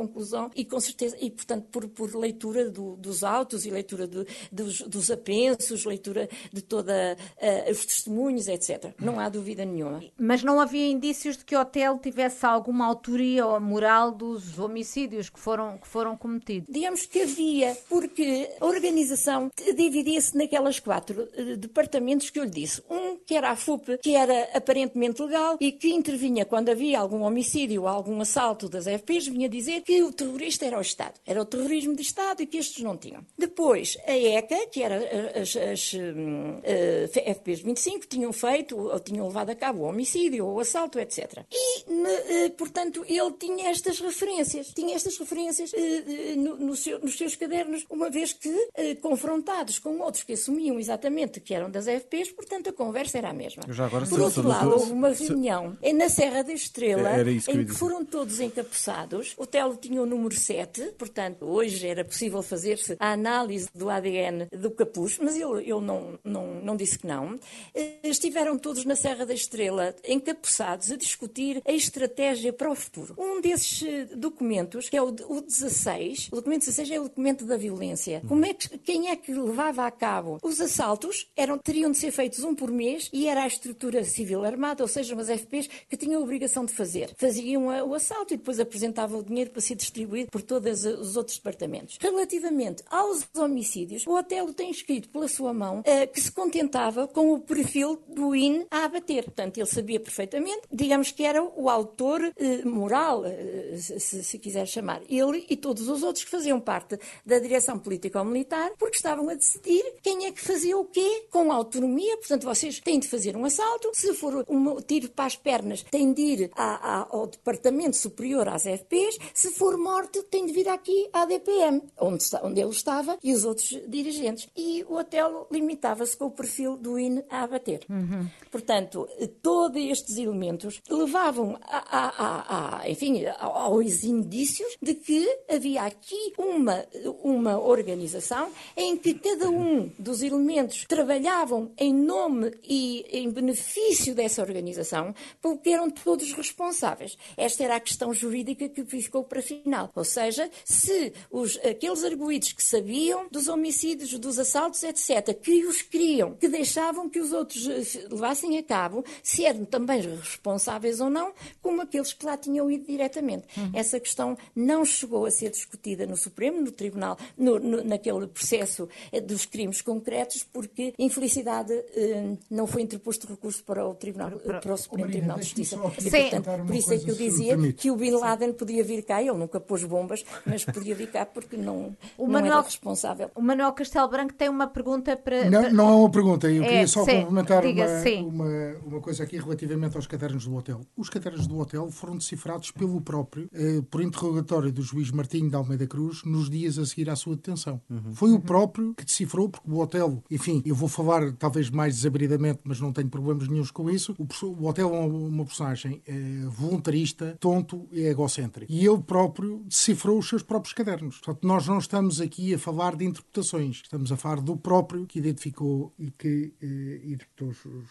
e 0.54 0.64
com 0.64 0.78
certeza, 0.78 1.16
e 1.20 1.30
portanto 1.30 1.66
por, 1.70 1.88
por 1.88 2.14
leitura 2.14 2.70
do, 2.70 2.96
dos 2.96 3.24
autos 3.24 3.64
e 3.64 3.70
leitura 3.70 4.06
do, 4.06 4.26
dos, 4.52 4.80
dos, 4.82 5.10
apensos, 5.10 5.84
leitura 5.84 6.28
de 6.52 6.62
todos 6.62 6.92
uh, 6.92 7.70
os 7.70 7.86
testemunhos, 7.86 8.48
etc. 8.48 8.92
Não 9.00 9.18
há 9.18 9.28
dúvida 9.28 9.64
nenhuma. 9.64 10.02
Mas 10.18 10.42
não 10.42 10.60
havia 10.60 10.86
indícios 10.88 11.36
de 11.36 11.44
que 11.44 11.56
o 11.56 11.60
hotel 11.60 11.98
tivesse 11.98 12.44
alguma 12.44 12.86
autoria 12.86 13.46
ou 13.46 13.60
moral 13.60 14.12
dos 14.12 14.58
homicídios 14.58 15.30
que 15.30 15.38
foram, 15.38 15.78
que 15.78 15.86
foram 15.86 16.16
cometidos? 16.16 16.68
Digamos 16.72 17.06
que 17.06 17.22
havia, 17.22 17.76
porque 17.88 18.50
a 18.60 18.66
organização 18.66 19.50
dividia-se 19.76 20.36
naquelas 20.36 20.78
quatro 20.78 21.22
uh, 21.22 21.56
departamentos 21.56 22.30
que 22.30 22.38
eu 22.38 22.44
lhe 22.44 22.50
disse. 22.50 22.82
Um 22.90 23.16
que 23.16 23.34
era 23.34 23.50
a 23.50 23.56
FUP, 23.56 23.98
que 23.98 24.14
era 24.14 24.48
aparentemente 24.54 25.22
legal 25.22 25.56
e 25.60 25.72
que 25.72 25.92
intervinha 25.92 26.44
quando 26.44 26.68
havia 26.68 26.98
algum 26.98 27.22
homicídio 27.22 27.82
ou 27.82 27.88
algum 27.88 28.20
assalto 28.20 28.68
das 28.68 28.86
FPs, 28.86 29.28
vinha 29.28 29.48
dizer 29.48 29.82
que 29.88 30.02
o 30.02 30.12
terrorista 30.12 30.66
era 30.66 30.76
o 30.76 30.82
Estado. 30.82 31.14
Era 31.24 31.40
o 31.40 31.46
terrorismo 31.46 31.96
de 31.96 32.02
Estado 32.02 32.42
e 32.42 32.46
que 32.46 32.58
estes 32.58 32.84
não 32.84 32.94
tinham. 32.94 33.24
Depois, 33.38 33.96
a 34.06 34.12
ECA, 34.12 34.66
que 34.70 34.82
era 34.82 34.98
as, 35.34 35.56
as 35.56 35.94
uh, 35.94 36.60
eh, 36.62 37.34
FPs 37.34 37.62
25, 37.62 38.06
tinham 38.06 38.30
feito 38.30 38.76
ou 38.76 39.00
tinham 39.00 39.26
levado 39.26 39.48
a 39.48 39.54
cabo 39.54 39.84
o 39.84 39.84
homicídio 39.84 40.44
ou 40.44 40.56
o 40.56 40.60
assalto, 40.60 40.98
etc. 40.98 41.42
E, 41.50 41.84
uh, 41.84 42.50
portanto, 42.58 43.02
ele 43.08 43.32
tinha 43.38 43.70
estas 43.70 43.98
referências. 43.98 44.74
Tinha 44.74 44.94
estas 44.94 45.16
referências 45.16 45.72
uh, 45.72 46.36
no, 46.36 46.56
no 46.58 46.76
seu, 46.76 46.98
nos 46.98 47.16
seus 47.16 47.34
cadernos, 47.34 47.86
uma 47.88 48.10
vez 48.10 48.34
que, 48.34 48.68
confrontados 49.00 49.78
com 49.78 50.00
outros 50.00 50.22
que 50.22 50.34
assumiam 50.34 50.78
exatamente 50.78 51.40
que 51.40 51.54
eram 51.54 51.70
das 51.70 51.86
FPs, 51.86 52.30
portanto, 52.32 52.68
a 52.68 52.74
conversa 52.74 53.16
era 53.16 53.30
a 53.30 53.32
mesma. 53.32 53.62
Por 54.06 54.20
outro 54.20 54.46
lado, 54.46 54.70
houve 54.70 54.92
uma 54.92 55.14
reunião 55.14 55.78
se... 55.82 55.92
na 55.94 56.10
Serra 56.10 56.44
da 56.44 56.52
Estrela, 56.52 57.22
em 57.22 57.40
que, 57.40 57.64
que 57.64 57.72
foram 57.72 58.04
todos 58.04 58.38
encapuçados. 58.38 59.32
O 59.38 59.46
Telo 59.46 59.77
tinha 59.78 60.02
o 60.02 60.06
número 60.06 60.34
7, 60.34 60.94
portanto, 60.98 61.44
hoje 61.44 61.86
era 61.86 62.04
possível 62.04 62.42
fazer-se 62.42 62.96
a 62.98 63.12
análise 63.12 63.68
do 63.74 63.88
ADN 63.88 64.46
do 64.52 64.70
capuz, 64.70 65.18
mas 65.18 65.36
ele, 65.36 65.62
ele 65.62 65.80
não, 65.80 66.18
não, 66.24 66.54
não 66.60 66.76
disse 66.76 66.98
que 66.98 67.06
não. 67.06 67.38
Eh, 67.74 67.98
estiveram 68.04 68.58
todos 68.58 68.84
na 68.84 68.96
Serra 68.96 69.24
da 69.24 69.34
Estrela, 69.34 69.94
encapuçados, 70.06 70.90
a 70.90 70.96
discutir 70.96 71.62
a 71.66 71.72
estratégia 71.72 72.52
para 72.52 72.70
o 72.70 72.74
futuro. 72.74 73.14
Um 73.18 73.40
desses 73.40 73.82
eh, 73.82 74.04
documentos, 74.16 74.88
que 74.88 74.96
é 74.96 75.02
o, 75.02 75.08
o 75.08 75.40
16, 75.40 76.28
o 76.32 76.36
documento 76.36 76.60
16 76.60 76.90
é 76.90 77.00
o 77.00 77.04
documento 77.04 77.44
da 77.44 77.56
violência. 77.56 78.22
Como 78.26 78.44
é 78.44 78.54
que, 78.54 78.78
quem 78.78 79.08
é 79.08 79.16
que 79.16 79.32
levava 79.32 79.86
a 79.86 79.90
cabo 79.90 80.38
os 80.42 80.60
assaltos? 80.60 81.30
Eram, 81.36 81.58
teriam 81.58 81.90
de 81.90 81.98
ser 81.98 82.10
feitos 82.10 82.44
um 82.44 82.54
por 82.54 82.70
mês 82.70 83.08
e 83.12 83.28
era 83.28 83.42
a 83.42 83.46
estrutura 83.46 84.04
civil 84.04 84.44
armada, 84.44 84.82
ou 84.82 84.88
seja, 84.88 85.14
umas 85.14 85.28
FPs 85.28 85.68
que 85.88 85.96
tinham 85.96 86.20
a 86.20 86.24
obrigação 86.24 86.64
de 86.64 86.72
fazer. 86.72 87.12
Faziam 87.16 87.66
o 87.66 87.94
assalto 87.94 88.34
e 88.34 88.36
depois 88.36 88.58
apresentavam 88.58 89.20
o 89.20 89.24
dinheiro 89.24 89.50
para 89.58 89.62
ser 89.66 89.74
distribuído 89.74 90.30
por 90.30 90.40
todos 90.40 90.84
os 90.84 91.16
outros 91.16 91.36
departamentos. 91.36 91.98
Relativamente 92.00 92.84
aos 92.88 93.26
homicídios, 93.36 94.06
o 94.06 94.16
Otelo 94.16 94.54
tem 94.54 94.70
escrito 94.70 95.08
pela 95.08 95.26
sua 95.26 95.52
mão 95.52 95.80
uh, 95.80 96.12
que 96.12 96.20
se 96.20 96.30
contentava 96.30 97.08
com 97.08 97.32
o 97.32 97.40
perfil 97.40 98.00
do 98.06 98.36
IN 98.36 98.64
a 98.70 98.84
abater. 98.84 99.24
Portanto, 99.24 99.58
ele 99.58 99.66
sabia 99.66 99.98
perfeitamente, 99.98 100.60
digamos 100.72 101.10
que 101.10 101.24
era 101.24 101.42
o 101.42 101.68
autor 101.68 102.22
uh, 102.22 102.68
moral, 102.68 103.22
uh, 103.22 103.78
se, 103.78 104.22
se, 104.22 104.38
quiser 104.38 104.66
chamar, 104.66 105.02
ele 105.08 105.44
e 105.50 105.56
todos 105.56 105.88
os 105.88 106.04
outros 106.04 106.24
que 106.24 106.30
faziam 106.30 106.60
parte 106.60 106.96
da 107.26 107.40
direção 107.40 107.80
político-militar, 107.80 108.70
porque 108.78 108.96
estavam 108.96 109.28
a 109.28 109.34
decidir 109.34 109.84
quem 110.02 110.26
é 110.26 110.30
que 110.30 110.40
fazia 110.40 110.78
o 110.78 110.84
quê 110.84 111.26
com 111.30 111.50
autonomia. 111.50 112.16
Portanto, 112.18 112.44
vocês 112.44 112.78
têm 112.78 113.00
de 113.00 113.08
fazer 113.08 113.36
um 113.36 113.44
assalto, 113.44 113.90
se 113.92 114.14
for 114.14 114.44
um 114.48 114.80
tiro 114.80 115.10
para 115.10 115.24
as 115.24 115.34
pernas, 115.34 115.82
têm 115.82 116.12
de 116.12 116.22
ir 116.22 116.50
ao 116.54 117.26
departamento 117.26 117.96
superior 117.96 118.48
às 118.48 118.62
FPs, 118.62 119.18
se 119.34 119.47
for 119.50 119.76
morte, 119.76 120.22
têm 120.24 120.46
de 120.46 120.52
vir 120.52 120.68
aqui 120.68 121.08
à 121.12 121.24
DPM, 121.24 121.82
onde, 121.98 122.24
onde 122.42 122.60
ele 122.60 122.70
estava 122.70 123.18
e 123.22 123.32
os 123.32 123.44
outros 123.44 123.68
dirigentes. 123.88 124.48
E 124.56 124.84
o 124.88 124.94
Otelo 124.94 125.46
limitava-se 125.50 126.16
com 126.16 126.26
o 126.26 126.30
perfil 126.30 126.76
do 126.76 126.98
INE 126.98 127.24
a 127.28 127.42
abater. 127.42 127.80
Uhum. 127.88 128.28
Portanto, 128.50 129.08
todos 129.42 129.80
estes 129.80 130.16
elementos 130.16 130.80
levavam 130.88 131.58
a, 131.62 131.78
a, 131.98 132.80
a, 132.80 132.90
enfim, 132.90 133.24
aos 133.38 134.04
indícios 134.04 134.76
de 134.80 134.94
que 134.94 135.26
havia 135.48 135.82
aqui 135.82 136.32
uma, 136.38 136.84
uma 137.22 137.58
organização 137.58 138.50
em 138.76 138.96
que 138.96 139.14
cada 139.14 139.50
um 139.50 139.90
dos 139.98 140.22
elementos 140.22 140.84
trabalhavam 140.86 141.70
em 141.76 141.92
nome 141.92 142.52
e 142.62 143.04
em 143.10 143.30
benefício 143.30 144.14
dessa 144.14 144.42
organização, 144.42 145.14
porque 145.40 145.70
eram 145.70 145.90
todos 145.90 146.32
responsáveis. 146.32 147.16
Esta 147.36 147.64
era 147.64 147.76
a 147.76 147.80
questão 147.80 148.12
jurídica 148.12 148.68
que 148.68 148.84
ficou 148.84 149.24
para 149.24 149.37
final. 149.42 149.90
Ou 149.94 150.04
seja, 150.04 150.50
se 150.64 151.12
os, 151.30 151.58
aqueles 151.58 152.04
arguídos 152.04 152.52
que 152.52 152.64
sabiam 152.64 153.26
dos 153.30 153.48
homicídios, 153.48 154.12
dos 154.18 154.38
assaltos, 154.38 154.82
etc., 154.82 155.34
que 155.40 155.64
os 155.66 155.82
queriam, 155.82 156.34
que 156.34 156.48
deixavam 156.48 157.08
que 157.08 157.20
os 157.20 157.32
outros 157.32 157.66
eh, 157.68 158.06
levassem 158.10 158.58
a 158.58 158.62
cabo, 158.62 159.04
se 159.22 159.44
eram 159.44 159.64
também 159.64 160.00
responsáveis 160.00 161.00
ou 161.00 161.10
não, 161.10 161.32
como 161.62 161.82
aqueles 161.82 162.12
que 162.12 162.24
lá 162.24 162.36
tinham 162.36 162.70
ido 162.70 162.86
diretamente. 162.86 163.46
Uhum. 163.56 163.70
Essa 163.74 164.00
questão 164.00 164.36
não 164.54 164.84
chegou 164.84 165.26
a 165.26 165.30
ser 165.30 165.50
discutida 165.50 166.06
no 166.06 166.16
Supremo, 166.16 166.60
no 166.60 166.70
Tribunal, 166.70 167.18
no, 167.36 167.58
no, 167.58 167.84
naquele 167.84 168.26
processo 168.26 168.88
eh, 169.12 169.20
dos 169.20 169.44
crimes 169.44 169.82
concretos, 169.82 170.44
porque, 170.44 170.94
infelicidade, 170.98 171.72
eh, 171.72 172.36
não 172.50 172.66
foi 172.66 172.82
interposto 172.82 173.26
recurso 173.26 173.62
para 173.64 173.86
o, 173.86 173.94
Tribunal, 173.94 174.32
para 174.32 174.72
o 174.72 174.76
Supremo 174.76 175.10
Tribunal 175.10 175.38
de 175.38 175.44
Justiça. 175.44 175.76
E, 175.76 176.10
portanto, 176.10 176.66
por 176.66 176.74
isso 176.74 176.92
é 176.92 176.98
que 176.98 177.10
eu 177.10 177.14
dizia 177.14 177.72
que 177.72 177.90
o 177.90 177.96
Bin 177.96 178.12
Laden 178.12 178.52
podia 178.52 178.82
vir 178.82 179.02
cá, 179.02 179.22
ele 179.28 179.38
nunca 179.38 179.60
pôs 179.60 179.84
bombas, 179.84 180.24
mas 180.44 180.64
podia 180.64 180.96
cá 181.06 181.24
porque 181.24 181.56
não, 181.56 181.96
o 182.16 182.24
não 182.24 182.32
Manuel, 182.32 182.52
era 182.54 182.62
responsável. 182.62 183.30
O 183.34 183.42
Manuel 183.42 183.72
Castelo 183.72 184.08
Branco 184.08 184.34
tem 184.34 184.48
uma 184.48 184.66
pergunta 184.66 185.16
para... 185.16 185.48
Não, 185.48 185.70
não 185.70 185.88
é 185.88 185.94
uma 185.94 186.10
pergunta, 186.10 186.50
eu 186.50 186.62
é, 186.62 186.66
queria 186.66 186.86
só 186.86 187.04
sim, 187.04 187.20
complementar 187.20 187.62
diga, 187.62 187.86
uma, 188.20 188.44
uma, 188.44 188.76
uma, 188.86 189.00
coisa 189.00 189.24
aqui 189.24 189.38
relativamente 189.38 189.96
aos 189.96 190.06
cadernos 190.06 190.46
do 190.46 190.54
hotel. 190.54 190.80
Os 190.96 191.08
cadernos 191.08 191.46
do 191.46 191.58
hotel 191.58 191.90
foram 191.90 192.16
decifrados 192.16 192.70
pelo 192.70 193.00
próprio, 193.00 193.48
eh, 193.52 193.82
por 193.90 194.02
interrogatório 194.02 194.72
do 194.72 194.82
juiz 194.82 195.10
Martinho 195.10 195.48
de 195.48 195.56
Almeida 195.56 195.86
Cruz, 195.86 196.22
nos 196.24 196.50
dias 196.50 196.78
a 196.78 196.86
seguir 196.86 197.10
à 197.10 197.16
sua 197.16 197.36
detenção. 197.36 197.80
Uhum. 197.88 198.14
Foi 198.14 198.32
o 198.32 198.40
próprio 198.40 198.94
que 198.94 199.04
decifrou, 199.04 199.48
porque 199.48 199.70
o 199.70 199.78
hotel, 199.78 200.22
enfim, 200.30 200.62
eu 200.64 200.74
vou 200.74 200.88
falar 200.88 201.32
talvez 201.32 201.70
mais 201.70 201.96
desabridamente, 201.96 202.60
mas 202.64 202.80
não 202.80 202.92
tenho 202.92 203.08
problemas 203.08 203.48
nenhums 203.48 203.70
com 203.70 203.90
isso. 203.90 204.14
O, 204.18 204.26
o 204.46 204.66
hotel 204.66 204.94
é 204.94 204.98
uma 204.98 205.44
personagem 205.44 206.02
eh, 206.06 206.44
voluntarista, 206.48 207.36
tonto 207.38 207.88
e 207.92 208.00
egocêntrico. 208.00 208.70
E 208.70 208.86
ele 208.86 208.98
próprio 208.98 209.17
decifrou 209.66 210.18
os 210.18 210.28
seus 210.28 210.42
próprios 210.42 210.72
cadernos. 210.72 211.18
Portanto, 211.18 211.46
nós 211.46 211.66
não 211.66 211.78
estamos 211.78 212.20
aqui 212.20 212.54
a 212.54 212.58
falar 212.58 212.96
de 212.96 213.04
interpretações, 213.04 213.80
estamos 213.82 214.12
a 214.12 214.16
falar 214.16 214.40
do 214.40 214.56
próprio 214.56 215.06
que 215.06 215.18
identificou 215.18 215.92
e 215.98 216.10
que 216.10 216.52
eh, 216.60 217.00
interpretou 217.04 217.48
os, 217.48 217.64
os, 217.64 217.88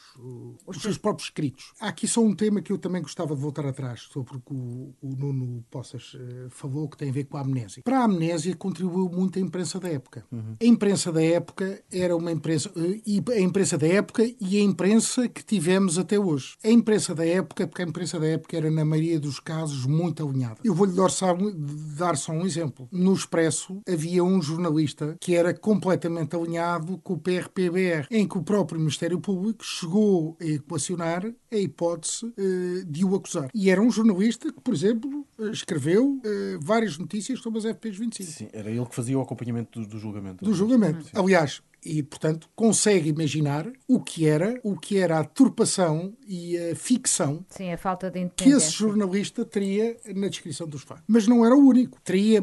os, 0.65 0.81
seus 0.81 0.97
próprios 0.97 1.27
escritos. 1.27 1.73
Há 1.79 1.87
aqui 1.87 2.07
só 2.07 2.21
um 2.21 2.35
tema 2.35 2.61
que 2.61 2.71
eu 2.71 2.77
também 2.77 3.01
gostava 3.01 3.35
de 3.35 3.41
voltar 3.41 3.65
atrás, 3.65 4.07
sobre 4.11 4.37
o 4.37 4.39
que 4.39 4.53
o, 4.53 4.93
o 5.01 5.15
Nuno 5.15 5.63
Poças 5.69 6.15
eh, 6.15 6.47
falou, 6.49 6.87
que 6.87 6.97
tem 6.97 7.09
a 7.09 7.13
ver 7.13 7.25
com 7.25 7.37
a 7.37 7.41
amnésia. 7.41 7.83
Para 7.83 7.99
a 7.99 8.03
amnésia 8.03 8.55
contribuiu 8.55 9.09
muito 9.09 9.39
a 9.39 9.41
imprensa 9.41 9.79
da 9.79 9.89
época. 9.89 10.25
Uhum. 10.31 10.55
A 10.61 10.65
imprensa 10.65 11.11
da 11.11 11.23
época 11.23 11.83
era 11.91 12.15
uma 12.15 12.31
imprensa, 12.31 12.71
eh, 12.75 13.01
e 13.05 13.23
a 13.31 13.39
imprensa 13.39 13.77
da 13.77 13.87
época 13.87 14.23
e 14.39 14.57
a 14.57 14.61
imprensa 14.61 15.27
que 15.27 15.43
tivemos 15.43 15.97
até 15.97 16.19
hoje. 16.19 16.55
A 16.63 16.69
imprensa 16.69 17.15
da 17.15 17.25
época, 17.25 17.67
porque 17.67 17.81
a 17.81 17.85
imprensa 17.85 18.19
da 18.19 18.27
época 18.27 18.55
era, 18.55 18.69
na 18.69 18.85
maioria 18.85 19.19
dos 19.19 19.39
casos, 19.39 19.85
muito 19.85 20.25
alinhada. 20.27 20.59
Eu 20.63 20.73
vou-lhe 20.73 20.93
dar, 20.93 21.09
dar 21.97 22.17
só 22.17 22.31
um 22.31 22.45
exemplo. 22.45 22.87
No 22.91 23.13
Expresso 23.13 23.81
havia 23.87 24.23
um 24.23 24.41
jornalista 24.41 25.17
que 25.19 25.35
era 25.35 25.53
completamente 25.53 26.35
alinhado 26.35 26.97
com 26.99 27.13
o 27.13 27.17
PRPBR, 27.17 28.07
em 28.11 28.27
que 28.27 28.37
o 28.37 28.43
próprio 28.43 28.79
Ministério 28.79 29.19
Público 29.19 29.63
chegou 29.63 30.37
a 30.41 30.45
equacionar 30.45 31.25
a 31.51 31.55
hipótese 31.55 32.25
uh, 32.25 32.85
de 32.85 33.05
o 33.05 33.15
acusar. 33.15 33.49
E 33.53 33.69
era 33.69 33.81
um 33.81 33.89
jornalista 33.89 34.51
que, 34.51 34.61
por 34.61 34.73
exemplo, 34.73 35.25
escreveu 35.51 36.13
uh, 36.17 36.21
várias 36.61 36.97
notícias 36.97 37.39
sobre 37.39 37.59
as 37.59 37.65
FPs 37.65 37.97
25. 37.97 38.31
Sim, 38.31 38.49
era 38.53 38.69
ele 38.69 38.85
que 38.85 38.95
fazia 38.95 39.17
o 39.17 39.21
acompanhamento 39.21 39.79
do, 39.79 39.87
do 39.87 39.99
julgamento. 39.99 40.43
Do 40.43 40.53
julgamento. 40.53 41.03
Sim. 41.03 41.11
Aliás, 41.13 41.61
e, 41.83 42.03
portanto, 42.03 42.49
consegue 42.55 43.09
imaginar 43.09 43.67
o 43.87 43.99
que 43.99 44.27
era, 44.27 44.59
o 44.63 44.77
que 44.77 44.97
era 44.97 45.19
a 45.19 45.23
turpação 45.23 46.13
e 46.27 46.57
a 46.57 46.75
ficção 46.75 47.45
Sim, 47.49 47.71
a 47.71 47.77
falta 47.77 48.09
de 48.11 48.29
que 48.35 48.49
esse 48.49 48.71
jornalista 48.71 49.45
teria 49.45 49.95
na 50.15 50.27
descrição 50.27 50.67
dos 50.67 50.81
fatos. 50.81 51.03
Mas 51.07 51.27
não 51.27 51.45
era 51.45 51.55
o 51.55 51.67
único. 51.67 51.99
Teria, 52.03 52.41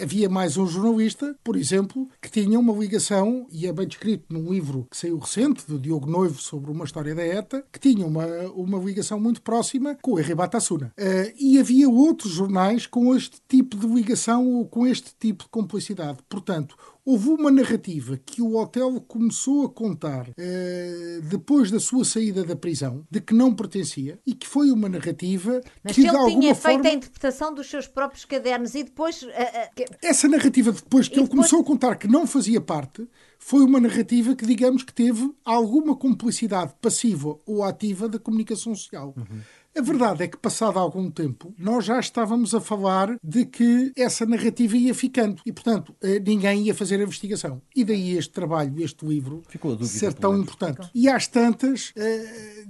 havia 0.00 0.28
mais 0.28 0.56
um 0.56 0.66
jornalista, 0.66 1.34
por 1.42 1.56
exemplo, 1.56 2.08
que 2.20 2.30
tinha 2.30 2.58
uma 2.58 2.72
ligação, 2.72 3.46
e 3.50 3.66
é 3.66 3.72
bem 3.72 3.86
descrito 3.86 4.24
num 4.30 4.52
livro 4.52 4.86
que 4.90 4.96
saiu 4.96 5.18
recente, 5.18 5.64
do 5.66 5.78
Diogo 5.78 6.10
Noivo, 6.10 6.40
sobre 6.40 6.70
uma 6.70 6.84
história 6.84 7.14
da 7.14 7.24
ETA, 7.24 7.64
que 7.72 7.78
tinha 7.78 8.06
uma, 8.06 8.26
uma 8.54 8.78
ligação 8.78 9.18
muito 9.18 9.42
próxima 9.42 9.96
com 10.00 10.12
o 10.12 10.20
Henri 10.20 10.34
Batassuna. 10.34 10.92
Uh, 10.98 11.32
e 11.38 11.58
havia 11.58 11.88
outros 11.88 12.32
jornais 12.32 12.86
com 12.86 13.14
este 13.14 13.40
tipo 13.48 13.76
de 13.76 13.86
ligação 13.86 14.46
ou 14.46 14.66
com 14.66 14.86
este 14.86 15.14
tipo 15.18 15.44
de 15.44 15.50
complicidade. 15.50 16.18
Portanto, 16.28 16.76
Houve 17.04 17.30
uma 17.30 17.50
narrativa 17.50 18.16
que 18.16 18.40
o 18.40 18.56
hotel 18.56 19.00
começou 19.00 19.66
a 19.66 19.68
contar 19.68 20.28
uh, 20.28 21.22
depois 21.22 21.68
da 21.68 21.80
sua 21.80 22.04
saída 22.04 22.44
da 22.44 22.54
prisão, 22.54 23.04
de 23.10 23.20
que 23.20 23.34
não 23.34 23.52
pertencia, 23.52 24.20
e 24.24 24.34
que 24.34 24.46
foi 24.46 24.70
uma 24.70 24.88
narrativa 24.88 25.60
Mas 25.82 25.94
que 25.94 26.02
ele 26.02 26.10
de 26.10 26.16
alguma 26.16 26.40
tinha 26.40 26.54
forma... 26.54 26.80
feito 26.80 26.92
a 26.92 26.96
interpretação 26.96 27.52
dos 27.52 27.68
seus 27.68 27.88
próprios 27.88 28.24
cadernos 28.24 28.76
e 28.76 28.84
depois... 28.84 29.20
Uh, 29.22 29.26
uh, 29.26 29.74
que... 29.74 29.84
Essa 30.00 30.28
narrativa 30.28 30.70
depois 30.70 31.08
que 31.08 31.14
e 31.14 31.18
ele 31.18 31.28
depois... 31.28 31.50
começou 31.50 31.60
a 31.60 31.64
contar 31.64 31.96
que 31.96 32.06
não 32.06 32.24
fazia 32.24 32.60
parte, 32.60 33.08
foi 33.36 33.64
uma 33.64 33.80
narrativa 33.80 34.36
que, 34.36 34.46
digamos, 34.46 34.84
que 34.84 34.94
teve 34.94 35.28
alguma 35.44 35.96
complicidade 35.96 36.72
passiva 36.80 37.36
ou 37.44 37.64
ativa 37.64 38.08
da 38.08 38.20
comunicação 38.20 38.72
social. 38.76 39.12
Uhum. 39.16 39.40
A 39.74 39.80
verdade 39.80 40.24
é 40.24 40.28
que, 40.28 40.36
passado 40.36 40.78
algum 40.78 41.10
tempo, 41.10 41.54
nós 41.58 41.86
já 41.86 41.98
estávamos 41.98 42.54
a 42.54 42.60
falar 42.60 43.16
de 43.24 43.46
que 43.46 43.90
essa 43.96 44.26
narrativa 44.26 44.76
ia 44.76 44.94
ficando 44.94 45.40
e, 45.46 45.52
portanto, 45.52 45.94
eh, 46.02 46.20
ninguém 46.20 46.64
ia 46.64 46.74
fazer 46.74 47.00
a 47.00 47.04
investigação. 47.04 47.62
E 47.74 47.82
daí 47.82 48.16
este 48.16 48.32
trabalho, 48.32 48.82
este 48.82 49.06
livro, 49.06 49.42
ser 49.86 50.12
tão 50.12 50.38
importante. 50.38 50.90
E 50.94 51.08
às 51.08 51.26
tantas, 51.26 51.92
eh, 51.96 52.64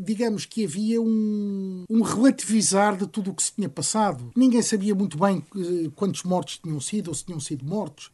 digamos 0.00 0.46
que 0.46 0.64
havia 0.64 1.00
um, 1.00 1.84
um 1.88 2.02
relativizar 2.02 2.96
de 2.96 3.06
tudo 3.06 3.30
o 3.30 3.34
que 3.34 3.42
se 3.42 3.52
tinha 3.52 3.68
passado. 3.68 4.32
Ninguém 4.34 4.60
sabia 4.60 4.96
muito 4.96 5.16
bem 5.16 5.44
eh, 5.54 5.90
quantos 5.94 6.24
mortos 6.24 6.58
tinham 6.58 6.80
sido 6.80 7.08
ou 7.08 7.14
se 7.14 7.24
tinham 7.24 7.38
sido 7.38 7.64
mortos. 7.64 8.10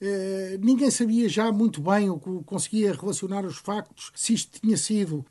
Ninguém 0.61 0.91
sabia 0.91 1.29
já 1.29 1.51
muito 1.51 1.81
bem 1.81 2.11
ou 2.11 2.19
conseguia 2.45 2.93
relacionar 2.93 3.45
os 3.47 3.57
factos 3.57 4.11
se 4.15 4.35
isto 4.35 4.61
tinha 4.61 4.77
sido 4.77 5.25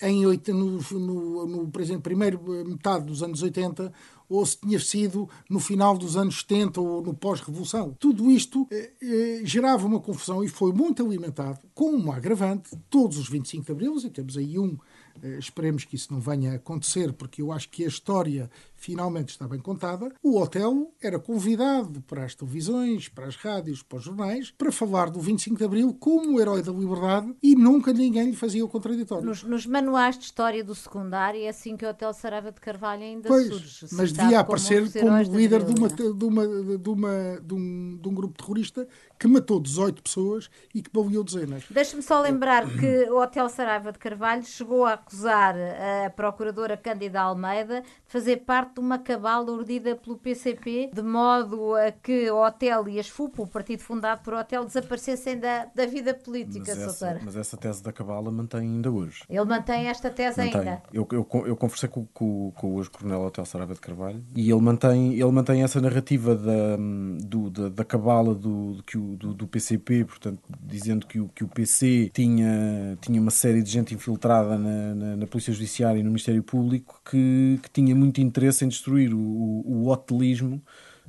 em, 0.00 0.22
no, 0.22 0.80
no, 0.92 1.46
no, 1.46 1.68
por 1.68 1.80
exemplo, 1.80 2.02
primeiro 2.02 2.45
metade 2.64 3.06
dos 3.06 3.22
anos 3.22 3.42
80 3.42 3.92
ou 4.28 4.44
se 4.44 4.58
tinha 4.58 4.78
sido 4.78 5.28
no 5.48 5.60
final 5.60 5.96
dos 5.96 6.16
anos 6.16 6.40
70 6.40 6.80
ou 6.80 7.02
no 7.02 7.14
pós-revolução. 7.14 7.96
Tudo 7.98 8.30
isto 8.30 8.66
eh, 8.70 8.92
eh, 9.00 9.40
gerava 9.44 9.86
uma 9.86 10.00
confusão 10.00 10.42
e 10.42 10.48
foi 10.48 10.72
muito 10.72 11.04
alimentado 11.04 11.60
com 11.74 11.90
uma 11.90 12.16
agravante, 12.16 12.76
todos 12.90 13.18
os 13.18 13.28
25 13.28 13.64
de 13.64 13.72
Abril, 13.72 13.96
e 13.98 14.10
temos 14.10 14.36
aí 14.36 14.58
um, 14.58 14.76
eh, 15.22 15.38
esperemos 15.38 15.84
que 15.84 15.96
isso 15.96 16.12
não 16.12 16.20
venha 16.20 16.52
a 16.52 16.54
acontecer, 16.56 17.12
porque 17.12 17.40
eu 17.40 17.52
acho 17.52 17.68
que 17.68 17.84
a 17.84 17.88
história 17.88 18.50
finalmente 18.86 19.30
está 19.30 19.48
bem 19.48 19.58
contada, 19.58 20.12
o 20.22 20.40
Otelo 20.40 20.92
era 21.02 21.18
convidado 21.18 22.00
para 22.02 22.24
as 22.24 22.36
televisões, 22.36 23.08
para 23.08 23.26
as 23.26 23.34
rádios, 23.34 23.82
para 23.82 23.98
os 23.98 24.04
jornais, 24.04 24.52
para 24.52 24.70
falar 24.70 25.10
do 25.10 25.18
25 25.18 25.56
de 25.56 25.64
Abril 25.64 25.92
como 25.98 26.40
herói 26.40 26.62
da 26.62 26.70
liberdade 26.70 27.34
e 27.42 27.56
nunca 27.56 27.92
ninguém 27.92 28.30
lhe 28.30 28.36
fazia 28.36 28.64
o 28.64 28.68
contraditório. 28.68 29.24
Nos, 29.24 29.42
nos 29.42 29.66
manuais 29.66 30.16
de 30.16 30.26
história 30.26 30.62
do 30.62 30.72
secundário 30.72 31.42
é 31.42 31.48
assim 31.48 31.76
que 31.76 31.84
o 31.84 31.88
Otelo 31.88 32.12
Saraiva 32.14 32.52
de 32.52 32.60
Carvalho 32.60 33.02
ainda 33.02 33.28
pois, 33.28 33.48
surge. 33.48 33.86
Mas 33.90 34.12
devia 34.12 34.38
aparecer 34.38 34.88
como, 34.92 35.24
como 35.24 35.36
líder 35.36 35.64
de, 35.64 35.80
uma, 35.80 35.88
de, 35.88 36.24
uma, 36.24 36.78
de, 36.78 36.88
uma, 36.88 37.40
de, 37.42 37.54
um, 37.54 37.98
de 38.00 38.08
um 38.08 38.14
grupo 38.14 38.38
terrorista 38.40 38.86
que 39.18 39.26
matou 39.26 39.58
18 39.58 40.00
pessoas 40.00 40.48
e 40.72 40.80
que 40.80 40.90
baleou 40.92 41.24
dezenas. 41.24 41.64
Deixe-me 41.68 42.02
só 42.02 42.20
lembrar 42.20 42.70
que 42.70 43.10
o 43.10 43.20
Hotel 43.20 43.48
Saraiva 43.48 43.90
de 43.90 43.98
Carvalho 43.98 44.44
chegou 44.44 44.84
a 44.84 44.92
acusar 44.92 45.56
a 45.56 46.10
procuradora 46.10 46.76
Cândida 46.76 47.20
Almeida 47.20 47.80
de 47.80 48.12
fazer 48.12 48.44
parte 48.44 48.75
de 48.76 48.80
uma 48.80 48.98
cabala 48.98 49.50
urdida 49.50 49.96
pelo 49.96 50.18
PCP, 50.18 50.90
de 50.92 51.02
modo 51.02 51.74
a 51.74 51.90
que 51.90 52.30
o 52.30 52.44
Hotel 52.44 52.86
e 52.88 53.00
as 53.00 53.08
FUP, 53.08 53.40
o 53.40 53.46
partido 53.46 53.80
fundado 53.80 54.20
por 54.22 54.34
Hotel, 54.34 54.66
desaparecessem 54.66 55.38
da, 55.38 55.64
da 55.74 55.86
vida 55.86 56.12
política, 56.12 56.74
mas 56.74 56.82
essa, 56.82 57.20
mas 57.24 57.36
essa 57.36 57.56
tese 57.56 57.82
da 57.82 57.90
cabala 57.90 58.30
mantém 58.30 58.60
ainda 58.60 58.90
hoje. 58.90 59.22
Ele 59.30 59.44
mantém 59.44 59.86
esta 59.86 60.10
tese 60.10 60.38
mantém. 60.38 60.60
ainda? 60.60 60.82
Eu, 60.92 61.08
eu, 61.10 61.26
eu 61.46 61.56
conversei 61.56 61.88
com, 61.88 62.06
com, 62.12 62.52
com 62.54 62.74
o 62.74 62.80
ex-coronel 62.80 63.22
Hotel 63.22 63.46
Saraiva 63.46 63.72
de 63.72 63.80
Carvalho 63.80 64.22
e 64.34 64.50
ele 64.50 64.60
mantém, 64.60 65.14
ele 65.14 65.32
mantém 65.32 65.62
essa 65.62 65.80
narrativa 65.80 66.34
da, 66.34 66.76
do, 67.24 67.48
da, 67.48 67.68
da 67.70 67.84
cabala 67.84 68.34
do, 68.34 68.82
que 68.86 68.98
o 68.98 69.16
do, 69.16 69.32
do, 69.32 69.46
PCP, 69.46 70.04
portanto, 70.04 70.42
dizendo 70.60 71.06
que 71.06 71.18
o, 71.18 71.28
que 71.28 71.42
o 71.42 71.48
PC 71.48 72.10
tinha, 72.12 72.98
tinha 73.00 73.18
uma 73.18 73.30
série 73.30 73.62
de 73.62 73.70
gente 73.70 73.94
infiltrada 73.94 74.58
na, 74.58 74.94
na, 74.94 75.16
na 75.16 75.26
Polícia 75.26 75.52
Judiciária 75.52 75.98
e 75.98 76.02
no 76.02 76.10
Ministério 76.10 76.42
Público 76.42 77.00
que, 77.10 77.58
que 77.62 77.70
tinha 77.70 77.94
muito 77.94 78.20
interesse 78.20 78.65
em 78.66 78.68
destruir 78.68 79.14
o, 79.14 79.18
o, 79.18 79.84
o 79.84 79.88
hotelismo 79.88 80.62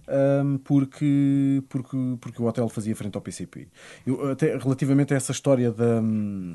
um, 0.07 0.57
porque, 0.57 1.63
porque, 1.69 1.97
porque 2.19 2.41
o 2.41 2.45
hotel 2.45 2.69
fazia 2.69 2.95
frente 2.95 3.15
ao 3.15 3.21
PCP. 3.21 3.67
Eu, 4.05 4.31
até 4.31 4.57
relativamente 4.57 5.13
a 5.13 5.17
essa 5.17 5.31
história 5.31 5.71
da, 5.71 6.01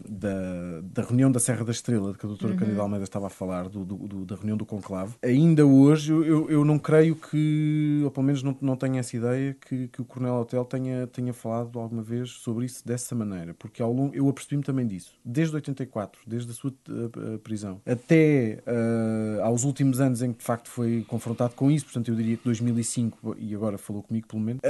da, 0.09 0.81
da, 0.83 1.03
reunião 1.03 1.31
da 1.31 1.39
Serra 1.39 1.65
da 1.65 1.73
Estrela, 1.73 2.13
de 2.13 2.19
que 2.19 2.27
a 2.27 2.29
doutora 2.29 2.53
uhum. 2.53 2.59
Candida 2.59 2.81
Almeida 2.81 3.05
estava 3.05 3.27
a 3.27 3.31
falar, 3.31 3.69
do, 3.69 3.85
do, 3.85 4.25
da 4.25 4.37
reunião 4.37 4.57
do 4.57 4.65
conclave, 4.65 5.15
ainda 5.23 5.67
hoje 5.67 6.13
eu, 6.13 6.51
eu 6.51 6.65
não 6.65 6.79
creio 6.79 7.17
que, 7.17 8.01
ou 8.05 8.11
pelo 8.11 8.27
menos 8.27 8.43
não, 8.43 8.57
não 8.61 8.77
tenho 8.77 8.97
essa 8.97 9.17
ideia, 9.17 9.57
que, 9.61 9.89
que 9.89 10.01
o 10.01 10.05
Coronel 10.05 10.37
Hotel 10.37 10.65
tenha, 10.65 11.07
tenha 11.07 11.33
falado 11.33 11.79
alguma 11.79 12.03
vez 12.03 12.31
sobre 12.31 12.67
isso 12.67 12.87
dessa 12.87 13.15
maneira, 13.15 13.55
porque 13.55 13.83
ao 13.83 13.93
longo, 13.93 14.15
eu 14.15 14.29
apercebi-me 14.29 14.63
também 14.63 14.87
disso, 14.87 15.15
desde 15.25 15.55
84, 15.55 16.21
desde 16.27 16.51
a 16.51 16.55
sua 16.55 16.71
uh, 16.71 17.39
prisão, 17.41 17.81
até 17.87 18.63
uh, 18.67 19.43
aos 19.43 19.65
últimos 19.65 20.01
anos 20.01 20.23
em 20.23 20.33
que 20.33 20.39
de 20.39 20.45
facto 20.45 20.69
foi 20.69 21.05
confrontado 21.09 21.55
com 21.55 21.71
isso, 21.71 21.85
portanto 21.85 22.09
eu 22.09 22.15
diria 22.15 22.37
que 22.37 22.45
2005 22.45 23.37
e 23.43 23.55
agora 23.55 23.77
falou 23.77 24.03
comigo 24.03 24.27
pelo 24.27 24.43
menos, 24.43 24.61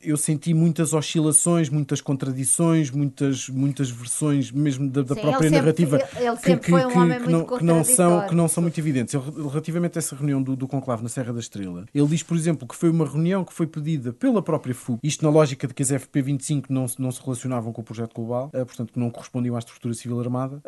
eu 0.00 0.16
senti 0.16 0.54
muitas 0.54 0.92
oscilações, 0.92 1.68
muitas 1.68 2.00
contradições, 2.00 2.90
muitas, 2.90 3.48
muitas 3.48 3.90
versões 3.90 4.50
mesmo 4.50 4.88
da, 4.88 5.02
da 5.02 5.14
Sim, 5.14 5.20
própria 5.20 5.46
ele 5.46 5.56
narrativa 5.56 5.98
sempre, 5.98 6.50
ele 6.50 6.58
que, 6.58 6.72
um 6.72 7.30
não, 7.30 7.46
que, 7.46 7.64
não 7.64 7.84
são, 7.84 8.26
que 8.26 8.34
não 8.34 8.48
são 8.48 8.62
muito 8.62 8.78
evidentes. 8.78 9.14
Relativamente 9.14 9.98
a 9.98 10.00
essa 10.00 10.14
reunião 10.14 10.42
do, 10.42 10.54
do 10.54 10.68
conclave 10.68 11.02
na 11.02 11.08
Serra 11.08 11.32
da 11.32 11.40
Estrela, 11.40 11.86
ele 11.94 12.06
diz, 12.06 12.22
por 12.22 12.36
exemplo, 12.36 12.66
que 12.66 12.74
foi 12.74 12.90
uma 12.90 13.06
reunião 13.06 13.44
que 13.44 13.52
foi 13.52 13.66
pedida 13.66 14.12
pela 14.12 14.42
própria 14.42 14.74
FUP, 14.74 15.00
isto 15.02 15.24
na 15.24 15.30
lógica 15.30 15.66
de 15.66 15.74
que 15.74 15.82
as 15.82 15.90
FP25 15.90 16.66
não, 16.68 16.86
não 16.98 17.10
se 17.10 17.22
relacionavam 17.22 17.72
com 17.72 17.80
o 17.80 17.84
projeto 17.84 18.14
global, 18.14 18.50
uh, 18.54 18.66
portanto 18.66 18.92
que 18.92 18.98
não 18.98 19.10
correspondiam 19.10 19.56
à 19.56 19.58
estrutura 19.58 19.94
civil 19.94 20.20
armada, 20.20 20.62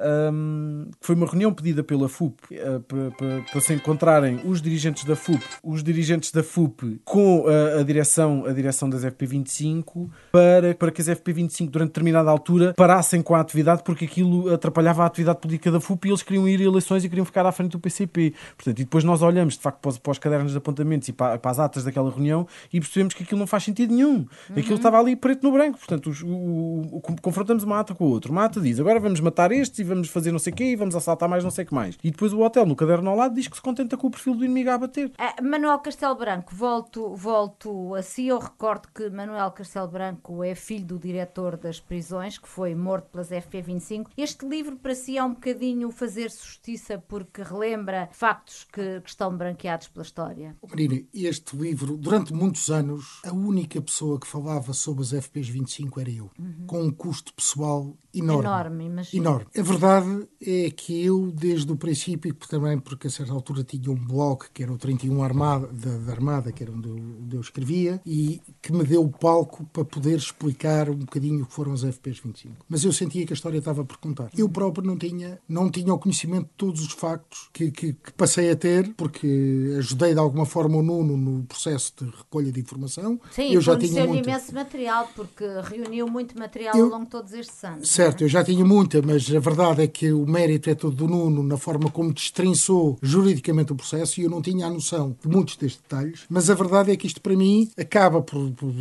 que 1.00 1.06
foi 1.06 1.14
uma 1.14 1.26
reunião 1.26 1.52
pedida 1.52 1.82
pela 1.82 2.08
FUP 2.08 2.40
uh, 2.52 2.80
para, 2.80 3.10
para, 3.12 3.42
para 3.42 3.60
se 3.60 3.72
encontrarem 3.74 4.40
os 4.44 4.60
dirigentes 4.60 5.04
da 5.04 5.16
FUP, 5.16 5.42
os 5.62 5.82
dirigentes 5.82 6.30
da 6.30 6.42
FUP 6.42 7.00
com 7.04 7.44
a, 7.46 7.80
a, 7.80 7.82
direção, 7.82 8.44
a 8.46 8.52
direção 8.52 8.88
das 8.88 9.04
FP25 9.04 10.08
para, 10.32 10.74
para 10.74 10.90
que 10.90 11.00
as 11.00 11.08
FP25 11.08 11.68
durante 11.68 11.88
determinada 11.90 12.30
altura 12.30 12.72
parassem 12.74 13.22
com 13.22 13.34
a 13.34 13.40
atividade 13.40 13.82
porque 13.84 14.06
aquilo 14.06 14.52
atrapalhava 14.52 15.02
a 15.02 15.06
atividade 15.06 15.38
política 15.38 15.70
da 15.70 15.80
FUP 15.80 16.06
e 16.06 16.10
eles 16.10 16.22
queriam 16.22 16.48
ir 16.48 16.60
a 16.60 16.64
eleições 16.64 17.04
e 17.04 17.08
queriam 17.08 17.24
ficar 17.24 17.44
à 17.44 17.52
frente 17.52 17.72
do 17.72 17.78
PCP. 17.78 18.34
Portanto, 18.56 18.78
e 18.78 18.84
depois 18.84 19.04
nós 19.04 19.22
olhamos 19.22 19.54
de 19.54 19.60
facto 19.60 19.80
para 19.80 19.90
os, 19.90 19.98
para 19.98 20.12
os 20.12 20.18
cadernos 20.18 20.52
de 20.52 20.58
apontamentos 20.58 21.08
e 21.08 21.12
para, 21.12 21.38
para, 21.38 21.50
as 21.50 21.58
atas 21.58 21.84
daquela 21.84 22.10
reunião 22.10 22.46
e 22.72 22.80
percebemos 22.80 23.14
que 23.14 23.22
aquilo 23.22 23.38
não 23.38 23.46
faz 23.46 23.64
sentido 23.64 23.94
nenhum. 23.94 24.14
Uhum. 24.14 24.56
Aquilo 24.56 24.76
estava 24.76 24.98
ali 24.98 25.14
preto 25.14 25.42
no 25.42 25.52
branco. 25.52 25.78
Portanto, 25.78 26.08
os, 26.08 26.22
o, 26.22 26.26
o, 26.26 27.02
confrontamos 27.20 27.64
uma 27.64 27.80
ata 27.80 27.94
com 27.94 28.04
a 28.04 28.08
outra. 28.08 28.32
Uma 28.32 28.44
ata 28.44 28.60
diz 28.60 28.80
agora 28.80 28.98
vamos 28.98 29.20
matar 29.20 29.52
estes 29.52 29.78
e 29.78 29.84
vamos 29.84 30.08
fazer 30.08 30.32
não 30.32 30.38
sei 30.38 30.52
o 30.52 30.56
quê 30.56 30.64
e 30.64 30.76
vamos 30.76 30.96
assaltar 30.96 31.28
mais 31.28 31.44
não 31.44 31.50
sei 31.50 31.64
o 31.64 31.66
que 31.66 31.74
mais. 31.74 31.98
E 32.02 32.10
depois 32.10 32.32
o 32.32 32.40
hotel 32.40 32.64
no 32.64 32.74
caderno 32.74 33.10
ao 33.10 33.16
lado 33.16 33.34
diz 33.34 33.46
que 33.46 33.56
se 33.56 33.62
contenta 33.62 33.96
com 33.96 34.06
o 34.06 34.10
perfil 34.10 34.34
do 34.34 34.44
inimigo 34.44 34.70
a 34.70 34.78
bater. 34.78 35.08
Uh, 35.08 35.44
Manuel 35.44 35.78
Castelo 35.80 36.14
Branco, 36.14 36.54
volto, 36.54 36.93
volto 37.00 37.44
volto 37.64 37.94
assim, 37.94 38.26
eu 38.26 38.38
recordo 38.38 38.88
que 38.94 39.08
Manuel 39.10 39.50
Castelo 39.50 39.88
Branco 39.88 40.42
é 40.42 40.54
filho 40.54 40.84
do 40.84 40.98
diretor 40.98 41.56
das 41.56 41.80
prisões, 41.80 42.38
que 42.38 42.48
foi 42.48 42.74
morto 42.74 43.10
pelas 43.10 43.30
FP25. 43.30 44.08
Este 44.16 44.46
livro 44.46 44.76
para 44.76 44.94
si 44.94 45.18
é 45.18 45.24
um 45.24 45.34
bocadinho 45.34 45.90
fazer 45.90 46.30
justiça 46.30 47.02
porque 47.08 47.42
relembra 47.42 48.08
factos 48.12 48.64
que, 48.64 49.00
que 49.00 49.08
estão 49.08 49.36
branqueados 49.36 49.88
pela 49.88 50.04
história. 50.04 50.56
Marina, 50.68 51.02
este 51.12 51.56
livro, 51.56 51.96
durante 51.96 52.32
muitos 52.32 52.70
anos, 52.70 53.20
a 53.24 53.32
única 53.32 53.80
pessoa 53.80 54.18
que 54.18 54.26
falava 54.26 54.72
sobre 54.72 55.02
as 55.02 55.10
FPs 55.10 55.48
25 55.48 56.00
era 56.00 56.10
eu, 56.10 56.30
uhum. 56.38 56.66
com 56.66 56.82
um 56.82 56.90
custo 56.90 57.32
pessoal 57.34 57.96
enorme. 58.12 58.44
Enorme, 58.44 58.84
imagino. 58.86 59.22
Enorme. 59.22 59.46
A 59.56 59.62
verdade 59.62 60.28
é 60.40 60.70
que 60.70 61.04
eu, 61.04 61.30
desde 61.32 61.70
o 61.72 61.76
princípio, 61.76 62.34
também 62.34 62.78
porque 62.78 63.08
a 63.08 63.10
certa 63.10 63.32
altura 63.32 63.64
tinha 63.64 63.90
um 63.90 63.94
blog 63.94 64.44
que 64.52 64.62
era 64.62 64.72
o 64.72 64.78
31 64.78 65.22
Armada, 65.22 65.66
da, 65.72 65.98
da 65.98 66.12
Armada, 66.12 66.52
que 66.52 66.62
era 66.62 66.72
onde 66.90 67.24
eu 67.24 67.24
onde 67.24 67.36
eu 67.36 67.40
escrevia 67.40 68.00
e 68.06 68.40
que 68.62 68.72
me 68.72 68.84
deu 68.84 69.02
o 69.02 69.10
palco 69.10 69.64
para 69.72 69.84
poder 69.84 70.16
explicar 70.16 70.88
um 70.88 70.96
bocadinho 70.96 71.42
o 71.42 71.46
que 71.46 71.52
foram 71.52 71.72
as 71.72 71.82
FPs 71.82 72.20
25. 72.20 72.54
Mas 72.68 72.84
eu 72.84 72.92
sentia 72.92 73.26
que 73.26 73.32
a 73.32 73.34
história 73.34 73.58
estava 73.58 73.84
por 73.84 73.96
contar. 73.96 74.30
Eu 74.36 74.48
próprio 74.48 74.86
não 74.86 74.96
tinha, 74.96 75.38
não 75.48 75.70
tinha 75.70 75.92
o 75.92 75.98
conhecimento 75.98 76.44
de 76.44 76.52
todos 76.56 76.86
os 76.86 76.92
factos 76.92 77.48
que, 77.52 77.70
que, 77.70 77.92
que 77.94 78.12
passei 78.12 78.50
a 78.50 78.56
ter, 78.56 78.92
porque 78.96 79.74
ajudei 79.78 80.12
de 80.12 80.20
alguma 80.20 80.46
forma 80.46 80.76
o 80.76 80.82
Nuno 80.82 81.16
no 81.16 81.44
processo 81.44 81.92
de 81.98 82.04
recolha 82.04 82.52
de 82.52 82.60
informação. 82.60 83.20
Sim, 83.32 83.52
eu 83.52 83.60
já 83.60 83.76
tinha 83.76 84.06
muito... 84.06 84.28
imenso 84.28 84.54
material, 84.54 85.08
porque 85.14 85.44
reuniu 85.64 86.06
muito 86.06 86.38
material 86.38 86.76
eu... 86.76 86.84
ao 86.84 86.90
longo 86.90 87.04
de 87.04 87.10
todos 87.10 87.32
estes 87.32 87.62
anos. 87.64 87.88
Certo, 87.88 88.22
é? 88.22 88.24
eu 88.24 88.28
já 88.28 88.44
tinha 88.44 88.64
muita, 88.64 89.00
mas 89.02 89.32
a 89.34 89.40
verdade 89.40 89.82
é 89.82 89.86
que 89.86 90.12
o 90.12 90.26
mérito 90.26 90.70
é 90.70 90.74
todo 90.74 90.94
do 90.94 91.08
Nuno 91.08 91.42
na 91.42 91.56
forma 91.56 91.90
como 91.90 92.12
destrinçou 92.12 92.98
juridicamente 93.02 93.72
o 93.72 93.76
processo 93.76 94.20
e 94.20 94.24
eu 94.24 94.30
não 94.30 94.40
tinha 94.40 94.66
a 94.66 94.70
noção 94.70 95.16
de 95.20 95.28
muitos 95.28 95.56
destes 95.56 95.80
detalhes, 95.80 96.24
mas 96.28 96.48
a 96.50 96.54
verdade 96.54 96.73
é 96.76 96.96
que 96.96 97.06
isto 97.06 97.20
para 97.20 97.36
mim 97.36 97.70
acaba 97.76 98.20
por, 98.22 98.50
por 98.52 98.72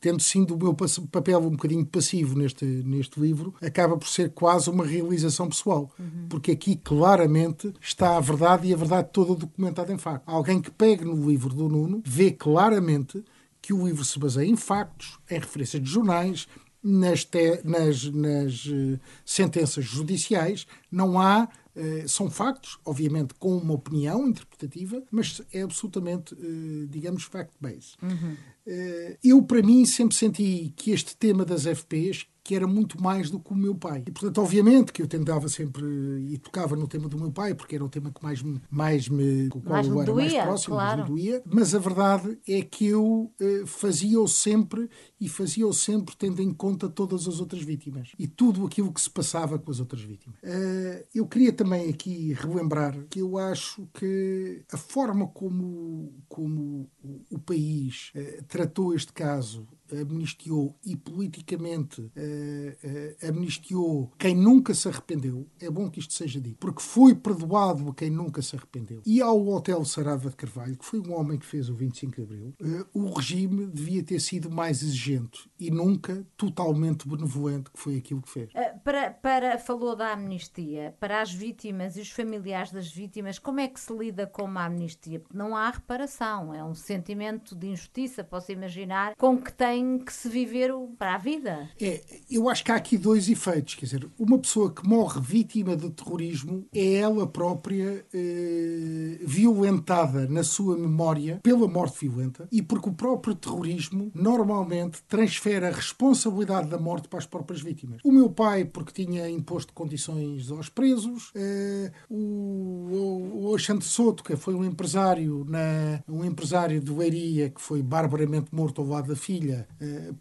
tendo 0.00 0.20
sido 0.20 0.54
o 0.54 0.58
meu 0.58 0.74
papel 1.10 1.40
um 1.40 1.50
bocadinho 1.50 1.84
passivo 1.84 2.38
neste, 2.38 2.64
neste 2.64 3.20
livro, 3.20 3.54
acaba 3.60 3.96
por 3.96 4.08
ser 4.08 4.30
quase 4.30 4.70
uma 4.70 4.84
realização 4.84 5.48
pessoal, 5.48 5.90
uhum. 5.98 6.26
porque 6.28 6.52
aqui 6.52 6.76
claramente 6.76 7.72
está 7.80 8.16
a 8.16 8.20
verdade 8.20 8.68
e 8.68 8.74
a 8.74 8.76
verdade 8.76 9.08
toda 9.12 9.34
documentada 9.34 9.92
em 9.92 9.98
facto. 9.98 10.22
Alguém 10.26 10.60
que 10.60 10.70
pegue 10.70 11.04
no 11.04 11.28
livro 11.28 11.54
do 11.54 11.68
Nuno 11.68 12.02
vê 12.04 12.30
claramente 12.30 13.22
que 13.62 13.72
o 13.72 13.86
livro 13.86 14.04
se 14.04 14.18
baseia 14.18 14.48
em 14.48 14.56
factos, 14.56 15.18
em 15.30 15.38
referências 15.38 15.82
de 15.82 15.88
jornais, 15.88 16.48
nas, 16.82 17.24
te, 17.24 17.60
nas, 17.64 18.04
nas 18.04 18.66
uh, 18.66 18.98
sentenças 19.24 19.84
judiciais, 19.84 20.66
não 20.90 21.20
há 21.20 21.48
eh, 21.74 22.04
são 22.08 22.28
factos, 22.28 22.78
obviamente 22.84 23.32
com 23.34 23.56
uma 23.56 23.74
opinião 23.74 24.28
interpretativa, 24.28 25.02
mas 25.10 25.40
é 25.52 25.62
absolutamente, 25.62 26.34
uh, 26.34 26.86
digamos, 26.88 27.22
fact-based. 27.24 27.96
Uhum. 28.02 28.36
Uh, 28.66 29.16
eu, 29.22 29.42
para 29.42 29.62
mim, 29.62 29.84
sempre 29.84 30.16
senti 30.16 30.72
que 30.76 30.90
este 30.90 31.16
tema 31.16 31.44
das 31.44 31.64
FPs 31.64 32.26
que 32.42 32.54
era 32.54 32.66
muito 32.66 33.00
mais 33.02 33.30
do 33.30 33.38
que 33.38 33.52
o 33.52 33.56
meu 33.56 33.74
pai. 33.74 34.02
E, 34.06 34.10
portanto, 34.10 34.40
obviamente 34.40 34.92
que 34.92 35.02
eu 35.02 35.06
tentava 35.06 35.48
sempre 35.48 35.84
e 36.28 36.38
tocava 36.38 36.76
no 36.76 36.88
tema 36.88 37.08
do 37.08 37.18
meu 37.18 37.30
pai, 37.30 37.54
porque 37.54 37.74
era 37.74 37.84
o 37.84 37.88
tema 37.88 38.10
que 38.10 38.22
mais 38.22 38.42
me, 38.42 38.60
mais 38.70 39.08
me 39.08 39.48
com 39.48 39.58
o 39.58 39.62
qual 39.62 39.74
mais 39.74 39.86
eu 39.86 40.00
era 40.00 40.12
doía, 40.12 40.30
mais 40.30 40.44
próximo, 40.44 40.74
claro. 40.74 40.98
mais 40.98 41.10
me 41.10 41.16
doía. 41.16 41.42
Mas 41.44 41.74
a 41.74 41.78
verdade 41.78 42.38
é 42.48 42.62
que 42.62 42.86
eu 42.86 43.32
uh, 43.40 43.66
fazia-o 43.66 44.26
sempre 44.26 44.88
e 45.20 45.28
fazia-o 45.28 45.72
sempre 45.72 46.16
tendo 46.16 46.40
em 46.42 46.52
conta 46.52 46.88
todas 46.88 47.28
as 47.28 47.40
outras 47.40 47.62
vítimas 47.62 48.12
e 48.18 48.26
tudo 48.26 48.66
aquilo 48.66 48.92
que 48.92 49.00
se 49.00 49.10
passava 49.10 49.58
com 49.58 49.70
as 49.70 49.80
outras 49.80 50.02
vítimas. 50.02 50.38
Uh, 50.42 51.04
eu 51.14 51.26
queria 51.26 51.52
também 51.52 51.88
aqui 51.88 52.32
relembrar 52.32 52.96
que 53.08 53.20
eu 53.20 53.38
acho 53.38 53.86
que 53.94 54.64
a 54.72 54.76
forma 54.76 55.26
como, 55.28 56.12
como 56.28 56.90
o 57.30 57.38
país 57.38 58.12
uh, 58.14 58.44
tratou 58.44 58.94
este 58.94 59.12
caso 59.12 59.66
amnistiou 60.00 60.76
e 60.84 60.96
politicamente 60.96 62.00
uh, 62.00 63.28
amnistiou 63.28 64.12
quem 64.18 64.34
nunca 64.34 64.74
se 64.74 64.88
arrependeu. 64.88 65.46
É 65.60 65.70
bom 65.70 65.90
que 65.90 66.00
isto 66.00 66.12
seja 66.12 66.40
dito, 66.40 66.56
porque 66.58 66.82
foi 66.82 67.14
perdoado 67.14 67.88
a 67.90 67.94
quem 67.94 68.10
nunca 68.10 68.42
se 68.42 68.56
arrependeu. 68.56 69.02
E 69.06 69.20
ao 69.20 69.46
Hotel 69.48 69.84
Sarava 69.84 70.30
de 70.30 70.36
Carvalho, 70.36 70.76
que 70.76 70.84
foi 70.84 71.00
um 71.00 71.14
homem 71.14 71.38
que 71.38 71.46
fez 71.46 71.68
o 71.68 71.74
25 71.74 72.16
de 72.16 72.22
Abril, 72.22 72.54
uh, 72.60 72.86
o 72.92 73.12
regime 73.12 73.66
devia 73.66 74.02
ter 74.02 74.20
sido 74.20 74.50
mais 74.50 74.82
exigente 74.82 75.50
e 75.58 75.70
nunca 75.70 76.26
totalmente 76.36 77.08
benevolente, 77.08 77.70
que 77.70 77.78
foi 77.78 77.96
aquilo 77.96 78.22
que 78.22 78.30
fez. 78.30 78.50
para, 78.84 79.10
para, 79.10 79.58
falou 79.58 79.96
da 79.96 80.12
amnistia, 80.12 80.94
para 80.98 81.20
as 81.20 81.32
vítimas 81.32 81.96
e 81.96 82.00
os 82.00 82.10
familiares 82.10 82.72
das 82.72 82.90
vítimas, 82.90 83.38
como 83.38 83.60
é 83.60 83.68
que 83.68 83.80
se 83.80 83.92
lida 83.92 84.26
com 84.26 84.44
uma 84.44 84.66
amnistia? 84.66 85.22
Não 85.32 85.56
há 85.56 85.70
reparação, 85.70 86.54
é 86.54 86.62
um 86.62 86.74
sentimento 86.74 87.54
de 87.54 87.68
injustiça, 87.68 88.24
posso 88.24 88.52
imaginar, 88.52 89.14
com 89.16 89.38
que 89.38 89.52
tem 89.52 89.79
que 89.98 90.12
se 90.12 90.28
viver 90.28 90.70
para 90.98 91.14
a 91.14 91.18
vida. 91.18 91.68
É, 91.80 92.02
eu 92.30 92.48
acho 92.48 92.64
que 92.64 92.72
há 92.72 92.76
aqui 92.76 92.96
dois 92.96 93.28
efeitos, 93.28 93.74
quer 93.74 93.86
dizer, 93.86 94.08
uma 94.18 94.38
pessoa 94.38 94.72
que 94.72 94.86
morre 94.86 95.20
vítima 95.20 95.76
de 95.76 95.90
terrorismo 95.90 96.66
é 96.74 96.94
ela 96.94 97.26
própria 97.26 98.04
eh, 98.12 99.18
violentada 99.22 100.28
na 100.28 100.42
sua 100.42 100.76
memória 100.76 101.40
pela 101.42 101.66
morte 101.66 102.06
violenta 102.06 102.48
e 102.50 102.62
porque 102.62 102.88
o 102.88 102.92
próprio 102.92 103.34
terrorismo 103.34 104.10
normalmente 104.14 105.02
transfere 105.08 105.66
a 105.66 105.70
responsabilidade 105.70 106.68
da 106.68 106.78
morte 106.78 107.08
para 107.08 107.18
as 107.18 107.26
próprias 107.26 107.60
vítimas. 107.60 108.00
O 108.04 108.12
meu 108.12 108.30
pai, 108.30 108.64
porque 108.64 109.04
tinha 109.04 109.28
imposto 109.28 109.72
condições 109.72 110.50
aos 110.50 110.68
presos, 110.68 111.30
eh, 111.34 111.90
o, 112.08 113.48
Alexandre 113.50 113.84
Soto, 113.84 114.22
que 114.22 114.36
foi 114.36 114.54
um 114.54 114.64
empresário, 114.64 115.44
na, 115.48 116.02
um 116.08 116.24
empresário 116.24 116.80
de 116.80 116.90
Leiria 116.92 117.50
que 117.50 117.60
foi 117.60 117.82
barbaramente 117.82 118.54
morto 118.54 118.80
ao 118.80 118.88
lado 118.88 119.08
da 119.08 119.16
filha, 119.16 119.66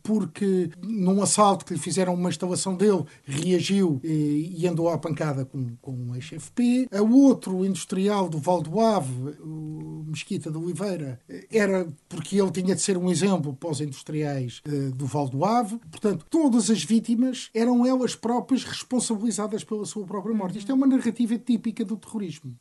porque 0.03 0.69
num 0.81 1.21
assalto 1.21 1.65
que 1.65 1.73
lhe 1.73 1.79
fizeram 1.79 2.13
uma 2.13 2.29
instalação 2.29 2.75
dele, 2.75 3.03
reagiu 3.23 3.99
e, 4.03 4.65
andou 4.67 4.89
à 4.89 4.97
pancada 4.97 5.45
com, 5.45 5.75
com 5.81 5.91
o 5.91 6.15
ex-FP. 6.15 6.87
A 6.91 7.01
outro 7.01 7.65
industrial 7.65 8.29
do 8.29 8.37
Val 8.37 8.61
do 8.61 8.79
Ave, 8.79 9.37
o 9.41 10.03
Mesquita 10.07 10.51
de 10.51 10.57
Oliveira, 10.57 11.19
eh, 11.27 11.47
era 11.51 11.87
porque 12.07 12.39
ele 12.39 12.51
tinha 12.51 12.75
de 12.75 12.81
ser 12.81 12.97
um 12.97 13.09
exemplo 13.09 13.53
para 13.53 13.69
os 13.69 13.81
industriais 13.81 14.61
do 14.95 15.05
Val 15.05 15.27
do 15.27 15.43
Ave. 15.43 15.77
Portanto, 15.89 16.25
todas 16.29 16.69
as 16.69 16.83
vítimas 16.83 17.49
eram 17.53 17.85
elas 17.85 18.15
próprias 18.15 18.63
responsabilizadas 18.63 19.63
pela 19.63 19.85
sua 19.85 20.05
própria 20.05 20.35
morte. 20.35 20.59
Isto 20.59 20.71
é 20.71 20.75
uma 20.75 20.87
narrativa 20.87 21.37
típica 21.37 21.83
do 21.83 21.97
terrorismo. 21.97 22.55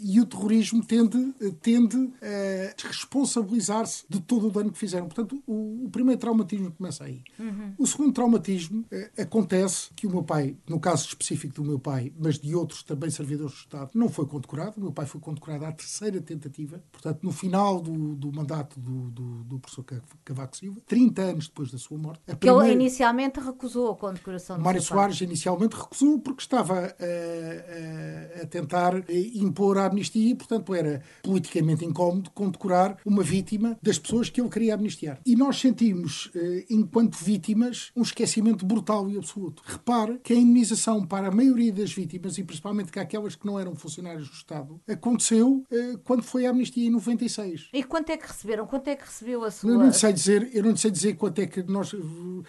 E 0.00 0.20
o 0.20 0.26
terrorismo 0.26 0.84
tende, 0.84 1.32
tende 1.60 2.10
a 2.22 2.86
responsabilizar-se 2.86 4.04
de 4.08 4.20
todo 4.20 4.48
o 4.48 4.50
dano 4.50 4.72
que 4.72 4.78
fizeram. 4.78 5.06
Portanto, 5.06 5.42
o, 5.46 5.86
o 5.86 5.90
primeiro 5.90 6.13
traumatismo 6.16 6.70
começa 6.72 7.04
aí. 7.04 7.22
Uhum. 7.38 7.74
O 7.78 7.86
segundo 7.86 8.12
traumatismo 8.12 8.80
uh, 8.80 9.22
acontece 9.22 9.90
que 9.94 10.06
o 10.06 10.10
meu 10.10 10.22
pai, 10.22 10.56
no 10.68 10.80
caso 10.80 11.06
específico 11.06 11.54
do 11.54 11.64
meu 11.64 11.78
pai, 11.78 12.12
mas 12.18 12.38
de 12.38 12.54
outros 12.54 12.82
também 12.82 13.10
servidores 13.10 13.52
do 13.52 13.58
Estado, 13.58 13.90
não 13.94 14.08
foi 14.08 14.26
condecorado. 14.26 14.74
O 14.76 14.80
meu 14.80 14.92
pai 14.92 15.06
foi 15.06 15.20
condecorado 15.20 15.64
à 15.64 15.72
terceira 15.72 16.20
tentativa. 16.20 16.82
Portanto, 16.92 17.20
no 17.22 17.32
final 17.32 17.80
do, 17.80 18.14
do 18.14 18.32
mandato 18.32 18.78
do, 18.78 19.10
do, 19.10 19.44
do 19.44 19.58
professor 19.58 19.84
Cavaco 20.24 20.56
Silva, 20.56 20.80
30 20.86 21.22
anos 21.22 21.48
depois 21.48 21.70
da 21.70 21.78
sua 21.78 21.98
morte. 21.98 22.20
A 22.28 22.36
primeira... 22.36 22.64
ele 22.66 22.82
inicialmente 22.82 23.40
recusou 23.40 23.90
a 23.90 23.96
condecoração 23.96 24.58
Mário 24.58 24.82
Soares 24.82 25.20
inicialmente 25.20 25.76
recusou 25.76 26.18
porque 26.18 26.42
estava 26.42 26.74
a, 26.74 28.40
a, 28.40 28.42
a, 28.42 28.46
tentar 28.46 29.04
impor 29.34 29.78
a 29.78 29.86
amnistia 29.86 30.30
e, 30.30 30.34
portanto, 30.34 30.74
era 30.74 31.02
politicamente 31.22 31.84
incómodo 31.84 32.30
condecorar 32.30 32.98
uma 33.04 33.22
vítima 33.22 33.78
das 33.82 33.98
pessoas 33.98 34.30
que 34.30 34.40
ele 34.40 34.48
queria 34.48 34.74
amnistiar. 34.74 35.18
E 35.24 35.36
nós 35.36 35.60
sentimos, 35.60 36.03
eh, 36.34 36.64
enquanto 36.70 37.16
vítimas, 37.16 37.90
um 37.96 38.02
esquecimento 38.02 38.64
brutal 38.64 39.08
e 39.10 39.16
absoluto. 39.16 39.62
Repare 39.64 40.18
que 40.22 40.32
a 40.32 40.36
indemnização 40.36 41.06
para 41.06 41.28
a 41.28 41.30
maioria 41.30 41.72
das 41.72 41.92
vítimas, 41.92 42.38
e 42.38 42.44
principalmente 42.44 42.92
que 42.92 42.98
aquelas 42.98 43.34
que 43.34 43.46
não 43.46 43.58
eram 43.58 43.74
funcionários 43.74 44.28
do 44.28 44.34
Estado, 44.34 44.80
aconteceu 44.88 45.64
eh, 45.70 45.96
quando 46.04 46.22
foi 46.22 46.46
a 46.46 46.50
amnistia 46.50 46.86
em 46.86 46.90
96. 46.90 47.68
E 47.72 47.82
quanto 47.82 48.10
é 48.10 48.16
que 48.16 48.26
receberam? 48.26 48.66
Quanto 48.66 48.88
é 48.88 48.96
que 48.96 49.04
recebeu 49.04 49.44
a 49.44 49.50
sua... 49.50 49.70
Eu 49.70 49.78
não 49.78 49.92
sei 49.92 50.12
dizer, 50.12 50.50
eu 50.52 50.62
não 50.62 50.76
sei 50.76 50.90
dizer 50.90 51.14
quanto 51.14 51.40
é 51.40 51.46
que 51.46 51.62
nós... 51.62 51.94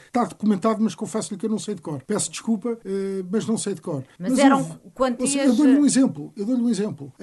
Está 0.08 0.26
documentado, 0.26 0.82
mas 0.82 0.96
confesso-lhe 0.96 1.40
que 1.40 1.46
eu 1.46 1.50
não 1.50 1.60
sei 1.60 1.76
de 1.76 1.82
cor. 1.82 2.04
Peço 2.04 2.30
desculpa, 2.30 2.78
eh, 2.84 3.24
mas 3.32 3.46
não 3.46 3.58
sei 3.58 3.74
de 3.74 3.82
cor. 3.82 4.04
Mas, 4.20 4.32
mas 4.32 4.40
eram 4.40 4.58
houve, 4.60 4.80
quantias... 4.94 5.36
Eu 5.36 5.56
dou-lhe 5.56 5.80
um 5.80 5.86
exemplo. 5.86 6.34
Eu 6.36 6.46
dou-lhe 6.46 6.62
um 6.62 6.70
exemplo. 6.70 7.14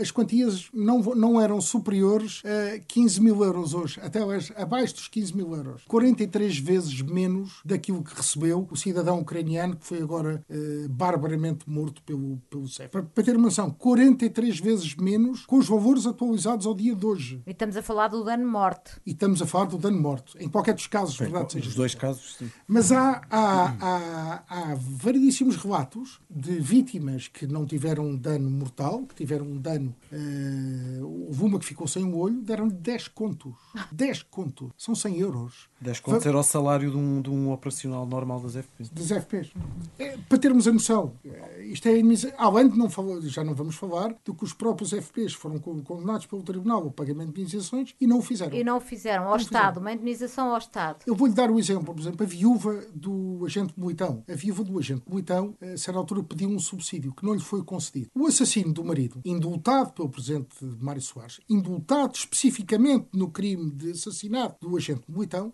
As 0.00 0.10
quantias 0.10 0.68
não, 0.72 1.00
não 1.00 1.40
eram 1.40 1.60
superiores 1.60 2.42
a 2.44 2.78
15 2.78 3.20
mil 3.20 3.42
euros 3.42 3.74
hoje, 3.74 4.00
até 4.00 4.20
abaixo 4.56 4.94
dos 4.94 5.08
15 5.08 5.33
mil 5.34 5.54
euros. 5.54 5.82
43 5.86 6.58
vezes 6.58 7.00
menos 7.02 7.60
daquilo 7.64 8.02
que 8.02 8.14
recebeu 8.14 8.66
o 8.70 8.76
cidadão 8.76 9.20
ucraniano 9.20 9.76
que 9.76 9.86
foi 9.86 10.00
agora 10.00 10.44
uh, 10.48 10.88
barbaramente 10.88 11.68
morto 11.68 12.02
pelo, 12.02 12.38
pelo 12.50 12.68
CEF. 12.68 12.90
Para, 12.90 13.02
para 13.02 13.24
ter 13.24 13.36
uma 13.36 13.44
noção, 13.44 13.70
43 13.70 14.58
vezes 14.60 14.94
menos 14.96 15.44
com 15.46 15.58
os 15.58 15.68
valores 15.68 16.06
atualizados 16.06 16.66
ao 16.66 16.74
dia 16.74 16.94
de 16.94 17.04
hoje. 17.04 17.42
E 17.46 17.50
estamos 17.50 17.76
a 17.76 17.82
falar 17.82 18.08
do 18.08 18.24
dano-morte. 18.24 18.92
E 19.04 19.10
estamos 19.12 19.42
a 19.42 19.46
falar 19.46 19.66
do 19.66 19.78
dano-morte. 19.78 20.36
Em 20.38 20.48
qualquer 20.48 20.74
dos 20.74 20.86
casos, 20.86 21.16
Bem, 21.18 21.28
verdade 21.28 21.52
seja. 21.52 21.68
Os 21.68 21.74
dois 21.74 21.94
casos, 21.94 22.36
sim. 22.36 22.50
Mas 22.66 22.92
há, 22.92 23.20
há, 23.30 23.74
há, 23.80 24.42
há 24.48 24.74
variedíssimos 24.74 25.56
relatos 25.56 26.20
de 26.30 26.58
vítimas 26.60 27.28
que 27.28 27.46
não 27.46 27.66
tiveram 27.66 28.06
um 28.06 28.16
dano 28.16 28.50
mortal, 28.50 29.04
que 29.06 29.14
tiveram 29.14 29.46
um 29.46 29.58
dano. 29.58 29.94
Uh, 30.12 31.26
houve 31.28 31.44
uma 31.44 31.58
que 31.58 31.64
ficou 31.64 31.86
sem 31.86 32.04
o 32.04 32.16
olho, 32.16 32.40
deram-lhe 32.40 32.72
10 32.72 33.08
contos. 33.08 33.52
10 33.92 34.22
contos. 34.24 34.70
São 34.76 34.94
100 34.94 35.13
euros. 35.18 35.68
10 35.80 36.00
contos 36.00 36.26
era 36.26 36.38
o 36.38 36.42
salário 36.42 36.90
de 36.90 36.96
um, 36.96 37.20
de 37.20 37.30
um 37.30 37.52
operacional 37.52 38.06
normal 38.06 38.40
das 38.40 38.56
FPs. 38.56 38.88
Das 38.90 39.08
FPs. 39.08 39.52
É, 39.98 40.16
para 40.28 40.38
termos 40.38 40.66
a 40.66 40.72
noção, 40.72 41.12
eh, 41.24 41.66
isto 41.66 41.88
é. 41.88 41.94
Além 42.38 42.68
de 42.68 42.78
não 42.78 42.88
falar, 42.88 43.20
já 43.22 43.44
não 43.44 43.54
vamos 43.54 43.74
falar, 43.76 44.14
do 44.24 44.34
que 44.34 44.44
os 44.44 44.52
próprios 44.52 44.92
FPs 44.92 45.34
foram 45.34 45.58
condenados 45.58 46.26
pelo 46.26 46.42
Tribunal 46.42 46.82
ao 46.84 46.90
pagamento 46.90 47.32
de 47.32 47.42
indenizações 47.42 47.94
e 48.00 48.06
não 48.06 48.18
o 48.18 48.22
fizeram. 48.22 48.56
E 48.56 48.64
não 48.64 48.78
o 48.78 48.80
fizeram, 48.80 49.24
ao 49.24 49.30
não 49.30 49.36
Estado, 49.36 49.60
fizeram. 49.60 49.80
uma 49.82 49.92
indenização 49.92 50.50
ao 50.50 50.58
Estado. 50.58 50.98
Eu 51.06 51.14
vou-lhe 51.14 51.34
dar 51.34 51.50
o 51.50 51.54
um 51.54 51.58
exemplo, 51.58 51.94
por 51.94 52.00
exemplo, 52.00 52.24
a 52.24 52.28
viúva 52.28 52.84
do 52.94 53.44
agente 53.44 53.74
Militão. 53.76 54.22
A 54.28 54.34
viúva 54.34 54.64
do 54.64 54.78
agente 54.78 55.02
Militão, 55.08 55.54
a 55.60 55.76
certa 55.76 55.98
altura, 55.98 56.22
pediu 56.22 56.48
um 56.48 56.58
subsídio 56.58 57.12
que 57.12 57.24
não 57.24 57.34
lhe 57.34 57.40
foi 57.40 57.62
concedido. 57.62 58.10
O 58.14 58.26
assassino 58.26 58.72
do 58.72 58.84
marido, 58.84 59.20
indultado 59.24 59.92
pelo 59.92 60.08
presidente 60.08 60.64
Mário 60.80 61.02
Soares, 61.02 61.40
indultado 61.48 62.14
especificamente 62.14 63.08
no 63.12 63.30
crime 63.30 63.70
de 63.70 63.90
assassinato 63.90 64.68
do 64.68 64.76
agente 64.76 65.02
Militão, 65.08 65.52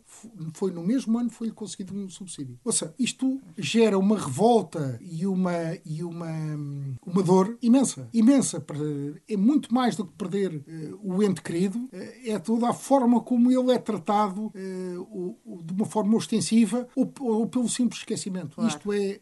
foi 0.54 0.70
no 0.70 0.82
mesmo 0.82 1.18
ano 1.18 1.30
foi-lhe 1.30 1.52
concedido 1.52 1.94
um 1.94 2.08
subsídio. 2.08 2.58
Ou 2.64 2.72
seja, 2.72 2.94
isto 2.98 3.40
gera 3.56 3.98
uma 3.98 4.18
revolta 4.18 4.98
e 5.02 5.26
uma, 5.26 5.52
e 5.84 6.02
uma, 6.02 6.30
uma 7.06 7.22
dor 7.22 7.56
imensa. 7.62 8.08
Imensa. 8.12 8.64
É 9.28 9.36
muito 9.36 9.72
mais 9.72 9.96
do 9.96 10.04
que 10.04 10.12
perder 10.12 10.54
uh, 10.54 11.00
o 11.02 11.22
ente 11.22 11.42
querido, 11.42 11.78
uh, 11.78 11.90
é 12.24 12.38
toda 12.38 12.68
a 12.68 12.72
forma 12.72 13.20
como 13.20 13.50
ele 13.50 13.72
é 13.72 13.78
tratado 13.78 14.46
uh, 14.46 15.62
de 15.62 15.72
uma 15.72 15.86
forma 15.86 16.16
ostensiva 16.16 16.86
ou, 16.94 17.12
ou 17.20 17.46
pelo 17.46 17.68
simples 17.68 18.00
esquecimento. 18.00 18.56
Claro. 18.56 18.68
Isto 18.68 18.92
é 18.92 19.20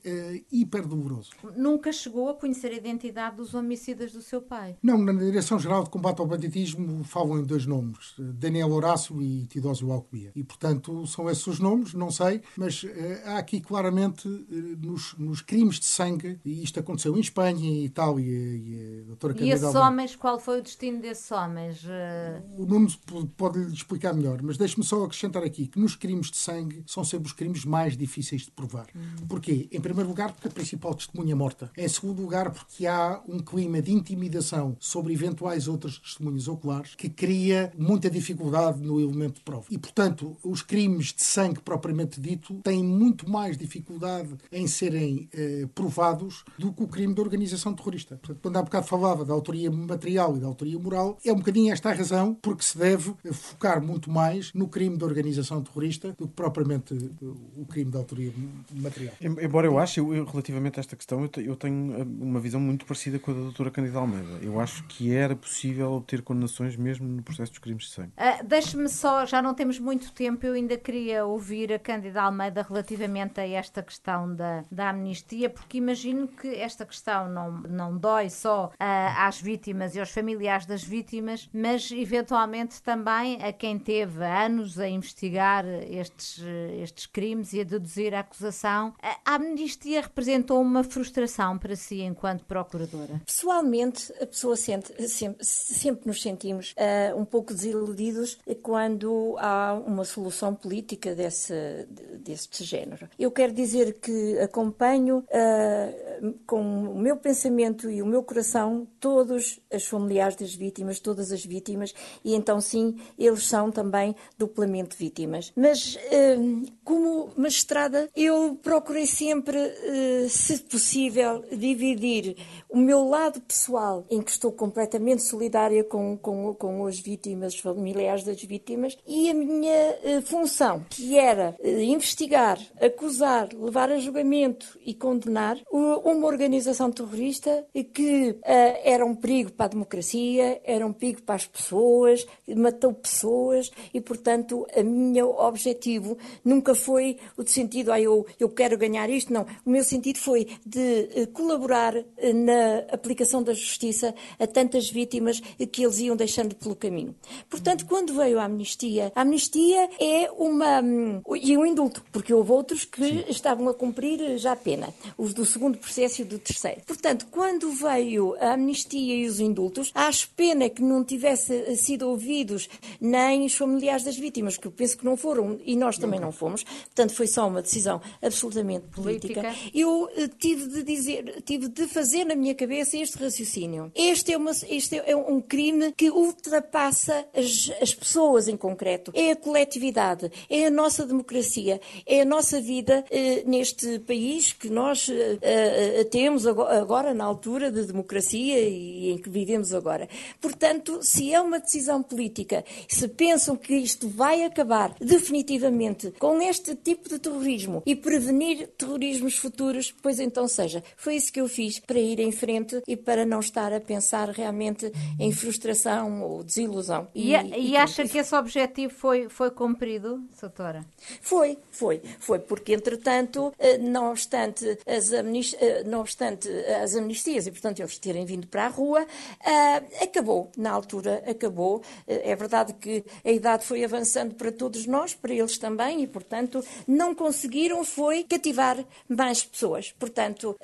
hiper 0.50 0.86
doloroso. 0.86 1.30
Nunca 1.56 1.92
chegou 1.92 2.28
a 2.28 2.34
conhecer 2.34 2.68
a 2.68 2.76
identidade 2.76 3.36
dos 3.36 3.54
homicidas 3.54 4.12
do 4.12 4.22
seu 4.22 4.40
pai? 4.40 4.76
Não, 4.82 4.98
na 4.98 5.12
Direção-Geral 5.12 5.84
de 5.84 5.90
Combate 5.90 6.20
ao 6.20 6.26
Banditismo 6.26 7.02
falam 7.04 7.38
em 7.38 7.44
dois 7.44 7.66
nomes, 7.66 8.14
Daniel 8.18 8.70
Horácio 8.70 9.20
e 9.22 9.46
Tidósio 9.46 9.88
Alcobia. 10.18 10.32
E, 10.34 10.42
portanto, 10.42 11.06
são 11.06 11.30
esses 11.30 11.46
os 11.46 11.58
nomes, 11.58 11.94
não 11.94 12.10
sei, 12.10 12.42
mas 12.56 12.82
uh, 12.82 12.88
há 13.26 13.38
aqui 13.38 13.60
claramente 13.60 14.26
uh, 14.28 14.76
nos, 14.80 15.14
nos, 15.18 15.40
crimes 15.40 15.78
de 15.78 15.86
sangue, 15.86 16.38
e 16.44 16.62
isto 16.62 16.80
aconteceu 16.80 17.16
em 17.16 17.20
Espanha, 17.20 17.68
em 17.68 17.84
Itália, 17.84 18.24
e 18.24 19.00
a 19.02 19.06
doutora 19.06 19.34
E 19.40 19.50
esses 19.50 19.74
homens, 19.74 20.16
qual 20.16 20.38
foi 20.38 20.60
o 20.60 20.62
destino 20.62 21.00
desses 21.00 21.30
homens? 21.30 21.84
Uh... 21.84 22.62
O 22.62 22.66
Nuno 22.66 22.88
pode 23.36 23.58
lhe 23.58 23.72
explicar 23.72 24.12
melhor, 24.12 24.42
mas 24.42 24.56
deixe-me 24.56 24.84
só 24.84 25.04
acrescentar 25.04 25.42
aqui 25.44 25.66
que 25.66 25.78
nos 25.78 25.94
crimes 25.94 26.30
de 26.30 26.36
sangue 26.36 26.82
são 26.86 27.04
sempre 27.04 27.26
os 27.26 27.32
crimes 27.32 27.64
mais 27.64 27.96
difíceis 27.96 28.42
de 28.42 28.50
provar. 28.50 28.86
Hum. 28.94 29.26
Porquê? 29.28 29.68
Em 29.70 29.80
primeiro 29.80 30.08
lugar, 30.08 30.32
porque 30.32 30.48
a 30.48 30.50
principal 30.50 30.94
testemunha 30.94 31.32
é 31.32 31.34
morta. 31.34 31.70
Em 31.76 31.88
segundo 31.88 32.22
lugar, 32.22 32.50
porque 32.50 32.86
há 32.86 33.20
um 33.28 33.38
clima 33.38 33.80
de 33.80 33.92
intimidação 33.92 34.76
sobre 34.80 35.12
eventuais 35.12 35.68
outras 35.68 35.98
testemunhas 35.98 36.48
oculares 36.48 36.94
que 36.94 37.08
cria 37.08 37.72
muita 37.76 38.10
dificuldade 38.10 38.80
no 38.80 39.00
elemento 39.00 39.34
de 39.34 39.42
prova. 39.42 39.66
E, 39.70 39.78
portanto, 39.78 40.07
os 40.42 40.62
crimes 40.62 41.12
de 41.12 41.22
sangue 41.22 41.60
propriamente 41.60 42.20
dito 42.20 42.54
têm 42.62 42.82
muito 42.82 43.28
mais 43.28 43.56
dificuldade 43.56 44.36
em 44.52 44.66
serem 44.66 45.28
eh, 45.32 45.66
provados 45.74 46.44
do 46.58 46.72
que 46.72 46.82
o 46.82 46.88
crime 46.88 47.14
de 47.14 47.20
organização 47.20 47.74
terrorista. 47.74 48.16
Portanto, 48.16 48.38
quando 48.42 48.56
há 48.56 48.62
bocado 48.62 48.86
falava 48.86 49.24
da 49.24 49.32
autoria 49.32 49.70
material 49.70 50.36
e 50.36 50.40
da 50.40 50.46
autoria 50.46 50.78
moral, 50.78 51.18
é 51.24 51.32
um 51.32 51.36
bocadinho 51.36 51.72
esta 51.72 51.90
a 51.90 51.92
razão 51.92 52.34
porque 52.34 52.62
se 52.62 52.76
deve 52.76 53.14
focar 53.32 53.82
muito 53.82 54.10
mais 54.10 54.52
no 54.52 54.68
crime 54.68 54.96
de 54.96 55.04
organização 55.04 55.62
terrorista 55.62 56.14
do 56.18 56.28
que 56.28 56.34
propriamente 56.34 56.94
eh, 56.94 57.26
o 57.56 57.64
crime 57.66 57.90
de 57.90 57.96
autoria 57.96 58.32
material. 58.72 59.14
Embora 59.20 59.66
eu 59.66 59.78
ache, 59.78 60.00
eu, 60.00 60.24
relativamente 60.24 60.78
a 60.78 60.80
esta 60.80 60.96
questão, 60.96 61.28
eu 61.36 61.56
tenho 61.56 61.94
eh, 61.94 62.06
uma 62.20 62.40
visão 62.40 62.60
muito 62.60 62.84
parecida 62.84 63.18
com 63.18 63.30
a 63.30 63.34
da 63.34 63.40
doutora 63.40 63.70
Candida 63.70 63.98
Almeida. 63.98 64.38
Eu 64.42 64.60
acho 64.60 64.84
que 64.84 65.12
era 65.12 65.34
possível 65.34 65.92
obter 65.92 66.22
condenações 66.22 66.76
mesmo 66.76 67.06
no 67.06 67.22
processo 67.22 67.52
dos 67.52 67.58
crimes 67.58 67.84
de 67.84 67.90
sangue. 67.90 68.12
Uh, 68.16 68.46
Deixe-me 68.46 68.88
só, 68.88 69.24
já 69.26 69.40
não 69.40 69.54
temos 69.54 69.78
muito 69.78 69.97
tempo, 70.12 70.46
eu 70.46 70.54
ainda 70.54 70.76
queria 70.76 71.24
ouvir 71.24 71.72
a 71.72 71.78
Cândida 71.78 72.22
Almeida 72.22 72.62
relativamente 72.62 73.40
a 73.40 73.48
esta 73.48 73.82
questão 73.82 74.34
da, 74.34 74.64
da 74.70 74.90
amnistia, 74.90 75.50
porque 75.50 75.78
imagino 75.78 76.28
que 76.28 76.48
esta 76.54 76.84
questão 76.84 77.28
não, 77.28 77.50
não 77.62 77.96
dói 77.96 78.30
só 78.30 78.66
uh, 78.66 78.70
às 79.16 79.40
vítimas 79.40 79.94
e 79.94 80.00
aos 80.00 80.10
familiares 80.10 80.66
das 80.66 80.82
vítimas, 80.82 81.48
mas 81.52 81.90
eventualmente 81.90 82.82
também 82.82 83.42
a 83.42 83.52
quem 83.52 83.78
teve 83.78 84.24
anos 84.24 84.78
a 84.78 84.88
investigar 84.88 85.64
estes, 85.66 86.42
estes 86.80 87.06
crimes 87.06 87.52
e 87.52 87.60
a 87.60 87.64
deduzir 87.64 88.14
a 88.14 88.20
acusação. 88.20 88.94
A 89.24 89.34
amnistia 89.34 90.02
representou 90.02 90.60
uma 90.60 90.84
frustração 90.84 91.58
para 91.58 91.76
si 91.76 92.02
enquanto 92.02 92.44
procuradora? 92.44 93.20
Pessoalmente, 93.24 94.12
a 94.20 94.26
pessoa 94.26 94.56
sente, 94.56 95.08
sempre, 95.08 95.44
sempre 95.44 96.06
nos 96.06 96.22
sentimos 96.22 96.72
uh, 96.72 97.18
um 97.18 97.24
pouco 97.24 97.52
desiludidos 97.52 98.38
quando 98.62 99.36
há 99.38 99.74
uma 99.88 100.04
solução 100.04 100.54
política 100.54 101.14
desse, 101.14 101.86
deste 102.20 102.62
género. 102.62 103.08
Eu 103.18 103.30
quero 103.30 103.52
dizer 103.52 103.94
que 104.00 104.38
acompanho 104.38 105.18
uh, 105.18 106.34
com 106.46 106.60
o 106.60 106.98
meu 106.98 107.16
pensamento 107.16 107.90
e 107.90 108.02
o 108.02 108.06
meu 108.06 108.22
coração 108.22 108.86
todos 109.00 109.58
os 109.72 109.86
familiares 109.86 110.36
das 110.36 110.54
vítimas, 110.54 111.00
todas 111.00 111.32
as 111.32 111.44
vítimas, 111.44 111.94
e 112.24 112.34
então 112.34 112.60
sim, 112.60 112.98
eles 113.18 113.46
são 113.46 113.70
também 113.70 114.14
duplamente 114.36 114.96
vítimas. 114.96 115.52
Mas 115.56 115.96
uh, 115.96 116.72
como 116.84 117.30
magistrada, 117.36 118.08
eu 118.14 118.58
procurei 118.62 119.06
sempre, 119.06 119.56
uh, 119.56 120.28
se 120.28 120.58
possível, 120.58 121.44
dividir 121.50 122.36
o 122.68 122.76
meu 122.76 123.08
lado 123.08 123.40
pessoal, 123.40 124.04
em 124.10 124.20
que 124.20 124.30
estou 124.30 124.52
completamente 124.52 125.22
solidária 125.22 125.82
com, 125.82 126.16
com, 126.18 126.54
com 126.54 126.86
as 126.86 127.00
vítimas, 127.00 127.58
familiares 127.58 128.24
das 128.24 128.42
vítimas, 128.42 128.96
e 129.06 129.30
a 129.30 129.34
minha 129.34 129.77
função, 130.24 130.84
que 130.90 131.18
era 131.18 131.56
investigar, 131.62 132.58
acusar, 132.80 133.48
levar 133.52 133.90
a 133.90 133.98
julgamento 133.98 134.78
e 134.84 134.94
condenar 134.94 135.58
uma 135.70 136.26
organização 136.26 136.90
terrorista 136.90 137.66
que 137.92 138.30
uh, 138.30 138.38
era 138.84 139.04
um 139.04 139.14
perigo 139.14 139.52
para 139.52 139.66
a 139.66 139.68
democracia, 139.68 140.60
era 140.64 140.86
um 140.86 140.92
perigo 140.92 141.22
para 141.22 141.34
as 141.34 141.46
pessoas, 141.46 142.26
matou 142.56 142.92
pessoas 142.92 143.70
e, 143.92 144.00
portanto, 144.00 144.66
a 144.76 144.82
meu 144.82 145.30
objetivo 145.30 146.16
nunca 146.44 146.74
foi 146.74 147.18
o 147.36 147.42
de 147.42 147.50
sentido, 147.50 147.92
ah, 147.92 148.00
eu, 148.00 148.26
eu 148.38 148.48
quero 148.48 148.76
ganhar 148.76 149.08
isto, 149.10 149.32
não. 149.32 149.46
O 149.64 149.70
meu 149.70 149.84
sentido 149.84 150.18
foi 150.18 150.48
de 150.64 151.26
colaborar 151.32 151.94
na 151.94 152.78
aplicação 152.92 153.42
da 153.42 153.52
justiça 153.52 154.14
a 154.38 154.46
tantas 154.46 154.90
vítimas 154.90 155.40
que 155.40 155.82
eles 155.84 155.98
iam 155.98 156.16
deixando 156.16 156.54
pelo 156.54 156.76
caminho. 156.76 157.14
Portanto, 157.48 157.86
quando 157.86 158.14
veio 158.14 158.38
a 158.38 158.44
amnistia, 158.44 159.12
a 159.14 159.22
amnistia 159.22 159.67
é 159.74 160.30
uma. 160.36 160.80
Um, 160.80 161.22
e 161.36 161.56
um 161.56 161.64
indulto, 161.64 162.04
porque 162.12 162.32
houve 162.32 162.52
outros 162.52 162.84
que 162.84 163.02
Sim. 163.02 163.24
estavam 163.28 163.68
a 163.68 163.74
cumprir 163.74 164.38
já 164.38 164.52
a 164.52 164.56
pena, 164.56 164.92
os 165.16 165.34
do 165.34 165.44
segundo 165.44 165.78
processo 165.78 166.22
e 166.22 166.24
do 166.24 166.38
terceiro. 166.38 166.82
Portanto, 166.86 167.26
quando 167.30 167.70
veio 167.72 168.36
a 168.40 168.54
amnistia 168.54 169.16
e 169.16 169.26
os 169.26 169.40
indultos, 169.40 169.90
acho 169.94 170.30
pena 170.30 170.68
que 170.68 170.82
não 170.82 171.04
tivesse 171.04 171.76
sido 171.76 172.08
ouvidos 172.08 172.68
nem 173.00 173.44
os 173.44 173.54
familiares 173.54 174.04
das 174.04 174.16
vítimas, 174.16 174.56
que 174.56 174.66
eu 174.66 174.72
penso 174.72 174.96
que 174.96 175.04
não 175.04 175.16
foram, 175.16 175.58
e 175.64 175.76
nós 175.76 175.98
também 175.98 176.20
não 176.20 176.32
fomos, 176.32 176.64
portanto 176.64 177.14
foi 177.14 177.26
só 177.26 177.48
uma 177.48 177.62
decisão 177.62 178.00
absolutamente 178.22 178.86
política. 178.88 179.40
política. 179.40 179.70
Eu 179.74 180.04
uh, 180.04 180.28
tive 180.38 180.68
de 180.68 180.82
dizer, 180.82 181.42
tive 181.44 181.68
de 181.68 181.86
fazer 181.86 182.24
na 182.24 182.34
minha 182.34 182.54
cabeça 182.54 182.96
este 182.96 183.18
raciocínio. 183.18 183.90
Este 183.94 184.32
é, 184.32 184.36
uma, 184.36 184.52
este 184.68 184.96
é 185.04 185.16
um 185.16 185.40
crime 185.40 185.92
que 185.92 186.10
ultrapassa 186.10 187.26
as, 187.34 187.70
as 187.80 187.94
pessoas 187.94 188.48
em 188.48 188.56
concreto. 188.56 189.12
É 189.14 189.32
a 189.32 189.36
coletividade, 189.48 190.30
é 190.50 190.66
a 190.66 190.70
nossa 190.70 191.06
democracia, 191.06 191.80
é 192.06 192.20
a 192.20 192.24
nossa 192.24 192.60
vida 192.60 193.02
uh, 193.10 193.50
neste 193.50 193.98
país 194.00 194.52
que 194.52 194.68
nós 194.68 195.08
uh, 195.08 196.04
temos 196.10 196.46
agora, 196.46 196.78
agora, 196.78 197.14
na 197.14 197.24
altura 197.24 197.72
de 197.72 197.84
democracia 197.84 198.58
e 198.58 199.10
em 199.10 199.16
que 199.16 199.30
vivemos 199.30 199.72
agora. 199.72 200.06
Portanto, 200.38 201.00
se 201.02 201.32
é 201.32 201.40
uma 201.40 201.58
decisão 201.58 202.02
política, 202.02 202.62
se 202.86 203.08
pensam 203.08 203.56
que 203.56 203.74
isto 203.74 204.06
vai 204.06 204.44
acabar 204.44 204.94
definitivamente 205.00 206.12
com 206.18 206.42
este 206.42 206.74
tipo 206.74 207.08
de 207.08 207.18
terrorismo 207.18 207.82
e 207.86 207.96
prevenir 207.96 208.68
terrorismos 208.76 209.36
futuros, 209.36 209.94
pois 210.02 210.20
então 210.20 210.46
seja. 210.46 210.84
Foi 210.96 211.16
isso 211.16 211.32
que 211.32 211.40
eu 211.40 211.48
fiz 211.48 211.78
para 211.78 211.98
ir 211.98 212.20
em 212.20 212.32
frente 212.32 212.82
e 212.86 212.96
para 212.96 213.24
não 213.24 213.40
estar 213.40 213.72
a 213.72 213.80
pensar 213.80 214.28
realmente 214.28 214.92
em 215.18 215.32
frustração 215.32 216.22
ou 216.22 216.44
desilusão. 216.44 217.08
E, 217.14 217.34
e, 217.34 217.70
e 217.70 217.76
acha 217.76 218.06
que 218.06 218.18
esse 218.18 218.34
objetivo 218.34 218.92
foi, 218.92 219.28
foi 219.38 219.52
cumprido, 219.52 220.20
doutora? 220.40 220.84
Foi, 221.20 221.56
foi. 221.70 222.02
Foi 222.18 222.40
porque, 222.40 222.74
entretanto, 222.74 223.54
eh, 223.56 223.78
não 223.78 224.10
obstante 224.10 224.76
as, 224.84 225.12
eh, 225.12 225.84
não 225.86 226.00
obstante 226.00 226.48
as 226.82 226.96
amnistias 226.96 227.46
e, 227.46 227.52
portanto, 227.52 227.78
eles 227.78 227.96
terem 227.98 228.26
vindo 228.26 228.48
para 228.48 228.64
a 228.66 228.68
rua, 228.68 229.02
uh, 229.04 230.02
acabou. 230.02 230.50
Na 230.56 230.72
altura, 230.72 231.22
acabou. 231.24 231.82
É 232.08 232.34
verdade 232.34 232.72
que 232.72 233.04
a 233.24 233.30
idade 233.30 233.64
foi 233.64 233.84
avançando 233.84 234.34
para 234.34 234.50
todos 234.50 234.86
nós, 234.86 235.14
para 235.14 235.32
eles 235.32 235.56
também, 235.56 236.02
e, 236.02 236.08
portanto, 236.08 236.60
não 236.84 237.14
conseguiram 237.14 237.84
foi 237.84 238.24
cativar 238.24 238.84
mais 239.08 239.44
pessoas. 239.44 239.94
Portanto, 240.00 240.56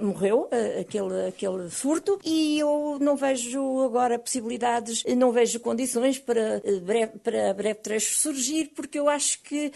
morreu 0.00 0.48
aquele, 0.80 1.26
aquele 1.26 1.68
furto 1.70 2.20
e 2.24 2.60
eu 2.60 2.98
não 3.00 3.16
vejo 3.16 3.80
agora 3.80 4.16
possibilidades, 4.16 5.02
não 5.16 5.32
vejo 5.32 5.58
condições 5.58 6.20
para 6.20 6.62
breve, 6.84 7.18
para 7.18 7.52
breve 7.52 7.80
trecho 7.80 8.11
surgir, 8.14 8.72
porque 8.74 8.98
eu 8.98 9.08
acho 9.08 9.40
que 9.42 9.72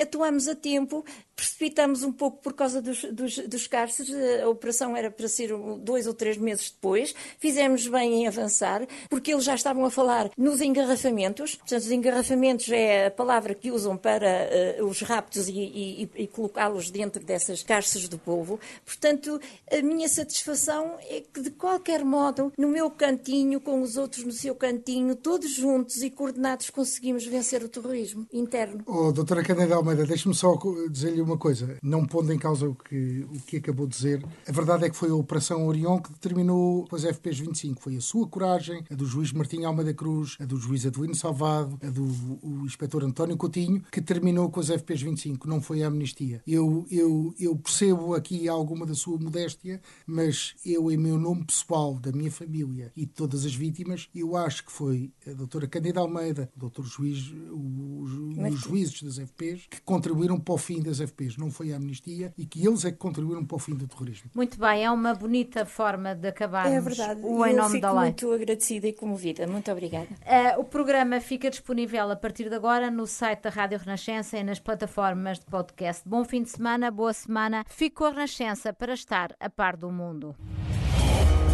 atuamos 0.00 0.48
a 0.48 0.54
tempo, 0.54 1.04
precipitamos 1.40 2.02
um 2.02 2.12
pouco 2.12 2.42
por 2.42 2.52
causa 2.52 2.82
dos, 2.82 3.02
dos, 3.04 3.38
dos 3.38 3.66
cárceres, 3.66 4.12
a 4.42 4.48
operação 4.48 4.94
era 4.94 5.10
para 5.10 5.26
ser 5.26 5.50
dois 5.78 6.06
ou 6.06 6.12
três 6.12 6.36
meses 6.36 6.70
depois, 6.70 7.14
fizemos 7.38 7.86
bem 7.86 8.22
em 8.22 8.26
avançar, 8.26 8.86
porque 9.08 9.32
eles 9.32 9.44
já 9.44 9.54
estavam 9.54 9.86
a 9.86 9.90
falar 9.90 10.30
nos 10.36 10.60
engarrafamentos, 10.60 11.54
portanto, 11.54 11.80
os 11.80 11.90
engarrafamentos 11.90 12.68
é 12.70 13.06
a 13.06 13.10
palavra 13.10 13.54
que 13.54 13.70
usam 13.70 13.96
para 13.96 14.48
uh, 14.78 14.84
os 14.84 15.00
raptos 15.00 15.48
e, 15.48 15.52
e, 15.52 16.10
e 16.14 16.26
colocá-los 16.26 16.90
dentro 16.90 17.24
dessas 17.24 17.62
cárceres 17.62 18.06
do 18.06 18.18
povo. 18.18 18.60
Portanto, 18.84 19.40
a 19.72 19.80
minha 19.82 20.08
satisfação 20.08 20.98
é 21.08 21.22
que, 21.32 21.40
de 21.40 21.50
qualquer 21.50 22.04
modo, 22.04 22.52
no 22.58 22.68
meu 22.68 22.90
cantinho, 22.90 23.60
com 23.60 23.80
os 23.80 23.96
outros 23.96 24.24
no 24.24 24.32
seu 24.32 24.54
cantinho, 24.54 25.16
todos 25.16 25.50
juntos 25.50 26.02
e 26.02 26.10
coordenados, 26.10 26.68
conseguimos 26.68 27.24
vencer 27.24 27.49
o 27.58 27.68
terrorismo 27.68 28.26
interno. 28.32 28.82
Oh, 28.86 29.12
doutora 29.12 29.42
Cândida 29.42 29.74
Almeida, 29.74 30.06
deixe-me 30.06 30.34
só 30.34 30.56
dizer-lhe 30.90 31.20
uma 31.20 31.36
coisa, 31.36 31.76
não 31.82 32.06
pondo 32.06 32.32
em 32.32 32.38
causa 32.38 32.68
o 32.68 32.74
que, 32.74 33.26
o 33.30 33.40
que 33.40 33.56
acabou 33.56 33.86
de 33.86 33.96
dizer, 33.96 34.24
a 34.46 34.52
verdade 34.52 34.84
é 34.84 34.90
que 34.90 34.96
foi 34.96 35.10
a 35.10 35.14
Operação 35.14 35.66
Orion 35.66 35.98
que 35.98 36.12
determinou 36.12 36.86
as 36.92 37.04
FPs 37.04 37.38
25. 37.38 37.80
Foi 37.80 37.96
a 37.96 38.00
sua 38.00 38.26
coragem, 38.26 38.84
a 38.90 38.94
do 38.94 39.06
juiz 39.06 39.32
Martim 39.32 39.64
Almeida 39.64 39.92
Cruz, 39.92 40.36
a 40.40 40.44
do 40.44 40.56
juiz 40.56 40.86
Adelino 40.86 41.14
Salvado, 41.14 41.78
a 41.82 41.90
do 41.90 42.04
o 42.42 42.64
inspetor 42.64 43.04
António 43.04 43.36
Coutinho, 43.36 43.82
que 43.90 44.00
terminou 44.00 44.50
com 44.50 44.60
as 44.60 44.68
FPs 44.68 45.02
25, 45.02 45.48
não 45.48 45.60
foi 45.60 45.82
a 45.82 45.88
amnistia. 45.88 46.42
Eu, 46.46 46.86
eu, 46.90 47.34
eu 47.38 47.56
percebo 47.56 48.14
aqui 48.14 48.48
alguma 48.48 48.86
da 48.86 48.94
sua 48.94 49.18
modéstia, 49.18 49.80
mas 50.06 50.54
eu, 50.64 50.90
em 50.90 50.96
meu 50.96 51.18
nome 51.18 51.44
pessoal, 51.44 51.94
da 51.94 52.12
minha 52.12 52.30
família 52.30 52.92
e 52.96 53.06
de 53.06 53.12
todas 53.12 53.44
as 53.44 53.54
vítimas, 53.54 54.08
eu 54.14 54.36
acho 54.36 54.64
que 54.64 54.72
foi 54.72 55.12
a 55.26 55.32
doutora 55.32 55.66
Candida 55.66 56.00
Almeida, 56.00 56.50
o 56.56 56.60
doutor 56.60 56.84
juiz, 56.84 57.32
os, 57.50 58.52
os 58.52 58.60
juízes 58.60 59.02
das 59.02 59.18
FPs, 59.18 59.66
que 59.68 59.80
contribuíram 59.82 60.38
para 60.38 60.54
o 60.54 60.58
fim 60.58 60.80
das 60.82 60.98
FPs 60.98 61.36
não 61.36 61.50
foi 61.50 61.72
a 61.72 61.76
amnistia 61.76 62.32
e 62.36 62.46
que 62.46 62.66
eles 62.66 62.84
é 62.84 62.90
que 62.90 62.98
contribuíram 62.98 63.44
para 63.44 63.56
o 63.56 63.58
fim 63.58 63.74
do 63.74 63.86
terrorismo. 63.86 64.30
Muito 64.34 64.58
bem, 64.58 64.84
é 64.84 64.90
uma 64.90 65.14
bonita 65.14 65.64
forma 65.64 66.14
de 66.14 66.28
acabar 66.28 66.70
é 66.70 66.80
verdade. 66.80 67.20
o 67.22 67.44
Em 67.44 67.54
Nome 67.54 67.80
da 67.80 67.92
Lei. 67.92 68.02
muito 68.02 68.32
agradecida 68.32 68.88
e 68.88 68.92
comovida. 68.92 69.46
Muito 69.46 69.70
obrigada. 69.70 70.08
Uh, 70.22 70.60
o 70.60 70.64
programa 70.64 71.20
fica 71.20 71.50
disponível 71.50 72.10
a 72.10 72.16
partir 72.16 72.48
de 72.48 72.54
agora 72.54 72.90
no 72.90 73.06
site 73.06 73.42
da 73.42 73.50
Rádio 73.50 73.78
Renascença 73.78 74.38
e 74.38 74.44
nas 74.44 74.58
plataformas 74.58 75.38
de 75.38 75.46
podcast. 75.46 76.02
Bom 76.08 76.24
fim 76.24 76.42
de 76.42 76.50
semana, 76.50 76.90
boa 76.90 77.12
semana. 77.12 77.64
Fico 77.68 78.04
a 78.04 78.10
Renascença 78.10 78.72
para 78.72 78.94
estar 78.94 79.34
a 79.38 79.50
par 79.50 79.76
do 79.76 79.90
mundo. 79.90 80.34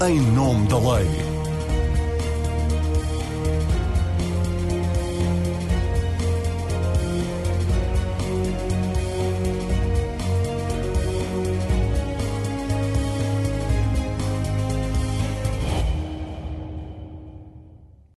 Em 0.06 0.20
Nome 0.32 0.68
da 0.68 0.78
Lei. 0.78 1.45